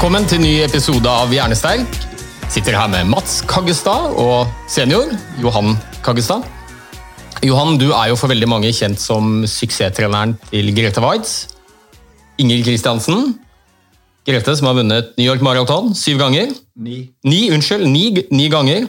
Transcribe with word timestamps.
Velkommen 0.00 0.24
til 0.24 0.40
ny 0.40 0.50
episode 0.64 1.10
av 1.12 1.28
Hjernesterk. 1.28 1.96
Sitter 2.48 2.72
her 2.72 2.86
med 2.88 3.10
Mats 3.12 3.42
Kaggestad 3.44 4.14
og 4.16 4.48
senior 4.64 5.10
Johan 5.42 5.74
Kaggestad. 6.00 6.46
Johan, 7.44 7.76
du 7.76 7.90
er 7.90 8.06
jo 8.08 8.16
for 8.16 8.32
veldig 8.32 8.48
mange 8.48 8.70
kjent 8.72 8.96
som 8.96 9.42
suksesstreneren 9.44 10.32
til 10.46 10.72
Grete 10.72 11.04
Waitz. 11.04 11.34
Ingrid 12.40 12.64
Kristiansen. 12.64 13.34
Grete 14.24 14.56
som 14.56 14.70
har 14.70 14.80
vunnet 14.80 15.12
New 15.20 15.28
York 15.28 15.44
Marathon 15.44 15.92
syv 15.92 16.24
ganger. 16.24 16.48
Ni. 16.80 17.02
Ni, 17.20 17.42
unnskyld, 17.52 17.84
ni, 17.84 18.24
ni 18.32 18.48
ganger. 18.48 18.88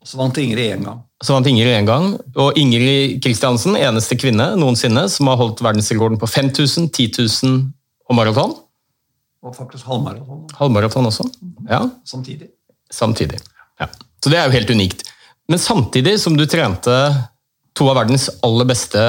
Så 0.00 0.16
vant 0.16 0.40
Ingrid 0.40 0.78
én 0.78 0.88
gang. 0.88 1.04
Så 1.20 1.36
vant 1.36 1.52
Ingrid 1.52 1.76
én 1.76 1.92
gang. 1.92 2.14
Og 2.40 2.56
Ingrid 2.56 3.20
Kristiansen, 3.20 3.76
eneste 3.76 4.16
kvinne 4.16 4.54
noensinne 4.56 5.10
som 5.12 5.28
har 5.28 5.44
holdt 5.44 5.60
verdensrekorden 5.60 6.16
på 6.16 6.36
5000, 6.40 6.88
10 6.88 7.12
000 7.20 7.66
og 8.08 8.16
maraton. 8.16 8.62
Og 9.46 9.54
faktisk 9.54 9.86
halvmaraton 9.86 10.44
Halvmaraton 10.58 11.06
også. 11.06 11.26
Ja, 11.70 11.84
samtidig. 12.04 12.50
samtidig. 12.90 13.38
Ja. 13.80 13.86
Så 14.22 14.32
det 14.32 14.40
er 14.40 14.48
jo 14.48 14.56
helt 14.56 14.70
unikt. 14.74 15.04
Men 15.48 15.62
samtidig 15.62 16.16
som 16.20 16.36
du 16.36 16.46
trente 16.50 16.96
to 17.76 17.86
av 17.90 17.98
verdens 18.00 18.28
aller 18.42 18.66
beste 18.66 19.02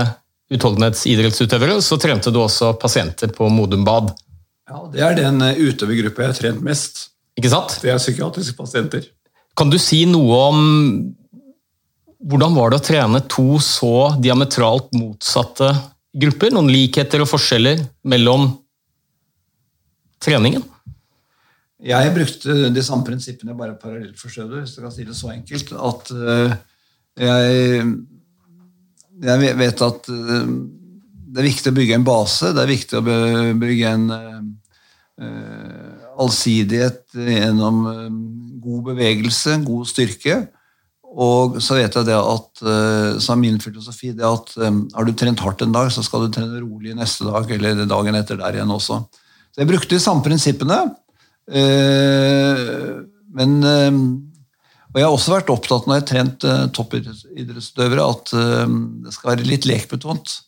utholdenhetsidrettsutøvere, 0.53 1.79
så 1.81 1.97
trente 1.99 2.31
du 2.31 2.39
også 2.44 2.73
pasienter 2.79 3.31
på 3.33 3.49
Modum 3.52 3.83
Bad. 3.88 4.13
Ja, 4.69 4.83
Det 4.91 5.02
er 5.02 5.16
den 5.16 5.41
eh, 5.41 5.57
utøvergruppa 5.57 6.23
jeg 6.25 6.33
har 6.33 6.39
trent 6.41 6.63
mest. 6.63 7.07
Ikke 7.39 7.51
sant? 7.51 7.77
Det 7.81 7.91
er 7.91 8.01
psykiatriske 8.01 8.55
pasienter. 8.57 9.07
Kan 9.57 9.72
du 9.73 9.77
si 9.81 10.03
noe 10.05 10.38
om 10.51 10.59
hvordan 12.27 12.55
var 12.57 12.72
det 12.72 12.79
å 12.79 12.85
trene 12.85 13.22
to 13.29 13.57
så 13.63 14.13
diametralt 14.22 14.89
motsatte 14.97 15.72
grupper? 16.17 16.53
Noen 16.53 16.69
likheter 16.73 17.23
og 17.23 17.29
forskjeller 17.31 17.81
mellom 18.09 18.49
treningen? 20.23 20.66
Jeg 21.78 22.13
brukte 22.16 22.55
de 22.73 22.81
samme 22.81 23.05
prinsippene, 23.05 23.53
bare 23.57 23.78
parallelt 23.78 24.17
for 24.17 24.33
skjødet, 24.33 24.63
hvis 24.63 24.73
du 24.73 24.81
kan 24.81 24.94
si 24.94 25.05
det 25.05 25.16
så 25.17 25.29
enkelt. 25.29 25.73
At 25.78 26.09
eh, 26.16 26.55
jeg, 27.28 27.83
jeg 29.27 29.57
vet 29.59 29.83
at 29.85 30.09
eh, 30.09 30.47
det 31.27 31.44
er 31.44 31.50
viktig 31.51 31.73
å 31.73 31.77
bygge 31.77 32.00
en 32.00 32.07
base. 32.07 32.50
Det 32.56 32.63
er 32.63 32.72
viktig 32.72 32.97
å 32.97 33.03
bygge 33.61 33.91
en 33.91 34.07
eh, 34.17 35.91
allsidighet 36.17 37.03
gjennom 37.13 37.83
god 38.63 38.81
bevegelse, 38.89 39.59
god 39.67 39.85
styrke. 39.91 40.39
Og 41.07 41.61
så 41.61 41.77
vet 41.77 41.94
jeg 41.94 42.09
det 42.09 42.17
at 42.17 42.59
så 43.23 43.31
er 43.33 43.39
min 43.39 43.61
filosofi 43.63 44.09
det 44.13 44.25
at 44.27 44.50
har 44.59 45.06
du 45.07 45.13
trent 45.17 45.39
hardt 45.41 45.63
en 45.63 45.72
dag, 45.73 45.88
så 45.94 46.03
skal 46.06 46.25
du 46.25 46.33
trene 46.35 46.59
rolig 46.59 46.94
neste 46.97 47.25
dag 47.25 47.53
eller 47.56 47.85
dagen 47.89 48.17
etter 48.19 48.38
der 48.41 48.57
igjen 48.57 48.73
også. 48.75 49.00
Så 49.57 49.63
jeg 49.63 49.72
brukte 49.72 49.95
de 49.95 49.97
samme 49.97 50.22
prinsippene. 50.22 50.75
eh, 51.50 52.59
men 53.34 53.56
eh, 53.66 53.95
Og 54.91 55.00
jeg 55.00 55.06
har 55.07 55.16
også 55.16 55.34
vært 55.34 55.50
opptatt 55.50 55.88
når 55.88 55.95
jeg 55.95 56.03
har 56.03 56.09
trent 56.12 56.45
eh, 56.45 56.68
toppidrettsutøvere, 56.78 58.06
at 58.06 58.34
det 59.07 59.13
skal 59.16 59.31
være 59.31 59.47
litt 59.50 59.66
lekbetont. 59.66 60.44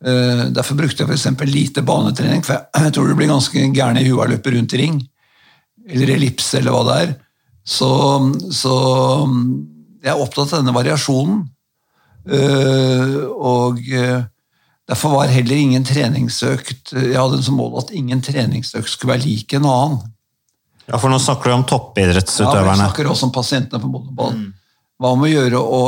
Derfor 0.00 0.78
brukte 0.78 1.04
jeg 1.04 1.12
f.eks. 1.12 1.44
lite 1.52 1.84
banetrening, 1.84 2.40
for 2.44 2.64
jeg, 2.80 2.94
tror 2.96 3.12
du 3.12 3.14
blir 3.18 3.28
ganske 3.28 3.66
gæren 3.76 4.00
i 4.00 4.06
huet 4.08 4.16
av 4.16 4.24
å 4.24 4.30
løpe 4.32 4.54
rundt 4.56 4.72
i 4.72 4.80
ring. 4.80 4.96
Eller 5.84 6.14
ellipse, 6.16 6.56
eller 6.58 6.72
hva 6.72 6.82
det 6.88 6.96
er. 7.04 7.14
Så, 7.68 7.90
så 8.56 8.74
jeg 10.00 10.14
er 10.14 10.24
opptatt 10.24 10.54
av 10.54 10.62
denne 10.62 10.76
variasjonen. 10.76 11.42
Og 13.36 13.84
derfor 14.90 15.14
var 15.14 15.30
heller 15.32 15.56
ingen 15.56 15.84
treningsøkt 15.86 16.92
Jeg 16.96 17.16
hadde 17.16 17.40
som 17.46 17.58
mål 17.60 17.78
at 17.84 17.92
ingen 17.96 18.22
treningsøkt 18.24 18.90
skulle 18.90 19.14
være 19.14 19.26
lik 19.28 19.54
en 19.56 19.68
annen. 19.70 20.00
Ja, 20.90 20.98
for 20.98 21.12
nå 21.12 21.20
snakker 21.22 21.52
du 21.52 21.56
om 21.60 21.66
toppidrettsutøverne. 21.70 22.66
Ja, 22.66 22.74
vi 22.74 22.82
snakker 22.82 23.10
også 23.12 23.28
om 23.28 23.34
pasientene 23.34 23.82
på 23.82 23.90
Modeball. 23.90 24.38
Hva 25.00 25.12
med 25.16 25.30
å 25.30 25.34
gjøre 25.34 25.60
å 25.62 25.82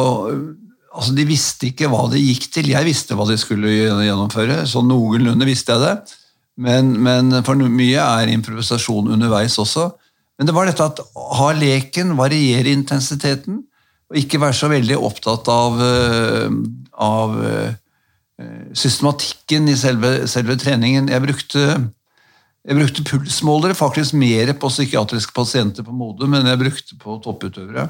altså 0.92 1.14
De 1.16 1.24
visste 1.24 1.70
ikke 1.70 1.88
hva 1.88 2.04
det 2.12 2.20
gikk 2.20 2.50
til. 2.52 2.66
Jeg 2.68 2.84
visste 2.84 3.16
hva 3.16 3.24
de 3.24 3.38
skulle 3.40 3.70
gjennomføre, 3.72 4.58
så 4.68 4.82
noenlunde 4.84 5.48
visste 5.48 5.72
jeg 5.72 5.80
det. 5.86 6.18
Men, 6.60 6.92
men 7.00 7.38
for 7.46 7.56
mye 7.56 8.02
er 8.02 8.32
improvisasjon 8.34 9.08
underveis 9.14 9.56
også. 9.60 9.88
Men 10.36 10.48
det 10.48 10.54
var 10.56 10.68
dette 10.68 10.84
at 10.84 11.00
ha 11.38 11.48
leken, 11.56 12.12
variere 12.18 12.74
intensiteten, 12.76 13.62
og 14.12 14.20
ikke 14.20 14.40
være 14.42 14.58
så 14.58 14.68
veldig 14.68 14.98
opptatt 15.00 15.48
av, 15.48 15.80
eh, 15.80 16.52
av 17.00 17.38
eh, 17.48 17.78
systematikken 18.74 19.68
i 19.68 19.74
selve, 19.78 20.12
selve 20.30 20.56
treningen. 20.58 21.10
Jeg 21.12 21.22
brukte 21.22 21.64
jeg 22.62 22.78
brukte 22.78 23.02
pulsmålere 23.06 23.74
faktisk 23.74 24.14
mer 24.14 24.52
på 24.54 24.70
psykiatriske 24.70 25.34
pasienter 25.34 25.82
på 25.82 25.94
Modum 25.94 26.36
enn 26.38 26.46
jeg 26.46 26.60
brukte 26.60 26.98
på 27.00 27.16
topputøvere. 27.24 27.88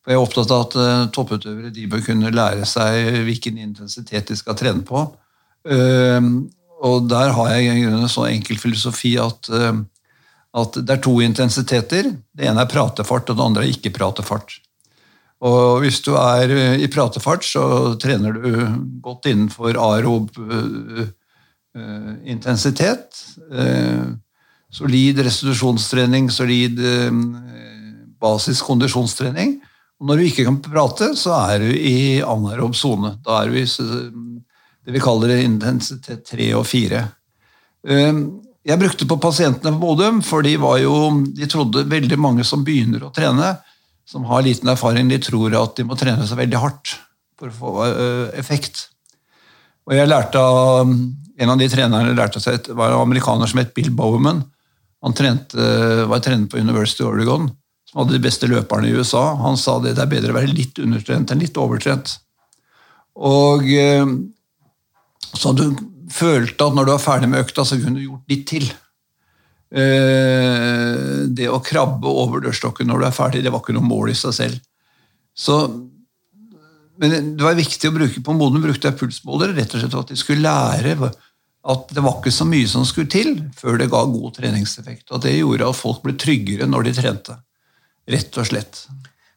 For 0.00 0.12
Jeg 0.12 0.16
er 0.16 0.24
opptatt 0.24 0.54
av 0.54 0.62
at 0.64 0.76
eh, 0.80 1.08
topputøvere 1.12 1.72
de 1.76 1.84
bør 1.90 2.06
kunne 2.06 2.32
lære 2.32 2.64
seg 2.68 3.20
hvilken 3.26 3.58
intensitet 3.60 4.32
de 4.32 4.38
skal 4.40 4.56
trene 4.56 4.84
på. 4.88 5.04
Ehm, 5.68 6.48
og 6.80 7.10
der 7.12 7.34
har 7.36 7.50
jeg 7.52 7.84
en 7.84 8.08
så 8.08 8.24
enkel 8.30 8.56
filosofi 8.56 9.18
at, 9.20 9.50
eh, 9.52 9.82
at 10.62 10.80
det 10.80 10.96
er 10.96 11.04
to 11.04 11.18
intensiteter. 11.20 12.08
Det 12.32 12.48
ene 12.48 12.64
er 12.64 12.72
pratefart, 12.72 13.28
og 13.28 13.36
det 13.36 13.46
andre 13.50 13.66
er 13.66 13.74
ikke-pratefart. 13.74 14.56
Og 15.40 15.80
hvis 15.80 16.02
du 16.04 16.12
er 16.20 16.52
eh, 16.52 16.82
i 16.84 16.90
pratefart, 16.92 17.46
så 17.46 17.94
trener 18.00 18.36
du 18.36 18.50
godt 19.00 19.30
innenfor 19.30 19.78
aerob 19.80 20.36
eh, 20.36 21.06
eh, 21.76 22.12
intensitet. 22.34 23.16
Solid 24.70 25.18
restitusjonstrening, 25.24 26.28
solid 26.30 26.78
basiskondisjonstrening. 28.20 28.68
kondisjonstrening. 28.68 29.70
Og 30.00 30.08
når 30.08 30.16
du 30.16 30.26
ikke 30.26 30.46
kan 30.46 30.58
prate, 30.64 31.12
så 31.18 31.34
er 31.50 31.60
du 31.60 31.72
i 31.76 31.96
anaerob 32.24 32.76
sone. 32.76 33.18
Da 33.24 33.42
er 33.42 33.50
du 33.50 33.58
i 33.60 33.66
det 33.66 34.94
vi 34.96 35.02
kaller 35.02 35.34
intensitet 35.42 36.24
3 36.30 36.52
og 36.56 36.64
4. 36.66 37.02
Eh, 37.88 38.22
Jeg 38.60 38.76
brukte 38.76 39.06
på 39.08 39.16
pasientene 39.16 39.72
på 39.72 39.80
Modum, 39.80 40.20
for 40.20 40.42
de, 40.44 40.52
jo, 40.52 40.96
de 41.32 41.46
trodde 41.48 41.86
veldig 41.88 42.18
mange 42.20 42.44
som 42.44 42.64
begynner 42.64 43.06
å 43.06 43.12
trene, 43.12 43.54
som 44.10 44.26
har 44.26 44.42
liten 44.42 44.70
erfaring, 44.72 45.10
de 45.10 45.20
tror 45.22 45.54
at 45.54 45.76
de 45.78 45.86
må 45.86 45.98
trene 45.98 46.26
seg 46.26 46.40
veldig 46.40 46.60
hardt 46.60 46.96
for 47.38 47.50
å 47.50 47.56
få 47.56 47.74
eh, 47.86 48.38
effekt. 48.40 48.88
Og 49.88 49.96
jeg 49.96 50.10
lærte 50.10 50.38
av 50.38 50.94
En 51.40 51.48
av 51.48 51.56
de 51.56 51.70
trenerne 51.72 52.12
lærte 52.12 52.36
seg, 52.36 52.66
var 52.76 52.92
en 52.92 53.00
amerikaner 53.00 53.48
som 53.48 53.56
het 53.62 53.70
Bill 53.72 53.86
Bowman. 53.96 54.42
Han 55.00 55.14
trente, 55.16 55.56
var 56.04 56.20
trener 56.20 56.50
på 56.52 56.58
University 56.60 57.00
of 57.00 57.14
Oregon, 57.14 57.46
som 57.88 58.02
hadde 58.02 58.12
de 58.12 58.20
beste 58.20 58.44
løperne 58.50 58.90
i 58.90 58.92
USA. 58.92 59.22
Han 59.40 59.56
sa 59.56 59.78
det, 59.80 59.94
det 59.96 60.02
er 60.04 60.10
bedre 60.10 60.34
å 60.34 60.36
være 60.36 60.52
litt 60.52 60.76
undertrent 60.84 61.32
enn 61.32 61.40
litt 61.40 61.56
overtrent. 61.56 62.12
Og 63.16 63.64
eh, 63.72 64.04
Så 65.32 65.54
du 65.56 65.64
følte 66.12 66.68
at 66.68 66.76
når 66.76 66.90
du 66.90 66.92
var 66.92 67.02
ferdig 67.06 67.32
med 67.32 67.46
økta, 67.46 67.64
så 67.64 67.80
kunne 67.80 68.02
du 68.02 68.10
gjort 68.10 68.36
litt 68.36 68.44
til. 68.52 68.68
Eh, 69.70 71.28
Det 71.30 71.46
å 71.48 71.60
krabbe 71.62 72.10
over 72.10 72.42
dørstokken 72.42 72.88
når 72.90 73.00
du 73.00 73.06
er 73.06 73.16
ferdig, 73.16 73.42
det 73.44 73.52
var 73.54 73.62
ikke 73.62 73.76
noe 73.76 73.86
mål 73.86 74.10
i 74.10 74.18
seg 74.18 74.34
selv. 74.34 74.60
Så, 75.36 75.56
men 77.00 77.34
det 77.38 77.44
var 77.44 77.58
viktig 77.58 77.88
å 77.88 77.94
bruke 77.94 78.22
på 78.24 78.34
moden 78.36 78.62
brukte 78.64 78.90
jeg 78.90 78.98
pulsmålere 78.98 79.54
rett 79.56 79.74
og 79.74 79.80
slett 79.82 79.94
for 79.94 80.04
at 80.04 80.10
de 80.10 80.18
skulle 80.18 80.44
lære 80.44 80.96
at 81.60 81.92
det 81.92 82.02
var 82.02 82.18
ikke 82.18 82.32
så 82.32 82.46
mye 82.48 82.68
som 82.68 82.86
skulle 82.88 83.10
til 83.12 83.34
før 83.56 83.78
det 83.80 83.90
ga 83.92 84.00
god 84.08 84.34
treningseffekt. 84.38 85.06
Og 85.12 85.22
det 85.24 85.36
gjorde 85.36 85.68
at 85.68 85.76
folk 85.78 86.02
ble 86.04 86.16
tryggere 86.18 86.68
når 86.68 86.88
de 86.88 86.96
trente. 86.96 87.36
Rett 88.10 88.38
og 88.40 88.48
slett. 88.48 88.82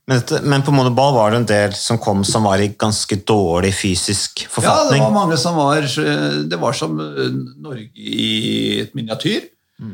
Men, 0.07 0.23
men 0.43 0.63
på 0.65 0.73
monoball 0.75 1.13
var 1.15 1.31
det 1.31 1.41
en 1.41 1.49
del 1.51 1.75
som 1.79 1.99
kom 2.01 2.25
som 2.27 2.43
var 2.47 2.59
i 2.59 2.73
ganske 2.79 3.15
dårlig 3.23 3.71
fysisk 3.77 4.41
Ja, 4.59 4.89
det 4.89 4.97
var 4.99 5.13
mange 5.15 5.37
som 5.39 5.55
var 5.55 5.85
Det 5.87 6.59
var 6.59 6.75
som 6.75 6.97
eh, 6.99 7.37
Norge 7.63 7.87
i 7.95 8.81
et 8.81 8.97
miniatyr. 8.97 9.45
Eh, 9.79 9.93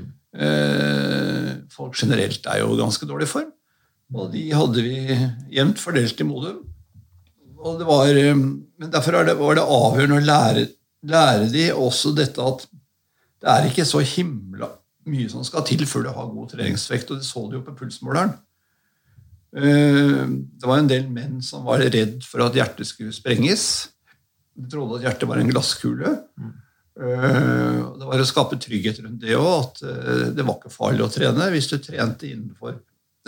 Folk 1.73 1.95
generelt 1.97 2.45
er 2.45 2.59
jo 2.61 2.75
ganske 2.77 3.07
dårlig 3.09 3.27
form. 3.31 3.49
Og 4.15 4.31
de 4.33 4.47
hadde 4.55 4.81
vi 4.81 4.97
jevnt 5.53 5.81
fordelt 5.81 6.21
i 6.21 6.25
Modum. 6.25 6.63
Og 7.59 7.79
det 7.79 7.87
var, 7.87 8.07
eh, 8.07 8.35
men 8.35 8.91
derfor 8.91 9.19
er 9.19 9.25
det, 9.27 9.37
var 9.37 9.57
det 9.57 9.65
avgjørende 9.67 10.17
å 10.17 10.25
lære, 10.25 10.67
lære 11.03 11.49
de 11.51 11.65
også 11.75 12.13
dette 12.15 12.39
at 12.41 12.65
det 13.39 13.49
er 13.51 13.67
ikke 13.69 13.85
så 13.87 14.01
himla 14.03 14.69
mye 15.09 15.29
som 15.31 15.43
skal 15.47 15.63
til 15.67 15.85
før 15.87 16.05
du 16.05 16.09
har 16.15 16.31
god 16.31 16.53
treningsvekt. 16.53 17.11
Og 17.11 17.19
det 17.19 17.27
så 17.27 17.45
du 17.49 17.57
jo 17.59 17.65
på 17.65 17.75
pulsmåleren. 17.75 18.33
Eh, 19.55 20.25
Det 20.59 20.67
var 20.67 20.79
en 20.79 20.89
del 20.89 21.07
menn 21.09 21.41
som 21.41 21.65
var 21.65 21.79
redd 21.79 22.23
for 22.23 22.45
at 22.45 22.55
hjertet 22.57 22.87
skulle 22.87 23.15
sprenges. 23.15 23.89
De 24.55 24.67
trodde 24.69 24.99
at 24.99 25.07
hjertet 25.07 25.29
var 25.29 25.37
en 25.39 25.51
glasskule. 25.51 26.15
Eh, 26.39 26.51
Det 26.99 28.07
var 28.07 28.21
å 28.21 28.27
skape 28.27 28.59
trygghet 28.59 28.99
rundt 29.03 29.21
det 29.23 29.37
òg, 29.37 29.51
at 29.63 29.83
eh, 29.87 30.25
det 30.35 30.45
var 30.45 30.59
ikke 30.59 30.73
farlig 30.73 31.05
å 31.05 31.11
trene 31.13 31.47
hvis 31.53 31.69
du 31.71 31.77
trente 31.79 32.27
innenfor 32.27 32.75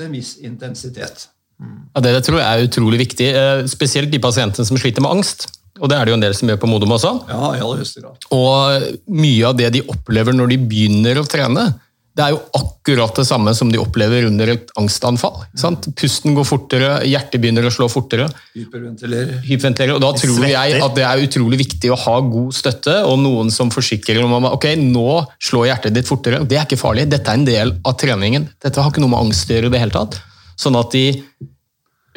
en 0.01 0.12
viss 0.15 0.35
intensitet. 0.44 1.29
Ja, 1.62 2.01
det, 2.01 2.13
det 2.18 2.23
tror 2.25 2.39
jeg 2.41 2.47
er 2.47 2.68
utrolig 2.68 3.01
viktig, 3.03 3.27
eh, 3.38 3.63
spesielt 3.69 4.12
de 4.12 4.19
pasientene 4.23 4.68
som 4.68 4.79
sliter 4.79 5.03
med 5.06 5.19
angst. 5.19 5.47
Og 5.81 5.89
det 5.89 5.97
er 5.97 6.06
det 6.06 6.13
jo 6.13 6.18
en 6.18 6.25
del 6.25 6.35
som 6.38 6.50
gjør 6.51 6.59
på 6.62 6.69
Modum 6.69 6.94
også. 6.94 7.13
Ja, 7.29 7.53
i 7.56 7.62
aller 7.62 7.79
høyeste 7.79 8.03
grad. 8.03 8.27
Og 8.35 9.13
mye 9.13 9.47
av 9.47 9.56
det 9.57 9.69
de 9.77 9.85
opplever 9.89 10.35
når 10.35 10.51
de 10.51 10.59
begynner 10.73 11.21
å 11.21 11.25
trene, 11.29 11.69
det 12.12 12.24
er 12.25 12.34
jo 12.34 12.40
akkurat 12.58 13.16
det 13.16 13.24
samme 13.24 13.54
som 13.56 13.69
de 13.72 13.80
opplever 13.80 14.25
under 14.28 14.50
et 14.52 14.72
angstanfall. 14.80 15.46
Sant? 15.56 15.86
Pusten 15.96 16.36
går 16.36 16.48
fortere, 16.48 16.90
hjertet 17.08 17.40
begynner 17.40 17.68
å 17.68 17.72
slå 17.72 17.88
fortere. 17.92 18.25
Hyperventilere. 18.58 19.38
Hyperventilerer. 19.46 19.96
og 19.96 20.04
Da 20.04 20.12
tror 20.19 20.44
jeg 20.50 20.81
at 20.84 20.98
det 20.98 21.06
er 21.08 21.24
utrolig 21.24 21.62
viktig 21.63 21.94
å 21.94 22.00
ha 22.04 22.18
god 22.25 22.58
støtte, 22.58 22.98
og 23.08 23.16
noen 23.24 23.54
som 23.54 23.72
forsikrer 23.72 24.19
om 24.25 24.36
at 24.42 24.58
ok, 24.58 24.68
nå 24.81 25.22
slår 25.40 25.69
hjertet 25.72 25.96
ditt 25.96 26.12
fortere. 26.12 26.44
Det 26.44 26.60
er 26.60 26.68
ikke 26.68 26.81
farlig, 26.81 27.08
dette 27.12 27.31
er 27.31 27.40
en 27.40 27.48
del 27.48 27.74
av 27.88 27.96
treningen. 28.04 28.50
Dette 28.60 28.84
har 28.84 28.92
ikke 28.92 29.06
noe 29.06 29.16
med 29.16 29.30
angst 29.30 29.48
å 29.48 29.56
gjøre 29.56 29.72
i 29.72 29.75
det 29.78 29.84
hele 29.86 29.96
tatt. 29.96 30.19
Sånn 30.60 30.75
at 30.78 30.92
de 30.92 31.06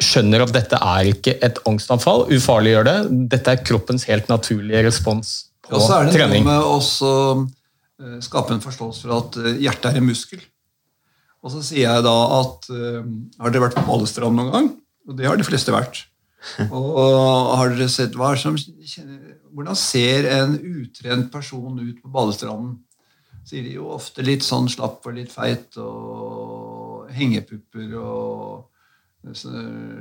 skjønner 0.03 0.43
at 0.43 0.51
dette 0.51 0.75
er 0.75 1.11
ikke 1.13 1.37
et 1.45 1.59
angstanfall, 1.69 2.27
ufarliggjør 2.35 2.87
det. 2.89 2.97
Dette 3.31 3.53
er 3.53 3.63
kroppens 3.63 4.03
helt 4.09 4.27
naturlige 4.27 4.83
respons 4.89 5.37
på 5.65 5.77
Og 5.79 5.85
så 5.85 6.01
er 6.01 6.11
det 6.11 6.27
noe 6.27 6.41
med 6.45 6.67
også, 6.75 7.11
skape 8.23 8.55
en 8.55 8.63
forståelse 8.63 9.05
for 9.05 9.15
at 9.15 9.37
eh, 9.41 9.61
hjertet 9.63 9.91
er 9.91 10.01
en 10.01 10.09
muskel. 10.09 10.41
Og 11.45 11.53
så 11.53 11.61
sier 11.63 11.87
jeg 11.87 12.03
da 12.05 12.15
at 12.39 12.67
eh, 12.73 13.05
Har 13.39 13.53
dere 13.53 13.67
vært 13.67 13.77
på 13.77 13.85
Balestrand 13.87 14.35
noen 14.35 14.51
gang? 14.51 14.69
Og 15.05 15.17
det 15.17 15.29
har 15.29 15.37
de 15.39 15.47
fleste 15.47 15.73
vært. 15.75 16.03
Og 16.75 17.53
har 17.57 17.71
dere 17.71 17.87
sett 17.89 18.17
hva 18.17 18.33
som, 18.37 18.57
Hvordan 19.55 19.79
ser 19.79 20.27
en 20.33 20.57
utrent 20.59 21.31
person 21.33 21.79
ut 21.79 22.01
på 22.01 22.11
badestranden? 22.11 22.79
Sier 23.45 23.65
de 23.65 23.75
jo 23.77 23.91
ofte 23.93 24.25
litt 24.25 24.43
sånn 24.43 24.67
slapp 24.73 25.05
og 25.05 25.15
litt 25.15 25.29
feit 25.29 25.77
og 25.77 27.11
hengepupper 27.13 27.93
og 28.01 28.71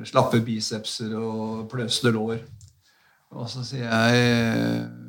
slappe 0.08 0.40
bicepser 0.44 1.12
og 1.16 1.66
pløsende 1.68 2.14
lår. 2.16 2.40
Og 3.36 3.48
så 3.52 3.64
sier 3.68 3.84
jeg 3.84 5.03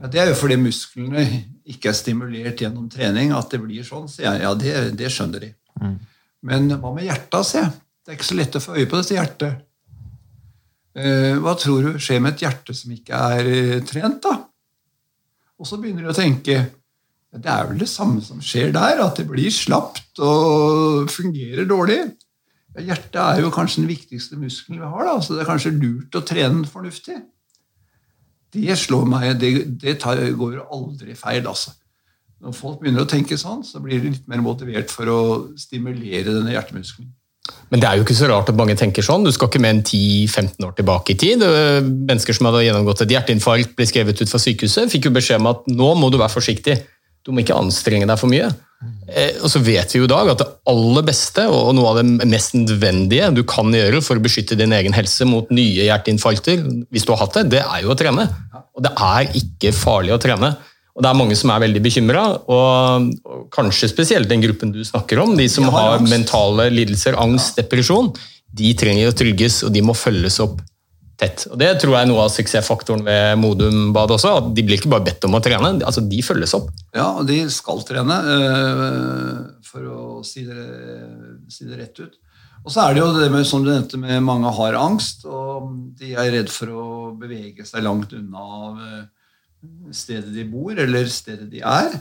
ja, 0.00 0.08
Det 0.08 0.20
er 0.22 0.30
jo 0.30 0.38
fordi 0.38 0.56
musklene 0.60 1.24
ikke 1.70 1.92
er 1.92 1.98
stimulert 1.98 2.62
gjennom 2.62 2.88
trening 2.92 3.34
at 3.36 3.52
det 3.52 3.60
blir 3.62 3.86
sånn. 3.86 4.08
sier 4.10 4.30
jeg. 4.30 4.42
Ja, 4.46 4.54
det, 4.56 4.74
det 4.98 5.12
skjønner 5.12 5.44
de. 5.44 5.52
Men 6.48 6.70
hva 6.80 6.94
med 6.96 7.06
hjertet, 7.06 7.46
sier 7.46 7.66
jeg. 7.66 7.74
Det 8.00 8.14
er 8.14 8.18
ikke 8.18 8.30
så 8.30 8.38
lett 8.38 8.56
å 8.56 8.64
få 8.64 8.78
øye 8.78 8.88
på 8.88 8.98
dette 8.98 9.16
hjertet. 9.18 9.66
Eh, 10.98 11.36
hva 11.38 11.54
tror 11.60 11.84
du 11.84 12.00
skjer 12.02 12.18
med 12.24 12.34
et 12.34 12.46
hjerte 12.46 12.74
som 12.74 12.90
ikke 12.90 13.18
er 13.36 13.50
eh, 13.50 13.82
trent, 13.86 14.24
da? 14.24 14.32
Og 15.60 15.68
så 15.68 15.76
begynner 15.78 16.08
de 16.08 16.10
å 16.10 16.16
tenke 16.16 16.56
det 17.30 17.46
er 17.46 17.68
vel 17.68 17.78
det 17.78 17.86
samme 17.86 18.18
som 18.26 18.40
skjer 18.42 18.72
der, 18.74 18.98
at 19.04 19.20
det 19.20 19.28
blir 19.28 19.52
slapt 19.54 20.18
og 20.18 21.06
fungerer 21.14 21.68
dårlig. 21.68 22.00
Hjertet 22.74 23.20
er 23.22 23.44
jo 23.44 23.52
kanskje 23.54 23.84
den 23.84 23.90
viktigste 23.92 24.38
muskelen 24.40 24.80
vi 24.80 24.88
har, 24.90 25.04
da, 25.06 25.14
så 25.22 25.36
det 25.36 25.44
er 25.44 25.50
kanskje 25.52 25.76
lurt 25.76 26.18
å 26.18 26.24
trene 26.26 26.56
den 26.56 26.66
fornuftig. 26.70 27.20
Det 28.50 28.76
slår 28.78 29.06
meg, 29.06 29.30
det, 29.38 29.52
det 29.82 29.98
tar, 30.02 30.18
går 30.36 30.64
aldri 30.74 31.14
feil, 31.18 31.46
altså. 31.46 31.72
Når 32.40 32.54
folk 32.56 32.80
begynner 32.80 33.04
å 33.04 33.08
tenke 33.08 33.36
sånn, 33.38 33.62
så 33.66 33.82
blir 33.84 34.00
de 34.00 34.14
litt 34.14 34.28
mer 34.30 34.40
motivert 34.42 34.90
for 34.92 35.10
å 35.12 35.20
stimulere 35.60 36.32
denne 36.32 36.54
hjertemuskelen. 36.54 37.10
Men 37.70 37.82
det 37.82 37.88
er 37.88 37.98
jo 37.98 38.04
ikke 38.04 38.16
så 38.16 38.28
rart 38.30 38.48
at 38.50 38.58
mange 38.58 38.76
tenker 38.78 39.04
sånn. 39.04 39.24
Du 39.26 39.30
skal 39.34 39.50
ikke 39.50 39.60
mer 39.62 39.74
enn 39.74 39.82
10-15 39.84 40.66
år 40.66 40.72
tilbake 40.78 41.14
i 41.14 41.18
tid. 41.20 41.42
Øh, 41.44 41.82
Mennesker 41.84 42.36
som 42.36 42.48
hadde 42.48 42.64
gjennomgått 42.66 43.04
et 43.04 43.12
hjerteinfarkt, 43.14 43.74
ble 43.78 43.86
skrevet 43.88 44.22
ut 44.22 44.32
fra 44.32 44.40
sykehuset, 44.42 44.90
fikk 44.92 45.08
jo 45.08 45.14
beskjed 45.14 45.42
om 45.42 45.50
at 45.52 45.68
nå 45.70 45.92
må 45.98 46.10
du 46.10 46.18
være 46.20 46.34
forsiktig. 46.34 46.78
Du 47.24 47.32
må 47.32 47.42
ikke 47.44 47.58
anstrenge 47.58 48.08
deg 48.08 48.20
for 48.20 48.32
mye. 48.32 48.48
Eh, 49.12 49.36
Og 49.44 49.50
så 49.52 49.60
vet 49.60 49.92
vi 49.92 50.00
jo 50.00 50.06
i 50.06 50.10
dag 50.10 50.30
at 50.32 50.40
det 50.40 50.48
aller 50.72 51.04
beste 51.04 51.44
og 51.52 51.74
noe 51.76 51.90
av 51.90 52.00
det 52.00 52.28
mest 52.30 52.56
nødvendige 52.56 53.28
du 53.36 53.42
kan 53.48 53.68
gjøre 53.74 54.00
for 54.04 54.16
å 54.16 54.24
beskytte 54.24 54.56
din 54.56 54.72
egen 54.76 54.96
helse 54.96 55.26
mot 55.28 55.50
nye 55.52 55.84
hjerteinfarkter, 55.90 56.64
hvis 56.88 57.04
du 57.04 57.12
har 57.12 57.26
hatt 57.26 57.36
det, 57.40 57.50
det 57.58 57.62
er 57.66 57.84
jo 57.84 57.92
å 57.92 57.98
trene. 57.98 58.24
Og 58.76 58.84
det 58.86 58.94
er 58.96 59.30
ikke 59.42 59.74
farlig 59.76 60.14
å 60.16 60.20
trene. 60.22 60.54
Og 60.96 61.04
det 61.04 61.10
er 61.10 61.16
mange 61.20 61.36
som 61.38 61.52
er 61.54 61.62
veldig 61.62 61.80
bekymra, 61.84 62.22
og, 62.50 63.12
og 63.24 63.44
kanskje 63.54 63.88
spesielt 63.92 64.28
den 64.28 64.42
gruppen 64.42 64.72
du 64.74 64.80
snakker 64.84 65.20
om, 65.22 65.36
de 65.38 65.46
som 65.48 65.68
har 65.70 65.94
har 65.94 66.02
mentale 66.02 66.66
lidelser, 66.72 67.16
angst, 67.20 67.56
depresjon, 67.60 68.10
de 68.58 68.72
trenger 68.74 69.08
å 69.12 69.14
trygges, 69.16 69.62
og 69.64 69.72
de 69.76 69.84
må 69.86 69.94
følges 69.96 70.40
opp 70.42 70.58
tett. 71.20 71.44
Og 71.50 71.58
Det 71.60 71.68
tror 71.82 71.94
jeg 71.94 72.06
er 72.06 72.10
noe 72.10 72.24
av 72.24 72.32
suksessfaktoren 72.34 73.04
ved 73.06 73.38
Modum 73.40 73.92
Bad 73.96 74.14
også. 74.16 74.32
at 74.40 74.48
De 74.56 74.64
blir 74.66 74.80
ikke 74.80 74.92
bare 74.92 75.06
bedt 75.10 75.26
om 75.28 75.36
å 75.36 75.42
trene, 75.44 75.76
altså 75.86 76.02
de 76.06 76.22
følges 76.24 76.56
opp. 76.56 76.72
Ja, 76.96 77.12
og 77.20 77.28
de 77.28 77.42
skal 77.52 77.84
trene, 77.86 78.18
eh, 78.34 79.38
for 79.66 79.86
å 79.86 80.00
si 80.26 80.44
det, 80.48 80.66
si 81.52 81.68
det 81.68 81.80
rett 81.80 82.02
ut. 82.02 82.18
Og 82.60 82.72
så 82.72 82.84
er 82.84 82.94
det 82.94 83.00
jo 83.00 83.12
det 83.16 83.30
med, 83.32 83.46
som 83.48 83.62
du 83.64 83.70
nevnte, 83.70 84.00
med 84.00 84.20
mange 84.24 84.50
har 84.52 84.76
angst, 84.76 85.24
og 85.24 85.70
de 85.96 86.12
er 86.12 86.32
redd 86.34 86.50
for 86.52 86.72
å 86.76 86.86
bevege 87.16 87.64
seg 87.68 87.86
langt 87.86 88.12
unna 88.16 88.48
eh, 88.84 89.04
stedet 89.96 90.34
de 90.34 90.44
bor, 90.48 90.74
eller 90.76 91.08
stedet 91.08 91.48
de 91.52 91.62
er. 91.64 91.96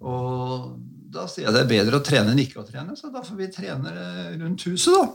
Og 0.00 0.70
da 1.12 1.26
sier 1.28 1.48
jeg 1.48 1.56
det 1.56 1.64
er 1.64 1.72
bedre 1.74 1.98
å 2.00 2.04
trene 2.04 2.32
enn 2.32 2.40
ikke 2.40 2.62
å 2.62 2.68
trene, 2.68 2.96
så 2.96 3.10
da 3.12 3.24
får 3.26 3.36
vi 3.40 3.50
trene 3.52 3.92
rundt 4.40 4.64
huset, 4.68 4.94
da. 4.94 5.10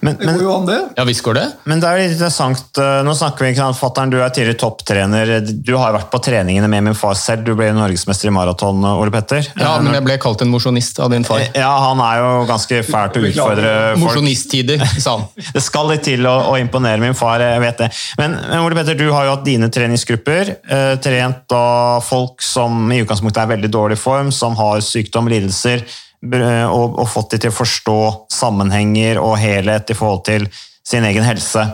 Men, 0.00 0.16
Det 0.18 0.26
går 0.26 0.42
jo 0.42 0.52
an, 0.52 0.66
det. 0.66 0.78
Ja, 0.96 1.04
visst 1.04 1.22
går 1.22 1.36
det. 1.38 1.44
men 1.64 1.80
det 1.80 1.88
er 1.88 2.00
litt 2.00 2.12
interessant, 2.16 2.78
eh, 2.82 2.98
nå 3.06 3.14
snakker 3.16 3.46
vi 3.46 3.52
ikke 3.52 3.62
sant, 3.62 3.78
Fattern, 3.78 4.10
du 4.12 4.18
er 4.20 4.32
tidligere 4.34 4.58
topptrener. 4.60 5.32
Du 5.64 5.72
har 5.78 5.94
vært 5.94 6.10
på 6.12 6.20
treningene 6.26 6.68
med 6.70 6.84
min 6.88 6.98
far 6.98 7.14
selv. 7.18 7.44
Du 7.46 7.54
ble 7.56 7.70
norgesmester 7.76 8.28
i 8.28 8.34
maraton, 8.34 8.84
Ole 8.90 9.14
Petter. 9.14 9.46
Ja, 9.60 9.76
men 9.80 9.94
jeg 9.96 10.04
ble 10.06 10.18
kalt 10.22 10.42
en 10.44 10.52
mosjonist 10.52 10.98
av 11.00 11.12
din 11.14 11.26
far. 11.26 11.44
Ja, 11.54 11.70
han 11.86 12.02
er 12.04 12.20
jo 12.20 12.30
ganske 12.50 12.82
fælt 12.86 13.18
å 13.20 13.24
utfordre 13.30 13.72
folk. 13.94 14.02
Mosjonisttider, 14.04 14.84
sa 14.98 15.18
han. 15.18 15.26
Det 15.54 15.62
skal 15.62 15.88
litt 15.92 16.04
til 16.06 16.26
å, 16.28 16.34
å 16.50 16.58
imponere 16.60 17.00
min 17.02 17.16
far, 17.16 17.42
jeg 17.44 17.62
vet 17.62 17.84
det. 17.84 17.90
Men, 18.20 18.36
men 18.50 18.60
Ole 18.60 18.78
Petter, 18.78 18.98
du 18.98 19.06
har 19.14 19.28
jo 19.28 19.36
hatt 19.36 19.46
dine 19.46 19.70
treningsgrupper. 19.72 20.56
Eh, 20.66 20.94
trent 21.04 21.54
av 21.54 22.02
folk 22.04 22.42
som 22.44 22.90
i 22.92 23.00
utgangspunktet 23.04 23.44
er 23.44 23.54
veldig 23.54 23.70
dårlig 23.72 24.00
form, 24.00 24.34
som 24.34 24.58
har 24.58 24.82
sykdom, 24.84 25.30
lidelser, 25.30 25.86
og, 26.24 26.98
og 27.00 27.08
fått 27.10 27.34
de 27.34 27.42
til 27.44 27.52
å 27.52 27.56
forstå 27.56 27.98
sammenhenger 28.32 29.20
og 29.22 29.36
helhet 29.40 29.90
i 29.92 29.96
forhold 29.98 30.24
til 30.28 30.46
sin 30.84 31.04
egen 31.04 31.26
helse. 31.26 31.64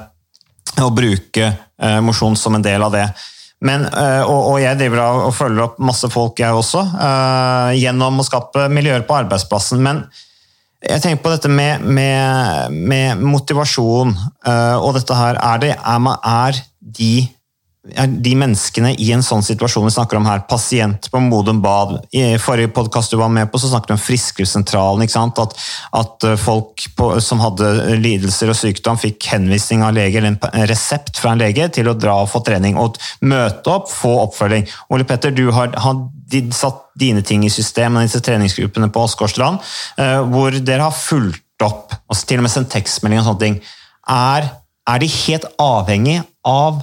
Og 0.80 0.95
bruke 0.95 1.50
eh, 1.50 2.00
mosjon 2.04 2.37
som 2.38 2.57
en 2.57 2.64
del 2.64 2.83
av 2.83 2.95
det. 2.95 3.07
Men, 3.66 3.85
eh, 3.85 4.23
og, 4.25 4.54
og 4.54 4.59
jeg 4.62 4.78
driver 4.80 5.02
av 5.04 5.23
og 5.26 5.35
følger 5.37 5.66
opp 5.66 5.80
masse 5.85 6.09
folk, 6.12 6.38
jeg 6.40 6.57
også, 6.57 6.80
eh, 7.07 7.73
gjennom 7.83 8.23
å 8.23 8.26
skape 8.26 8.69
miljøer 8.73 9.04
på 9.09 9.19
arbeidsplassen. 9.19 9.83
Men 9.85 10.04
jeg 10.80 11.02
tenker 11.04 11.21
på 11.25 11.33
dette 11.35 11.50
med, 11.52 11.85
med, 11.85 12.73
med 12.73 13.21
motivasjon 13.21 14.14
eh, 14.16 14.76
og 14.80 14.95
dette 14.97 15.16
her. 15.16 15.37
Er, 15.37 15.61
det, 15.61 15.75
er, 15.76 16.00
man, 16.00 16.16
er, 16.25 16.62
de, 16.80 17.28
de 17.80 18.32
menneskene 18.37 18.90
i 19.00 19.06
en 19.14 19.22
sånn 19.25 19.40
situasjon 19.40 19.87
vi 19.87 19.92
snakker 19.94 20.18
om 20.18 20.26
her, 20.28 20.42
pasient 20.49 21.06
på 21.08 21.20
Modum 21.25 21.62
Bad 21.64 21.94
I 22.12 22.37
forrige 22.37 22.68
podkast 22.76 23.14
du 23.14 23.16
var 23.16 23.30
med 23.32 23.49
på, 23.49 23.56
så 23.56 23.70
snakket 23.70 23.94
vi 23.94 23.96
om 23.96 24.02
Frisklivssentralen. 24.04 25.06
At, 25.08 25.54
at 25.96 26.26
eh, 26.28 26.37
folk 26.37 26.84
på, 26.96 27.08
som 27.25 27.40
hadde 27.40 27.96
lidelser 28.02 28.52
og 28.52 28.58
sykdom, 28.58 29.00
fikk 29.00 29.30
henvisning 29.32 29.84
av 29.87 29.94
lege, 29.96 30.20
eller 30.20 30.37
en 30.37 30.68
resept 30.68 31.22
fra 31.22 31.32
en 31.32 31.40
lege 31.40 31.70
til 31.72 31.88
å 31.88 31.96
dra 31.96 32.18
og 32.20 32.28
få 32.28 32.42
trening. 32.44 32.76
Og 32.76 33.00
møte 33.25 33.72
opp, 33.72 33.88
få 33.88 34.12
oppfølging. 34.26 34.68
Ole 34.92 35.08
Petter, 35.08 35.32
du 35.32 35.46
har, 35.56 35.72
har 35.72 36.04
satt 36.52 36.84
dine 37.00 37.25
ting 37.25 37.49
i 37.49 37.52
system, 37.52 37.96
med 37.96 38.10
disse 38.10 38.20
treningsgruppene 38.28 38.92
på 38.92 39.06
Åsgårdstrand, 39.08 39.64
eh, 39.96 40.20
hvor 40.28 40.60
dere 40.60 40.90
har 40.90 41.00
fulgt 41.00 41.64
opp, 41.64 41.96
og 42.12 42.25
til 42.28 42.42
og 42.42 42.44
med 42.44 42.52
sendt 42.52 42.75
tekstmelding 42.76 43.25
og 43.25 43.30
sånne 43.30 43.46
ting. 43.46 43.60
er, 44.10 44.52
er 44.88 45.00
de 45.00 45.08
helt 45.25 45.49
avhengig 45.60 46.20
av 46.44 46.82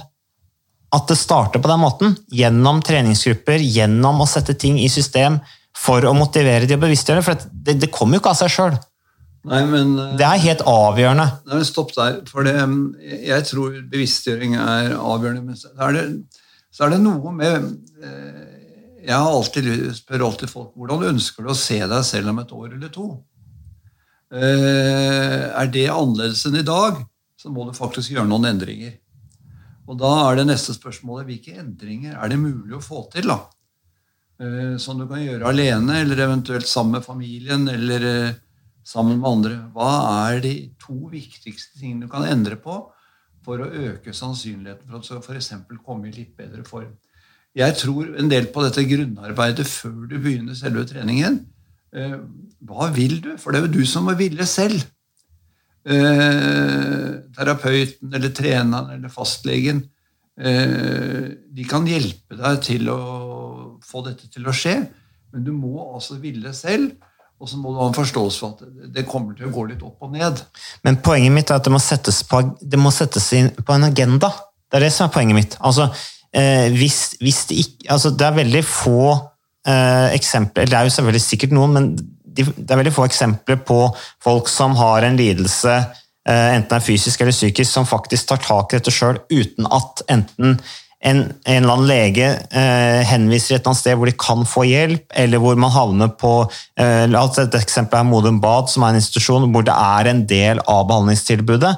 at 0.94 1.08
det 1.10 1.18
starter 1.20 1.60
på 1.60 1.68
den 1.70 1.82
måten. 1.82 2.14
Gjennom 2.32 2.80
treningsgrupper, 2.84 3.60
gjennom 3.60 4.22
å 4.24 4.28
sette 4.28 4.54
ting 4.56 4.78
i 4.80 4.88
system 4.92 5.38
for 5.76 6.04
å 6.08 6.14
motivere 6.16 6.66
de 6.66 6.78
å 6.78 6.82
bevisstgjøre. 6.82 7.24
For 7.24 7.38
det, 7.52 7.78
det 7.82 7.90
kommer 7.94 8.16
jo 8.16 8.22
ikke 8.22 8.32
av 8.32 8.40
seg 8.40 8.54
sjøl. 8.54 8.78
Det 9.48 10.26
er 10.26 10.42
helt 10.42 10.64
avgjørende. 10.66 11.26
Nei, 11.46 11.60
men 11.60 11.66
Stopp 11.68 11.92
der. 11.96 12.18
For 12.28 12.44
det, 12.46 12.56
jeg 13.24 13.46
tror 13.48 13.76
bevisstgjøring 13.92 14.56
er 14.58 14.96
avgjørende. 14.98 15.44
Men 15.46 15.60
så 15.60 15.70
er 15.86 15.96
det, 15.96 16.04
så 16.74 16.86
er 16.86 16.96
det 16.96 17.02
noe 17.04 17.32
med 17.36 17.68
eh, 18.02 18.42
Jeg 19.06 19.14
har 19.14 19.30
alltid, 19.30 19.70
spør 19.96 20.26
alltid 20.26 20.52
folk 20.52 20.72
hvordan 20.76 21.06
ønsker 21.14 21.46
du 21.46 21.52
å 21.52 21.56
se 21.56 21.78
deg 21.80 22.04
selv 22.04 22.32
om 22.32 22.42
et 22.42 22.54
år 22.56 22.72
eller 22.74 22.92
to. 22.92 23.10
Eh, 24.34 25.44
Er 25.52 25.70
det 25.72 25.86
annerledes 25.92 26.44
enn 26.48 26.58
i 26.60 26.66
dag, 26.66 26.98
så 27.38 27.52
må 27.54 27.68
du 27.68 27.76
faktisk 27.76 28.12
gjøre 28.12 28.28
noen 28.28 28.50
endringer. 28.50 28.98
Og 29.88 29.96
da 30.00 30.10
er 30.26 30.36
det 30.36 30.48
neste 30.50 30.74
spørsmålet 30.76 31.30
hvilke 31.30 31.54
endringer 31.62 32.18
er 32.18 32.28
det 32.28 32.40
mulig 32.40 32.76
å 32.76 32.82
få 32.84 33.06
til? 33.12 33.30
da? 33.30 33.38
Eh, 34.40 34.76
Som 34.82 35.00
du 35.00 35.06
kan 35.08 35.22
gjøre 35.22 35.48
alene, 35.48 36.02
eller 36.02 36.20
eventuelt 36.26 36.68
sammen 36.68 36.98
med 36.98 37.06
familien, 37.06 37.64
eller 37.72 38.04
eh, 38.10 38.36
sammen 38.84 39.18
med 39.18 39.28
andre. 39.30 39.56
Hva 39.72 39.90
er 40.28 40.40
de 40.44 40.54
to 40.80 41.08
viktigste 41.12 41.80
tingene 41.80 42.06
du 42.06 42.12
kan 42.12 42.28
endre 42.28 42.56
på 42.60 42.78
for 43.44 43.64
å 43.64 43.70
øke 43.70 44.12
sannsynligheten 44.12 44.90
for 44.90 45.00
at 45.00 45.08
du 45.08 45.24
f.eks. 45.24 45.52
komme 45.84 46.10
i 46.10 46.16
litt 46.16 46.36
bedre 46.36 46.64
form? 46.68 46.92
Jeg 47.56 47.74
tror 47.80 48.12
en 48.20 48.28
del 48.30 48.50
på 48.52 48.62
dette 48.62 48.84
grunnarbeidet 48.86 49.64
før 49.66 50.04
du 50.10 50.18
begynner 50.20 50.54
selve 50.58 50.84
treningen. 50.86 51.40
Eh, 51.96 52.18
Hva 52.68 52.92
vil 52.92 53.22
du? 53.24 53.32
For 53.40 53.52
det 53.52 53.62
er 53.62 53.66
jo 53.66 53.80
du 53.80 53.86
som 53.88 54.04
må 54.04 54.14
ville 54.20 54.44
selv. 54.46 54.84
Eh, 55.88 57.17
terapeuten 57.38 58.14
eller 58.14 58.34
treneren 58.34 58.90
eller 58.96 59.12
fastlegen 59.12 59.84
eh, 60.40 61.28
de 61.54 61.66
kan 61.68 61.86
hjelpe 61.88 62.38
deg 62.38 62.62
til 62.66 62.90
å 62.92 63.00
få 63.84 64.02
dette 64.06 64.30
til 64.32 64.48
å 64.48 64.54
skje, 64.54 64.74
men 65.32 65.44
du 65.46 65.52
må 65.54 65.76
altså 65.94 66.18
ville 66.22 66.52
selv. 66.56 66.96
Og 67.38 67.46
så 67.46 67.58
må 67.60 67.70
du 67.70 67.78
ha 67.78 67.86
en 67.86 67.94
forståelse 67.94 68.40
for 68.42 68.56
at 68.56 68.94
det 68.94 69.06
kommer 69.06 69.36
til 69.38 69.46
å 69.46 69.52
gå 69.54 69.68
litt 69.68 69.82
opp 69.86 70.02
og 70.02 70.10
ned. 70.16 70.40
Men 70.82 70.98
poenget 71.04 71.30
mitt 71.30 71.52
er 71.52 71.60
at 71.60 71.66
det 71.68 71.70
må 71.70 71.78
settes, 71.82 72.24
på, 72.26 72.40
må 72.82 72.90
settes 72.94 73.28
på 73.62 73.76
en 73.76 73.86
agenda. 73.86 74.32
Det 74.66 74.80
er 74.80 74.88
det 74.88 74.94
som 74.96 75.06
er 75.06 75.14
poenget 75.14 75.38
mitt. 75.38 75.54
Altså, 75.62 75.86
eh, 76.34 76.66
hvis, 76.74 77.14
hvis 77.22 77.44
det, 77.46 77.60
ikke, 77.62 77.92
altså, 77.94 78.10
det 78.10 78.26
er 78.26 78.40
veldig 78.40 78.64
få 78.66 79.04
eh, 79.14 80.08
eksempler 80.16 80.66
Det 80.66 80.80
er 80.80 80.88
jo 80.88 80.96
selvfølgelig 80.96 81.24
sikkert 81.28 81.54
noen, 81.54 81.76
men 81.76 81.88
de, 81.94 82.44
det 82.44 82.74
er 82.74 82.82
veldig 82.82 82.96
få 82.96 83.06
eksempler 83.06 83.62
på 83.70 83.78
folk 84.24 84.50
som 84.50 84.74
har 84.78 85.06
en 85.06 85.18
lidelse, 85.18 85.78
enten 86.28 86.68
det 86.68 86.76
er 86.80 86.84
fysisk 86.84 87.22
eller 87.24 87.34
psykisk, 87.36 87.70
som 87.70 87.88
faktisk 87.88 88.28
tar 88.28 88.42
tak 88.44 88.72
i 88.72 88.78
dette 88.78 88.92
sjøl 88.94 89.20
uten 89.32 89.68
at 89.72 90.04
enten 90.12 90.58
en, 90.98 91.20
en 91.46 91.62
eller 91.62 91.74
annen 91.76 91.86
lege 91.86 92.26
eh, 92.26 93.02
henviser 93.06 93.54
et 93.54 93.60
eller 93.60 93.70
annet 93.70 93.80
sted 93.80 93.98
hvor 93.98 94.10
de 94.10 94.16
kan 94.18 94.42
få 94.48 94.64
hjelp, 94.66 95.04
eller 95.22 95.42
hvor 95.42 95.58
man 95.60 95.70
havner 95.70 96.10
på 96.18 96.32
eh, 96.80 97.04
la 97.10 97.22
oss 97.22 97.38
Et 97.38 97.54
eksempel 97.60 98.00
er 98.00 98.08
Modum 98.08 98.40
Bad, 98.42 98.70
som 98.72 98.82
er 98.82 98.96
en 98.96 98.98
institusjon 98.98 99.46
hvor 99.54 99.66
det 99.66 99.76
er 99.76 100.10
en 100.10 100.24
del 100.28 100.62
av 100.66 100.88
behandlingstilbudet. 100.90 101.76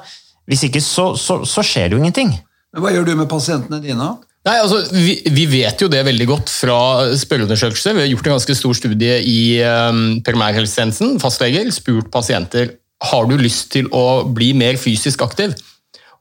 Hvis 0.49 0.65
ikke, 0.67 0.81
så, 0.81 1.11
så, 1.19 1.43
så 1.45 1.63
skjer 1.65 1.91
det 1.91 1.97
jo 1.97 2.01
ingenting. 2.01 2.33
Men 2.73 2.83
hva 2.83 2.95
gjør 2.95 3.07
du 3.11 3.15
med 3.19 3.29
pasientene 3.29 3.81
dine? 3.83 4.09
Nei, 4.41 4.55
altså, 4.57 4.79
vi, 4.89 5.19
vi 5.29 5.45
vet 5.51 5.83
jo 5.83 5.89
det 5.91 6.01
veldig 6.07 6.25
godt 6.25 6.49
fra 6.49 6.77
spørreundersøkelser. 7.21 7.93
Vi 7.93 8.01
har 8.01 8.09
gjort 8.09 8.29
en 8.29 8.35
ganske 8.39 8.55
stor 8.57 8.77
studie 8.79 9.19
i 9.21 9.41
um, 9.61 9.99
primærhelsetjenesten, 10.25 11.19
fastleger, 11.21 11.69
spurt 11.75 12.09
pasienter 12.13 12.71
har 13.01 13.27
du 13.29 13.35
lyst 13.39 13.71
til 13.73 13.89
å 13.95 14.23
bli 14.29 14.51
mer 14.57 14.77
fysisk 14.81 15.23
aktiv. 15.25 15.55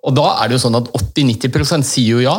Og 0.07 0.17
da 0.17 0.31
er 0.41 0.49
det 0.49 0.57
jo 0.57 0.65
sånn 0.65 0.79
at 0.79 0.89
80-90 0.97 1.85
sier 1.85 2.17
jo 2.17 2.25
ja. 2.25 2.37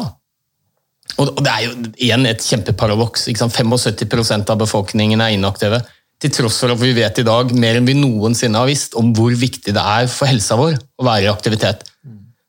Og 1.22 1.42
det 1.44 1.52
er 1.52 1.66
jo 1.68 1.74
igjen 2.02 2.26
et 2.30 2.42
kjempeparadoks. 2.46 3.28
75% 3.30 4.54
av 4.54 4.62
befolkningen 4.64 5.22
er 5.22 5.36
inaktive. 5.36 5.82
Til 6.22 6.34
tross 6.34 6.60
for 6.62 6.74
at 6.74 6.82
vi 6.82 6.94
vet 6.98 7.22
i 7.22 7.26
dag 7.28 7.54
mer 7.58 7.78
enn 7.78 7.88
vi 7.90 7.98
noensinne 7.98 8.58
har 8.58 8.70
visst 8.70 8.98
om 8.98 9.12
hvor 9.18 9.34
viktig 9.38 9.74
det 9.76 9.82
er 9.82 10.10
for 10.10 10.30
helsa 10.30 10.58
vår 10.58 10.78
å 10.78 11.06
være 11.06 11.28
i 11.28 11.32
aktivitet. 11.32 11.86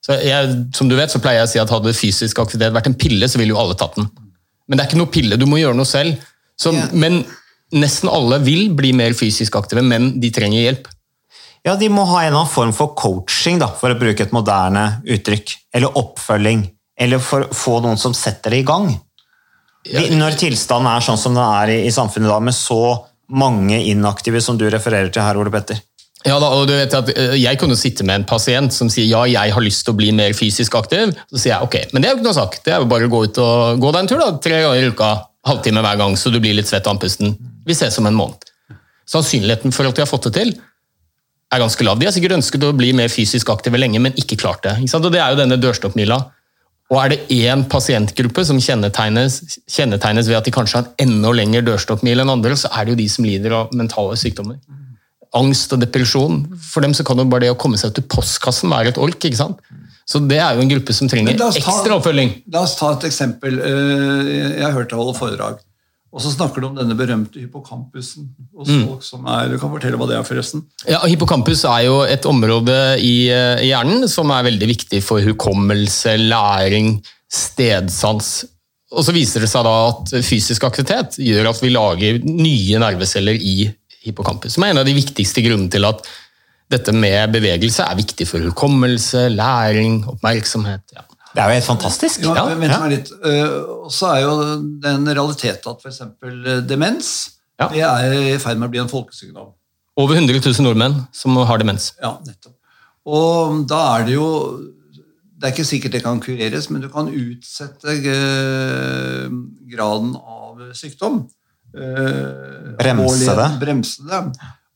Så 0.02 0.16
jeg, 0.18 0.56
som 0.74 0.88
du 0.90 0.96
vet, 0.98 1.12
så 1.12 1.20
pleier 1.22 1.42
jeg 1.42 1.48
å 1.48 1.52
si 1.52 1.60
at 1.62 1.70
Hadde 1.70 1.94
fysisk 1.94 2.40
aktivitet 2.42 2.74
vært 2.74 2.88
en 2.90 2.98
pille, 2.98 3.28
så 3.30 3.38
ville 3.38 3.54
jo 3.54 3.60
alle 3.60 3.76
tatt 3.78 3.94
den. 4.00 4.08
Men 4.66 4.78
det 4.78 4.84
er 4.84 4.90
ikke 4.90 5.02
noe 5.02 5.12
pille, 5.12 5.38
du 5.38 5.46
må 5.46 5.60
gjøre 5.60 5.78
noe 5.78 5.88
selv. 5.88 6.16
Så, 6.58 6.72
Ja. 6.74 6.88
Men 6.92 7.22
nesten 7.72 8.10
alle 8.12 8.40
vil 8.44 8.72
bli 8.76 8.92
mer 8.96 9.14
fysisk 9.16 9.56
aktive, 9.56 9.84
men 9.84 10.20
de 10.20 10.30
trenger 10.34 10.66
hjelp. 10.66 10.90
Ja, 11.62 11.76
de 11.78 11.88
må 11.94 12.04
ha 12.10 12.22
en 12.22 12.32
eller 12.32 12.40
annen 12.42 12.50
form 12.50 12.72
for 12.74 12.94
coaching, 12.98 13.60
da, 13.62 13.68
for 13.78 13.94
å 13.94 13.98
bruke 13.98 14.24
et 14.24 14.34
moderne 14.34 15.02
uttrykk. 15.06 15.54
Eller 15.76 15.98
oppfølging. 15.98 16.66
Eller 16.98 17.22
for 17.22 17.46
å 17.46 17.54
få 17.54 17.78
noen 17.84 18.00
som 18.00 18.14
setter 18.16 18.54
det 18.54 18.64
i 18.64 18.66
gang. 18.66 18.90
De, 19.86 20.02
Når 20.14 20.36
tilstanden 20.38 20.90
er 20.90 21.02
sånn 21.02 21.18
som 21.18 21.34
den 21.34 21.44
er 21.44 21.72
i, 21.74 21.78
i 21.86 21.94
samfunnet 21.94 22.30
da, 22.30 22.40
med 22.42 22.54
så 22.54 22.82
mange 23.32 23.78
inaktive 23.88 24.42
som 24.42 24.58
du 24.58 24.66
refererer 24.70 25.10
til 25.14 25.24
her, 25.24 25.38
Ole 25.38 25.54
Petter. 25.54 25.78
Ja, 26.22 26.36
da, 26.38 26.52
og 26.54 26.68
du 26.70 26.74
vet 26.76 26.92
at 26.94 27.08
eh, 27.18 27.32
Jeg 27.40 27.58
kunne 27.58 27.74
sitte 27.78 28.04
med 28.06 28.20
en 28.20 28.26
pasient 28.28 28.70
som 28.74 28.90
sier 28.92 29.08
ja, 29.10 29.24
jeg 29.26 29.54
har 29.54 29.64
lyst 29.64 29.82
til 29.86 29.94
å 29.94 29.98
bli 29.98 30.12
mer 30.14 30.34
fysisk 30.38 30.76
aktiv. 30.78 31.14
Så 31.30 31.40
sier 31.40 31.56
jeg 31.56 31.66
ok, 31.66 31.78
men 31.92 32.02
det 32.02 32.10
er 32.10 32.14
jo 32.14 32.20
ikke 32.20 32.28
noe 32.28 32.38
sak. 32.38 32.58
Det 32.62 32.74
er 32.74 32.82
jo 32.82 32.90
bare 32.90 33.08
å 33.08 33.12
gå 33.12 33.22
ut 33.26 33.42
og 33.42 33.82
gå 33.82 33.94
deg 33.94 34.04
en 34.04 34.10
tur 34.10 34.22
da, 34.22 34.28
tre 34.42 34.60
ganger 34.62 34.82
i 34.82 34.92
uka. 34.94 35.12
Halvtime 35.46 35.82
hver 35.82 35.98
gang, 35.98 36.14
så 36.18 36.30
du 36.30 36.38
blir 36.38 36.54
litt 36.54 36.70
svett 36.70 36.86
og 36.86 36.94
andpusten. 36.94 37.34
Vi 37.66 37.74
ses 37.74 37.98
om 37.98 38.06
en 38.06 38.18
måned. 38.18 38.46
Sannsynligheten 39.10 39.74
for 39.74 39.88
at 39.88 39.98
de 39.98 40.04
har 40.04 40.10
fått 40.10 40.28
det 40.28 40.36
til, 40.36 40.52
er 41.52 41.60
ganske 41.62 41.84
lav. 41.84 41.98
De 42.00 42.06
har 42.08 42.12
sikkert 42.14 42.36
ønsket 42.38 42.64
å 42.64 42.72
bli 42.76 42.92
mer 42.96 43.08
fysisk 43.12 43.50
aktive 43.52 43.78
lenge, 43.80 44.00
men 44.00 44.12
ikke 44.16 44.38
klart 44.40 44.62
det. 44.64 44.78
Ikke? 44.84 44.96
Og 44.96 45.12
Det 45.12 45.20
er 45.20 45.30
jo 45.34 45.40
denne 45.42 45.58
dørstokkmila. 45.60 46.20
Og 46.92 46.98
er 47.04 47.08
det 47.14 47.20
én 47.30 47.62
pasientgruppe 47.68 48.44
som 48.44 48.58
kjennetegnes, 48.60 49.58
kjennetegnes 49.70 50.28
ved 50.28 50.36
at 50.36 50.44
de 50.44 50.52
kanskje 50.52 50.80
har 50.80 50.88
en 50.98 51.08
enda 51.08 51.30
lengre 51.32 51.62
dørstokkmil 51.64 52.20
enn 52.20 52.32
andre, 52.32 52.52
så 52.56 52.68
er 52.72 52.84
det 52.84 52.92
jo 52.96 53.00
de 53.00 53.08
som 53.08 53.24
lider 53.24 53.52
av 53.62 53.72
mentale 53.72 54.16
sykdommer 54.20 54.58
angst 55.32 55.72
og 55.72 55.80
depresjon. 55.80 56.42
For 56.60 56.84
dem 56.84 56.92
så 56.92 57.04
kan 57.08 57.16
jo 57.16 57.24
bare 57.24 57.46
det 57.46 57.52
å 57.54 57.58
komme 57.60 57.78
seg 57.80 57.92
ut 57.92 57.94
til 58.00 58.04
postkassen 58.12 58.68
være 58.72 58.92
et 58.92 58.98
ork. 59.00 59.16
ikke 59.24 59.38
sant? 59.38 59.60
Så 60.04 60.20
det 60.28 60.36
er 60.42 60.58
jo 60.58 60.60
en 60.60 60.68
gruppe 60.68 60.92
som 60.92 61.08
trenger 61.08 61.38
ta- 61.38 61.48
ekstra 61.56 61.96
oppfølging. 61.96 62.34
La 62.52 62.60
oss 62.66 62.74
ta 62.76 62.90
et 62.92 63.06
eksempel. 63.08 63.56
Eh, 63.62 64.58
Jeg 64.58 64.62
har 64.66 64.72
hørt 64.72 64.90
deg 64.90 64.98
holde 64.98 65.16
foredrag. 65.16 65.58
Og 66.12 66.20
så 66.20 66.28
snakker 66.34 66.60
du 66.60 66.66
om 66.68 66.74
denne 66.76 66.92
berømte 66.98 67.40
hypokampusen 67.40 68.26
hos 68.54 68.68
Mm. 68.68 68.82
folk 68.86 69.02
som 69.02 69.26
er 69.26 69.48
Du 69.48 69.56
kan 69.58 69.70
fortelle 69.72 69.96
hva 69.96 70.06
det 70.10 70.18
er, 70.18 70.22
forresten. 70.28 70.62
Ja, 70.86 70.98
Hippocampus 71.08 71.64
er 71.64 71.86
jo 71.86 72.02
et 72.04 72.26
område 72.28 72.76
i, 73.00 73.28
eh, 73.32 73.62
i 73.64 73.70
hjernen 73.72 74.06
som 74.08 74.30
er 74.30 74.44
veldig 74.44 74.68
viktig 74.68 75.02
for 75.02 75.20
hukommelse, 75.24 76.18
læring, 76.20 77.02
stedsans. 77.32 78.44
Og 78.92 79.04
så 79.06 79.14
viser 79.16 79.40
det 79.40 79.48
seg 79.48 79.64
da 79.64 79.72
at 79.88 80.12
fysisk 80.22 80.64
aktivitet 80.68 81.16
gjør 81.16 81.48
at 81.48 81.62
vi 81.64 81.70
lager 81.72 82.18
nye 82.28 82.78
nerveceller 82.82 83.38
i 83.40 83.70
hippocampus, 84.04 84.52
som 84.52 84.64
er 84.64 84.74
en 84.74 84.82
av 84.82 84.84
de 84.88 84.92
viktigste 84.92 85.40
grunnene 85.44 85.70
til 85.72 85.86
at 85.88 86.04
dette 86.72 86.92
med 86.92 87.32
bevegelse 87.32 87.84
er 87.84 87.96
viktig 87.96 88.26
for 88.28 88.38
hukommelse, 88.40 89.28
læring, 89.32 90.02
oppmerksomhet. 90.08 90.82
Ja. 90.96 91.04
Det 91.32 91.40
er 91.40 91.48
jo 91.48 91.54
helt 91.56 91.64
fantastisk. 91.68 92.20
Ja, 92.26 92.34
Ja, 92.36 92.44
vent 92.54 92.74
meg 92.82 92.90
litt. 92.92 93.10
Eh, 93.24 93.54
Og 93.86 93.90
så 93.92 94.10
er 94.16 94.20
jo 94.22 94.32
den 94.84 95.06
realitet 95.08 95.66
at 95.66 95.80
f.eks. 95.84 96.00
demens 96.68 97.12
Ja. 97.60 97.68
det 97.68 97.80
er 97.82 98.12
i 98.34 98.38
ferd 98.38 98.58
med 98.58 98.68
å 98.68 98.70
bli 98.70 98.80
en 98.82 98.88
folkesykdom. 98.90 99.52
Over 99.96 100.14
100 100.16 100.40
000 100.40 100.64
nordmenn 100.66 101.06
som 101.12 101.36
har 101.36 101.58
demens. 101.58 101.92
Ja, 102.02 102.14
nettopp. 102.26 102.54
Og 103.06 103.66
da 103.68 103.80
er 103.98 104.04
det 104.06 104.14
jo 104.14 104.28
Det 105.42 105.48
er 105.48 105.52
ikke 105.56 105.66
sikkert 105.66 105.92
det 105.96 106.02
kan 106.04 106.20
kureres, 106.22 106.68
men 106.70 106.80
du 106.84 106.88
kan 106.88 107.08
utsette 107.10 107.90
eh, 107.90 109.28
graden 109.72 110.12
av 110.16 110.60
sykdom. 110.78 111.24
Eh, 111.74 112.76
Bremse 112.78 113.34
det. 113.34 113.48
Bremse 113.58 114.04
det. 114.06 114.20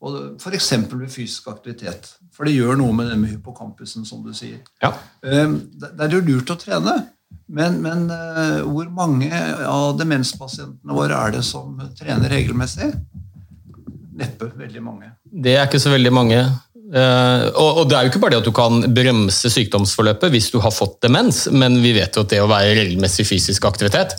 Og 0.05 0.37
F.eks. 0.41 0.71
ved 0.93 1.09
fysisk 1.09 1.49
aktivitet. 1.49 2.11
For 2.37 2.45
det 2.45 2.57
gjør 2.57 2.77
noe 2.77 2.93
med 2.93 3.09
det 3.11 3.17
med 3.21 3.33
hypocampusen, 3.33 4.05
som 4.05 4.21
du 4.25 4.33
sier. 4.37 4.59
Ja. 4.83 4.93
Eh, 5.25 5.47
Det 5.81 5.93
det 5.97 6.05
er 6.09 6.19
jo 6.19 6.25
lurt 6.27 6.53
å 6.53 6.59
trene, 6.61 6.99
men, 7.49 7.81
men 7.83 8.11
eh, 8.13 8.61
hvor 8.67 8.91
mange 8.93 9.31
av 9.67 9.97
demenspasientene 9.99 10.95
våre 10.95 11.17
er 11.17 11.39
det 11.39 11.45
som 11.47 11.79
trener 11.99 12.29
regelmessig? 12.31 12.93
Neppe 14.17 14.51
veldig 14.57 14.83
mange. 14.85 15.11
Det 15.25 15.57
er 15.57 15.67
ikke 15.67 15.81
så 15.83 15.93
veldig 15.93 16.13
mange. 16.13 16.39
Eh, 16.87 17.45
og, 17.57 17.81
og 17.83 17.89
det 17.91 17.97
er 17.97 18.07
jo 18.07 18.13
ikke 18.13 18.23
bare 18.23 18.37
det 18.37 18.45
at 18.45 18.49
du 18.49 18.55
kan 18.55 18.85
bremse 18.95 19.51
sykdomsforløpet 19.51 20.31
hvis 20.33 20.53
du 20.55 20.61
har 20.63 20.75
fått 20.75 21.01
demens, 21.03 21.47
men 21.51 21.81
vi 21.83 21.97
vet 21.97 22.15
jo 22.15 22.23
at 22.23 22.31
det 22.33 22.45
å 22.45 22.51
være 22.51 22.77
regelmessig 22.79 23.27
fysisk 23.27 23.67
aktivitet, 23.69 24.15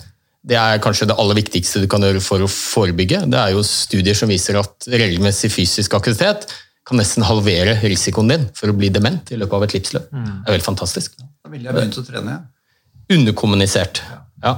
det 0.48 0.56
er 0.56 0.80
kanskje 0.84 1.10
det 1.10 1.18
aller 1.20 1.38
viktigste 1.42 1.82
du 1.84 1.90
kan 1.92 2.04
gjøre 2.04 2.22
for 2.24 2.44
å 2.44 2.48
forebygge. 2.52 3.26
Det 3.28 3.40
er 3.40 3.56
jo 3.56 3.66
studier 3.68 4.16
som 4.18 4.32
viser 4.32 4.60
at 4.62 4.88
regelmessig 4.88 5.52
fysisk 5.52 5.98
aktivitet 5.98 6.48
kan 6.88 7.00
nesten 7.02 7.26
halvere 7.28 7.76
risikoen 7.84 8.32
din 8.32 8.46
for 8.56 8.72
å 8.72 8.76
bli 8.78 8.90
dement 8.94 9.34
i 9.34 9.40
løpet 9.40 9.58
av 9.58 9.66
et 9.66 9.76
livsløp. 9.76 10.06
Det 10.14 10.48
er 10.48 10.56
veldig 10.56 10.68
fantastisk. 10.70 11.18
Da 11.20 11.52
ville 11.52 11.68
jeg 11.68 11.76
begynt 11.76 12.00
å 12.00 12.06
trene. 12.08 12.38
jeg. 12.38 13.18
underkommunisert. 13.18 14.02
Ja. 14.44 14.56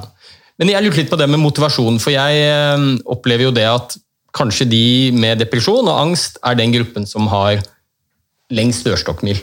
Men 0.61 0.73
jeg 0.73 0.85
lurte 0.85 1.01
litt 1.01 1.09
på 1.09 1.17
det 1.17 1.29
med 1.31 1.41
motivasjon, 1.41 1.97
for 2.03 2.13
jeg 2.13 2.45
eh, 2.45 2.85
opplever 3.09 3.47
jo 3.47 3.55
det 3.55 3.65
at 3.69 3.97
kanskje 4.35 4.67
de 4.69 4.85
med 5.15 5.41
depresjon 5.41 5.87
og 5.87 6.01
angst 6.03 6.37
er 6.45 6.57
den 6.59 6.73
gruppen 6.75 7.07
som 7.09 7.29
har 7.31 7.63
lengst 8.53 8.85
dørstokkmil, 8.85 9.39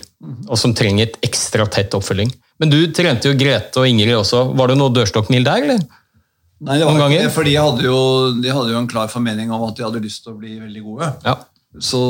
og 0.50 0.58
som 0.58 0.74
trenger 0.74 1.06
et 1.06 1.20
ekstra 1.26 1.66
tett 1.70 1.94
oppfølging. 1.94 2.30
Men 2.62 2.72
du 2.72 2.78
trente 2.94 3.30
jo 3.30 3.38
Grete 3.38 3.82
og 3.82 3.86
Ingrid 3.88 4.16
også. 4.18 4.48
Var 4.58 4.72
det 4.72 4.78
noe 4.78 4.94
dørstokkmil 4.94 5.46
der, 5.46 5.66
eller? 5.66 5.82
Nei, 6.64 6.78
det 6.78 6.86
var 6.86 6.94
Noen 6.96 7.10
ikke 7.10 7.18
ganger? 7.18 7.34
for 7.34 7.48
de 7.48 7.54
hadde, 7.58 7.84
jo, 7.84 7.98
de 8.40 8.52
hadde 8.52 8.72
jo 8.72 8.78
en 8.80 8.88
klar 8.88 9.10
formening 9.12 9.50
om 9.52 9.66
at 9.66 9.76
de 9.76 9.84
hadde 9.84 10.00
lyst 10.04 10.22
til 10.24 10.32
å 10.32 10.38
bli 10.40 10.54
veldig 10.62 10.84
gode. 10.86 11.10
Ja. 11.26 11.36
Så 11.76 12.00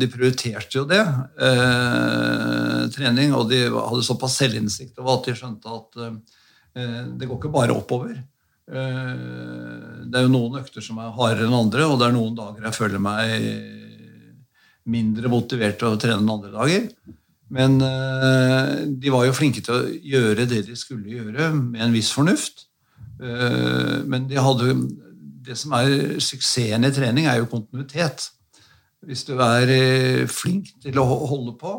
de 0.00 0.08
prioriterte 0.10 0.80
jo 0.80 0.82
det, 0.90 0.98
eh, 0.98 2.80
trening, 2.96 3.36
og 3.38 3.46
de 3.52 3.60
hadde 3.70 4.02
såpass 4.02 4.40
selvinnsikt 4.40 4.98
over 4.98 5.20
at 5.20 5.28
de 5.28 5.36
skjønte 5.38 5.76
at 5.76 6.00
eh, 6.02 7.04
det 7.14 7.28
går 7.28 7.38
ikke 7.38 7.54
bare 7.54 7.76
oppover. 7.76 8.16
Eh, 8.68 9.14
det 10.10 10.18
er 10.18 10.26
jo 10.26 10.34
noen 10.34 10.58
økter 10.64 10.82
som 10.82 10.98
er 10.98 11.14
hardere 11.14 11.46
enn 11.46 11.60
andre, 11.60 11.86
og 11.86 12.00
det 12.00 12.08
er 12.08 12.18
noen 12.18 12.34
dager 12.38 12.66
jeg 12.66 12.78
føler 12.80 13.04
meg 13.06 13.36
mindre 14.88 15.30
motivert 15.30 15.78
til 15.78 15.92
å 15.92 16.00
trene 16.00 16.18
enn 16.22 16.34
andre 16.34 16.52
dager. 16.54 16.88
Men 17.54 17.78
eh, 17.80 18.72
de 19.00 19.12
var 19.12 19.24
jo 19.28 19.36
flinke 19.36 19.62
til 19.64 19.74
å 19.74 19.84
gjøre 19.86 20.48
det 20.48 20.64
de 20.68 20.76
skulle 20.76 21.14
gjøre, 21.14 21.52
med 21.56 21.86
en 21.86 21.94
viss 21.94 22.10
fornuft. 22.14 22.67
Eh, 23.18 23.98
men 24.06 24.26
de 24.30 24.38
hadde, 24.38 24.74
det 25.46 25.56
som 25.58 25.74
er 25.78 26.18
suksessen 26.22 26.86
i 26.86 26.92
trening, 26.94 27.26
er 27.26 27.40
jo 27.40 27.50
kontinuitet. 27.50 28.30
Hvis 29.06 29.24
du 29.26 29.36
er 29.42 29.70
eh, 29.72 30.24
flink 30.30 30.72
til 30.82 30.98
å 31.00 31.06
holde 31.06 31.54
på 31.58 31.74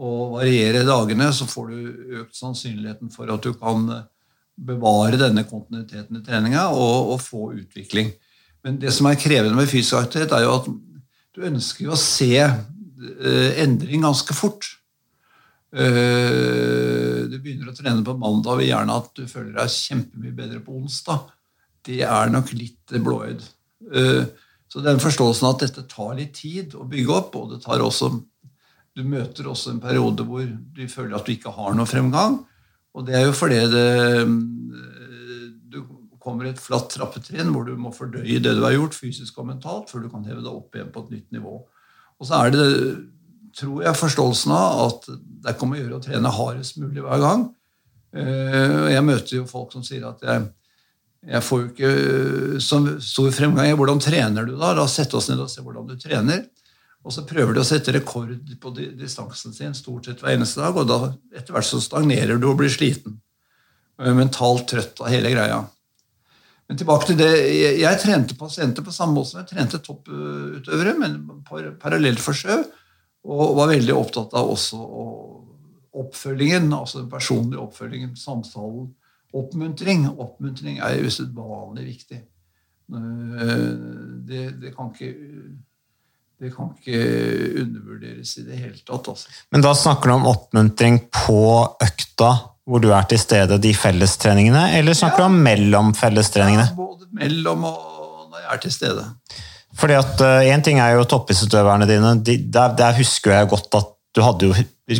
og 0.00 0.36
variere 0.36 0.86
dagene, 0.86 1.30
så 1.34 1.48
får 1.50 1.70
du 1.70 2.18
økt 2.22 2.38
sannsynligheten 2.38 3.10
for 3.14 3.30
at 3.34 3.44
du 3.44 3.52
kan 3.58 3.86
eh, 3.96 4.08
bevare 4.60 5.18
denne 5.18 5.46
kontinuiteten 5.48 6.20
i 6.20 6.24
treninga 6.24 6.68
og, 6.74 7.14
og 7.14 7.22
få 7.24 7.52
utvikling. 7.56 8.12
Men 8.64 8.76
det 8.80 8.92
som 8.92 9.08
er 9.08 9.18
krevende 9.18 9.56
med 9.56 9.70
fysisk 9.70 9.96
aktivitet, 9.98 10.34
er 10.36 10.44
jo 10.44 10.58
at 10.58 10.68
du 11.30 11.46
ønsker 11.48 11.88
å 11.88 11.96
se 11.98 12.34
endring 13.62 14.02
ganske 14.04 14.34
fort. 14.36 14.66
Eh, 15.70 17.18
du 17.30 17.36
begynner 17.38 17.70
å 17.70 17.76
trene 17.76 18.02
på 18.06 18.16
mandag 18.18 18.56
og 18.56 18.62
vil 18.62 18.72
gjerne 18.72 18.96
at 19.02 19.10
du 19.14 19.26
føler 19.30 19.52
deg 19.54 19.74
kjempemye 19.74 20.34
bedre 20.34 20.62
på 20.64 20.74
onsdag. 20.80 21.28
Det 21.86 22.00
er 22.06 22.32
nok 22.32 22.50
litt 22.56 22.96
blåøyd. 22.96 23.44
Eh, 23.94 24.24
så 24.70 24.82
den 24.82 25.02
forståelsen 25.02 25.48
at 25.50 25.62
dette 25.64 25.86
tar 25.90 26.16
litt 26.18 26.34
tid 26.38 26.74
å 26.78 26.86
bygge 26.90 27.14
opp, 27.14 27.38
og 27.38 27.54
det 27.54 27.62
tar 27.64 27.82
også 27.82 28.12
du 28.98 29.04
møter 29.06 29.46
også 29.46 29.74
en 29.74 29.82
periode 29.82 30.24
hvor 30.26 30.42
du 30.42 30.82
føler 30.90 31.14
at 31.16 31.26
du 31.26 31.34
ikke 31.34 31.52
har 31.54 31.76
noe 31.78 31.88
fremgang. 31.88 32.40
Og 32.96 33.06
det 33.06 33.16
er 33.16 33.28
jo 33.28 33.36
fordi 33.38 33.60
det, 33.70 33.86
eh, 34.18 34.32
du 35.70 35.84
kommer 36.20 36.46
i 36.48 36.50
et 36.50 36.60
flatt 36.60 36.90
trappetrinn 36.92 37.52
hvor 37.54 37.68
du 37.68 37.76
må 37.78 37.94
fordøye 37.94 38.42
det 38.42 38.56
du 38.58 38.64
har 38.66 38.74
gjort, 38.74 38.98
fysisk 38.98 39.38
og 39.38 39.52
mentalt, 39.52 39.88
før 39.90 40.04
du 40.04 40.10
kan 40.12 40.26
heve 40.26 40.42
deg 40.42 40.50
opp 40.50 40.74
igjen 40.74 40.90
på 40.92 41.04
et 41.06 41.14
nytt 41.14 41.38
nivå. 41.38 41.60
Og 42.20 42.28
så 42.28 42.42
er 42.42 42.52
det, 42.54 42.66
tror 43.56 43.82
jeg, 43.84 43.98
forståelsen 43.98 44.54
av 44.54 44.84
at 44.86 45.10
det 45.10 45.52
er 45.52 45.64
om 45.64 45.74
å 45.74 45.80
gjøre 45.80 45.98
å 45.98 46.04
trene 46.04 46.32
hardest 46.36 46.78
mulig 46.80 47.02
hver 47.04 47.22
gang. 47.22 47.44
Eh, 48.16 48.88
Jeg 48.94 49.04
møter 49.06 49.36
jo 49.38 49.46
folk 49.50 49.72
som 49.74 49.84
sier 49.86 50.06
at 50.08 50.22
jeg, 50.26 50.46
jeg 51.30 51.44
får 51.46 51.62
jo 51.62 51.68
ikke 51.70 52.60
så 52.64 52.80
stor 53.04 53.30
fremgang. 53.36 53.72
Hvordan 53.78 54.00
trener 54.02 54.48
du 54.48 54.54
da? 54.56 54.72
La 54.74 54.86
oss 54.86 54.96
sette 54.98 55.18
oss 55.18 55.28
ned 55.30 55.42
og 55.42 55.50
se 55.52 55.64
hvordan 55.64 55.88
du 55.90 55.96
trener. 56.00 56.46
Og 57.00 57.14
så 57.14 57.24
prøver 57.24 57.56
du 57.56 57.62
å 57.62 57.64
sette 57.66 57.94
rekord 57.96 58.34
på 58.60 58.72
distansen 58.76 59.54
sin 59.56 59.76
stort 59.76 60.08
sett 60.08 60.20
hver 60.20 60.34
eneste 60.36 60.60
dag, 60.60 60.76
og 60.76 60.88
da 60.88 60.98
etter 61.32 61.54
hvert 61.56 61.64
så 61.68 61.80
stagnerer 61.80 62.36
du 62.40 62.44
og 62.50 62.58
blir 62.60 62.72
sliten. 62.72 63.14
Mentalt 64.00 64.66
trøtt 64.68 65.00
av 65.00 65.08
hele 65.12 65.32
greia. 65.32 65.62
Men 66.68 66.78
tilbake 66.78 67.08
til 67.08 67.16
det, 67.18 67.30
jeg, 67.50 67.78
jeg 67.80 68.00
trente 68.02 68.36
pasienter 68.38 68.84
på 68.86 68.92
samme 68.94 69.16
måte 69.16 69.32
som 69.32 69.40
jeg 69.40 69.48
trente 69.50 69.80
topputøvere, 69.82 70.92
men 71.00 71.16
par, 71.48 71.64
parallelt 71.80 72.20
for 72.22 72.36
sjø, 72.36 72.60
og 73.28 73.56
var 73.58 73.70
veldig 73.74 73.94
opptatt 73.94 74.34
av 74.38 74.48
også 74.54 74.80
oppfølgingen, 76.00 76.70
altså 76.72 77.02
den 77.02 77.10
personlige 77.10 77.60
oppfølgingen, 77.60 78.14
samtalen, 78.16 78.92
oppmuntring. 79.36 80.06
Oppmuntring 80.08 80.78
er 80.80 81.02
usedvanlig 81.04 81.88
viktig. 81.88 82.20
Eh, 82.94 83.66
Det, 84.30 84.44
det 84.62 84.70
kan 84.76 84.92
ikke 84.94 85.10
det 86.40 86.54
kan 86.54 86.70
ikke 86.72 87.00
undervurderes 87.60 88.30
i 88.40 88.46
det 88.46 88.56
hele 88.56 88.78
tatt. 88.80 89.10
Altså. 89.12 89.28
Men 89.52 89.60
da 89.60 89.74
snakker 89.76 90.08
du 90.08 90.14
om 90.14 90.28
oppmuntring 90.30 90.96
på 91.12 91.42
økta 91.84 92.30
hvor 92.64 92.80
du 92.80 92.88
er 92.94 93.04
til 93.10 93.20
stede, 93.20 93.58
de 93.60 93.74
fellestreningene, 93.76 94.70
eller 94.78 94.96
snakker 94.96 95.20
du 95.20 95.26
om 95.26 95.36
mellom 95.44 95.92
fellestreningene? 95.98 96.70
Ja, 96.70 96.76
Både 96.78 97.10
mellom 97.18 97.66
og 97.68 98.30
når 98.30 98.44
jeg 98.44 98.50
er 98.54 98.62
til 98.62 98.72
stede. 98.72 99.04
Fordi 99.78 99.94
at 100.00 100.20
Én 100.50 100.62
ting 100.66 100.80
er 100.82 100.96
jo 100.98 101.04
toppidrettsutøverne 101.04 101.86
dine. 101.88 102.16
De, 102.26 102.36
der, 102.50 102.74
der 102.76 102.96
husker 102.98 103.36
jeg 103.38 103.48
godt 103.54 103.74
at 103.78 103.96
du 104.10 104.18
hadde 104.26 104.48
jo 104.50 104.54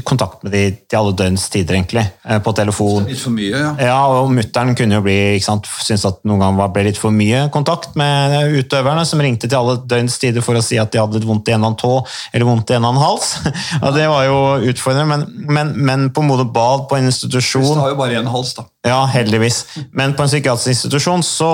kontakt 0.06 0.44
med 0.46 0.52
de 0.54 0.60
til 0.86 0.94
alle 1.00 1.10
døgns 1.18 1.48
tider, 1.50 1.74
egentlig. 1.74 2.04
eh, 2.22 2.38
På 2.38 2.52
telefon. 2.54 3.08
Litt 3.10 3.18
for 3.18 3.34
mye, 3.34 3.50
ja. 3.50 3.70
Ja, 3.82 3.96
og 4.06 4.28
Mutter'n 4.30 4.76
kunne 4.78 4.94
jo 4.94 5.02
bli, 5.02 5.16
ikke 5.34 5.48
sant, 5.48 5.66
synes 5.82 6.04
at 6.06 6.20
noen 6.22 6.38
ganger 6.38 6.68
ble 6.70 6.84
litt 6.86 7.00
for 7.00 7.10
mye 7.10 7.40
kontakt 7.50 7.96
med 7.98 8.54
utøverne, 8.60 9.02
som 9.04 9.18
ringte 9.18 9.50
til 9.50 9.58
alle 9.58 9.80
døgns 9.90 10.20
tider 10.22 10.46
for 10.46 10.54
å 10.54 10.62
si 10.62 10.78
at 10.78 10.92
de 10.94 11.02
hadde 11.02 11.24
vondt 11.26 11.50
i 11.50 11.56
en 11.56 11.58
eller 11.58 11.72
annen 11.72 11.80
tå 11.82 11.90
eller 12.30 12.46
vondt 12.52 12.70
i 12.70 12.76
en 12.78 12.84
eller 12.84 12.92
annen 12.92 13.02
hals. 13.02 13.32
Ja, 13.82 13.90
Det 13.98 14.06
var 14.14 14.24
jo 14.28 14.38
utfordrende, 14.70 15.10
men, 15.10 15.26
men, 15.58 15.74
men 15.90 16.06
på 16.14 16.22
Modum 16.22 16.54
Bad, 16.54 16.86
på 16.86 17.00
en 17.00 17.10
institusjon 17.10 17.66
Hvis 17.66 17.74
du 17.74 17.82
har 17.82 17.90
jo 17.96 17.98
bare 18.04 18.22
én 18.22 18.30
hals, 18.30 18.54
da. 18.54 18.68
Ja, 18.86 19.02
heldigvis. 19.10 19.64
Men 19.90 20.14
på 20.14 20.22
en 20.22 20.30
psykiatrisk 20.30 20.70
institusjon 20.76 21.26
så 21.26 21.50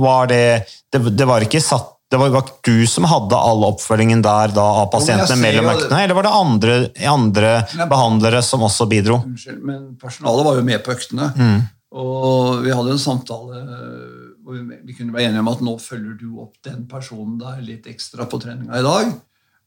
var 0.00 0.32
det 0.32 0.64
Det, 0.90 1.04
det 1.14 1.28
var 1.28 1.44
ikke 1.44 1.60
satt 1.62 1.92
det 2.10 2.18
var 2.18 2.30
jo 2.30 2.40
ikke 2.40 2.56
du 2.66 2.86
som 2.90 3.06
hadde 3.06 3.38
all 3.38 3.62
oppfølgingen 3.68 4.22
der 4.24 4.50
da, 4.54 4.64
av 4.82 4.88
pasientene 4.90 5.36
jo, 5.36 5.42
mellom 5.44 5.68
øktene, 5.70 6.00
eller 6.04 6.18
var 6.18 6.26
det 6.26 6.32
andre, 6.34 6.78
andre 7.06 7.52
behandlere 7.90 8.40
som 8.42 8.64
også 8.66 8.88
bidro? 8.90 9.20
Unnskyld, 9.28 9.60
men 9.62 9.84
personalet 10.00 10.48
var 10.48 10.58
jo 10.58 10.64
med 10.66 10.82
på 10.82 10.94
øktene. 10.96 11.30
Mm. 11.38 11.60
Og 12.00 12.64
vi 12.64 12.74
hadde 12.74 12.96
en 12.96 13.02
samtale 13.02 13.62
eh, 13.62 14.18
hvor 14.42 14.58
vi, 14.58 14.80
vi 14.88 14.96
kunne 14.98 15.14
være 15.14 15.30
enige 15.30 15.44
om 15.44 15.50
at 15.52 15.64
nå 15.66 15.76
følger 15.82 16.18
du 16.18 16.28
opp 16.42 16.58
den 16.66 16.84
personen 16.90 17.38
der 17.38 17.62
litt 17.62 17.86
ekstra 17.90 18.26
på 18.30 18.40
treninga 18.42 18.80
i 18.80 18.86
dag. 18.86 19.12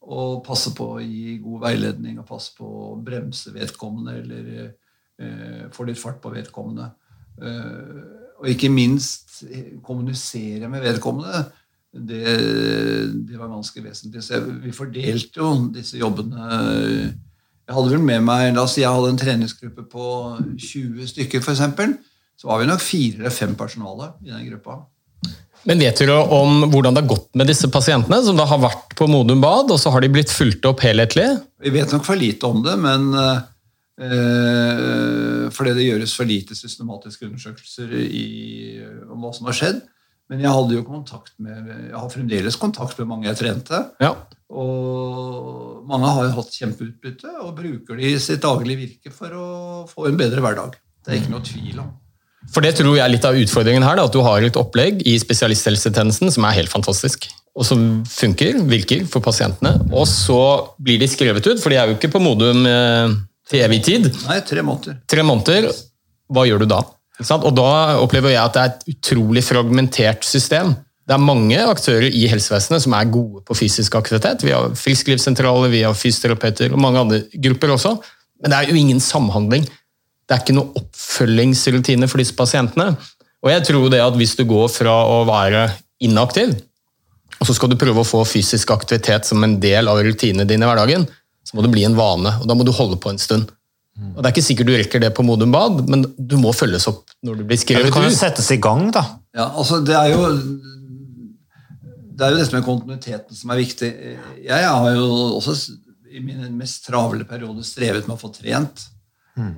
Og 0.03 0.43
passe 0.43 0.73
på 0.75 0.89
å 0.97 1.03
gi 1.03 1.37
god 1.43 1.63
veiledning 1.63 2.19
og 2.19 2.27
passe 2.27 2.51
på 2.57 2.67
å 2.67 2.89
bremse 2.99 3.53
vedkommende 3.55 4.17
eller 4.19 4.51
eh, 4.59 5.63
få 5.71 5.87
litt 5.87 6.01
fart 6.01 6.19
på 6.23 6.33
vedkommende. 6.33 6.89
Eh, 7.39 8.03
og 8.43 8.49
ikke 8.51 8.71
minst 8.71 9.45
eh, 9.47 9.77
kommunisere 9.83 10.67
med 10.71 10.83
vedkommende. 10.83 11.45
Det, 11.93 12.23
det 13.29 13.37
var 13.37 13.51
ganske 13.51 13.83
vesentlig. 13.83 14.23
Så 14.25 14.39
vi 14.63 14.73
fordelte 14.73 15.39
jo 15.39 15.51
disse 15.75 15.99
jobbene. 16.01 16.47
Jeg 17.63 17.75
hadde 17.77 17.93
vel 17.93 18.01
med 18.03 18.25
meg, 18.25 18.47
La 18.55 18.65
oss 18.65 18.73
si 18.75 18.81
jeg 18.81 18.91
hadde 18.91 19.13
en 19.13 19.19
treningsgruppe 19.19 19.85
på 19.91 20.07
20 20.57 21.11
stykker, 21.13 21.43
f.eks. 21.43 21.61
Så 22.39 22.49
var 22.49 22.59
vi 22.59 22.67
nok 22.67 22.81
fire 22.81 23.21
eller 23.21 23.35
fem 23.35 23.53
personale 23.55 24.09
i 24.25 24.33
den 24.33 24.49
gruppa. 24.49 24.81
Men 25.63 25.79
vet 25.79 26.01
du 26.03 26.11
om 26.11 26.65
hvordan 26.67 26.95
det 26.95 27.05
har 27.05 27.13
gått 27.13 27.29
med 27.39 27.47
disse 27.47 27.69
pasientene, 27.71 28.19
som 28.25 28.35
da 28.35 28.45
har 28.49 28.59
vært 28.59 28.97
på 28.99 29.07
Modum 29.07 29.39
Bad, 29.43 29.71
og 29.71 29.79
så 29.79 29.93
har 29.93 30.03
de 30.03 30.11
blitt 30.11 30.33
fulgt 30.33 30.65
opp 30.67 30.83
helhetlig? 30.83 31.29
Vi 31.63 31.71
vet 31.71 31.93
nok 31.95 32.03
for 32.03 32.19
lite 32.19 32.49
om 32.49 32.59
det, 32.65 32.75
men 32.83 33.01
øh, 33.15 33.39
fordi 35.55 35.71
det 35.77 35.87
gjøres 35.87 36.17
for 36.19 36.27
lite 36.27 36.57
systematiske 36.57 37.29
undersøkelser 37.29 37.95
i, 38.03 38.27
om 39.07 39.23
hva 39.23 39.31
som 39.37 39.47
har 39.47 39.55
skjedd. 39.61 39.79
Men 40.31 40.39
jeg 40.41 40.55
hadde 40.55 40.77
jo 40.77 40.85
kontakt 40.87 41.33
med, 41.43 41.67
jeg 41.89 41.97
har 41.97 42.11
fremdeles 42.11 42.55
kontakt 42.59 42.99
med 43.01 43.09
mange 43.09 43.27
jeg 43.27 43.39
trente. 43.41 43.79
Ja. 44.01 44.13
Og 44.53 45.83
mange 45.89 46.13
har 46.15 46.29
jo 46.29 46.37
hatt 46.37 46.55
kjempeutbytte 46.55 47.33
og 47.43 47.57
bruker 47.57 47.99
det 47.99 48.13
i 48.13 48.21
sitt 48.21 48.43
daglige 48.45 48.85
virke 48.85 49.13
for 49.13 49.35
å 49.35 49.49
få 49.89 50.07
en 50.09 50.17
bedre 50.19 50.43
hverdag. 50.43 50.77
Det 51.03 51.11
er 51.11 51.19
ikke 51.19 51.33
noe 51.33 51.45
tvil 51.45 51.83
om. 51.83 51.91
For 52.51 52.63
det 52.63 52.73
tror 52.75 52.97
jeg 52.97 53.03
er 53.03 53.11
litt 53.11 53.27
av 53.27 53.37
utfordringen 53.39 53.85
her, 53.85 53.97
da, 53.99 54.07
at 54.07 54.15
du 54.15 54.19
har 54.23 54.43
et 54.43 54.57
opplegg 54.59 55.03
i 55.07 55.15
spesialisthelsetjenesten 55.21 56.31
som 56.33 56.47
er 56.47 56.57
helt 56.57 56.71
fantastisk. 56.71 57.29
Og 57.53 57.67
som 57.67 57.83
funker, 58.09 58.57
virker 58.67 59.05
for 59.09 59.23
pasientene. 59.23 59.75
Og 59.93 60.07
så 60.09 60.41
blir 60.81 60.99
de 60.99 61.07
skrevet 61.11 61.45
ut, 61.45 61.61
for 61.61 61.71
de 61.71 61.79
er 61.79 61.91
jo 61.91 61.97
ikke 61.97 62.11
på 62.15 62.21
Modum 62.23 62.65
eh, 62.67 63.13
til 63.49 63.63
evig 63.63 63.83
tid. 63.85 64.09
Nei, 64.27 64.41
tre 64.47 64.65
måneder. 64.65 64.99
Tre 65.09 65.25
måneder, 65.25 65.69
hva 66.33 66.45
gjør 66.49 66.63
du 66.63 66.69
da? 66.73 66.81
Og 67.21 67.51
da 67.53 67.69
opplever 68.01 68.33
jeg 68.33 68.41
at 68.41 68.55
det 68.55 68.63
er 68.63 68.71
et 68.71 68.87
utrolig 68.95 69.43
fragmentert 69.45 70.25
system. 70.25 70.73
Det 71.03 71.13
er 71.13 71.21
mange 71.21 71.59
aktører 71.59 72.07
i 72.07 72.25
helsevesenet 72.31 72.85
som 72.85 72.95
er 72.95 73.11
gode 73.11 73.43
på 73.45 73.57
fysisk 73.59 73.95
aktivitet. 73.99 74.45
Vi 74.45 74.53
har 74.55 74.73
frisklivssentraler, 74.79 75.69
vi 75.69 75.83
har 75.83 75.97
fysioterapeuter 75.97 76.73
og 76.73 76.81
mange 76.81 77.01
andre 77.01 77.21
grupper 77.43 77.75
også. 77.75 77.97
Men 78.41 78.51
det 78.51 78.59
er 78.59 78.69
jo 78.69 78.79
ingen 78.79 79.01
samhandling. 79.03 79.65
Det 80.23 80.35
er 80.35 80.43
ikke 80.43 80.55
noe 80.55 80.71
oppfølgingsrutine 80.79 82.07
for 82.07 82.23
disse 82.23 82.35
pasientene. 82.35 82.93
Og 83.43 83.51
jeg 83.51 83.65
tror 83.67 83.89
det 83.91 83.99
at 83.99 84.15
hvis 84.15 84.37
du 84.39 84.45
går 84.47 84.69
fra 84.71 84.93
å 85.11 85.23
være 85.27 85.67
inaktiv, 86.03 86.55
og 87.39 87.49
så 87.49 87.55
skal 87.57 87.73
du 87.73 87.79
prøve 87.79 87.99
å 87.99 88.07
få 88.07 88.21
fysisk 88.27 88.71
aktivitet 88.71 89.27
som 89.27 89.43
en 89.43 89.57
del 89.59 89.91
av 89.91 89.99
rutinene 90.05 90.47
dine 90.47 90.63
i 90.63 90.69
hverdagen, 90.69 91.03
så 91.43 91.57
må 91.57 91.65
det 91.65 91.73
bli 91.73 91.83
en 91.83 91.97
vane, 91.97 92.31
og 92.39 92.47
da 92.47 92.55
må 92.55 92.63
du 92.63 92.71
holde 92.71 92.95
på 93.03 93.11
en 93.11 93.19
stund. 93.19 93.51
Og 93.93 94.19
Det 94.21 94.25
er 94.25 94.33
ikke 94.33 94.45
sikkert 94.45 94.69
du 94.69 94.73
rekker 94.73 95.01
det 95.03 95.11
på 95.13 95.25
Modum 95.25 95.51
Bad, 95.53 95.83
men 95.89 96.05
du 96.17 96.37
må 96.41 96.53
følges 96.55 96.87
opp 96.89 97.11
når 97.25 97.41
du 97.41 97.43
blir 97.49 97.59
skrevet. 97.61 97.85
Ja, 97.85 97.89
det 97.91 97.93
kan 97.93 98.07
jo 98.07 98.15
settes 98.15 98.49
i 98.53 98.57
gang, 98.61 98.87
da. 98.93 99.03
Ja, 99.37 99.51
altså 99.51 99.81
det 99.85 99.93
er 99.97 100.15
jo 100.15 100.23
det 102.13 102.25
er 102.25 102.33
jo 102.33 102.39
dette 102.39 102.55
med 102.55 102.65
kontinuiteten 102.65 103.37
som 103.37 103.53
er 103.53 103.61
viktig. 103.61 103.89
Jeg 104.45 104.65
har 104.69 104.89
jo 104.97 105.05
også 105.37 105.55
i 106.13 106.21
min 106.21 106.45
mest 106.57 106.85
travle 106.85 107.25
periode 107.25 107.65
strevet 107.65 108.05
med 108.07 108.17
å 108.17 108.21
få 108.21 108.29
trent. 108.33 108.85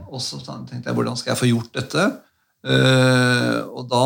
Og 0.07 0.21
så 0.23 0.39
tenkte 0.43 0.87
jeg 0.87 0.95
hvordan 0.95 1.17
skal 1.19 1.33
jeg 1.33 1.41
få 1.41 1.49
gjort 1.51 1.73
dette? 1.75 2.05
Eh, 2.65 3.59
og 3.75 3.89
da 3.91 4.05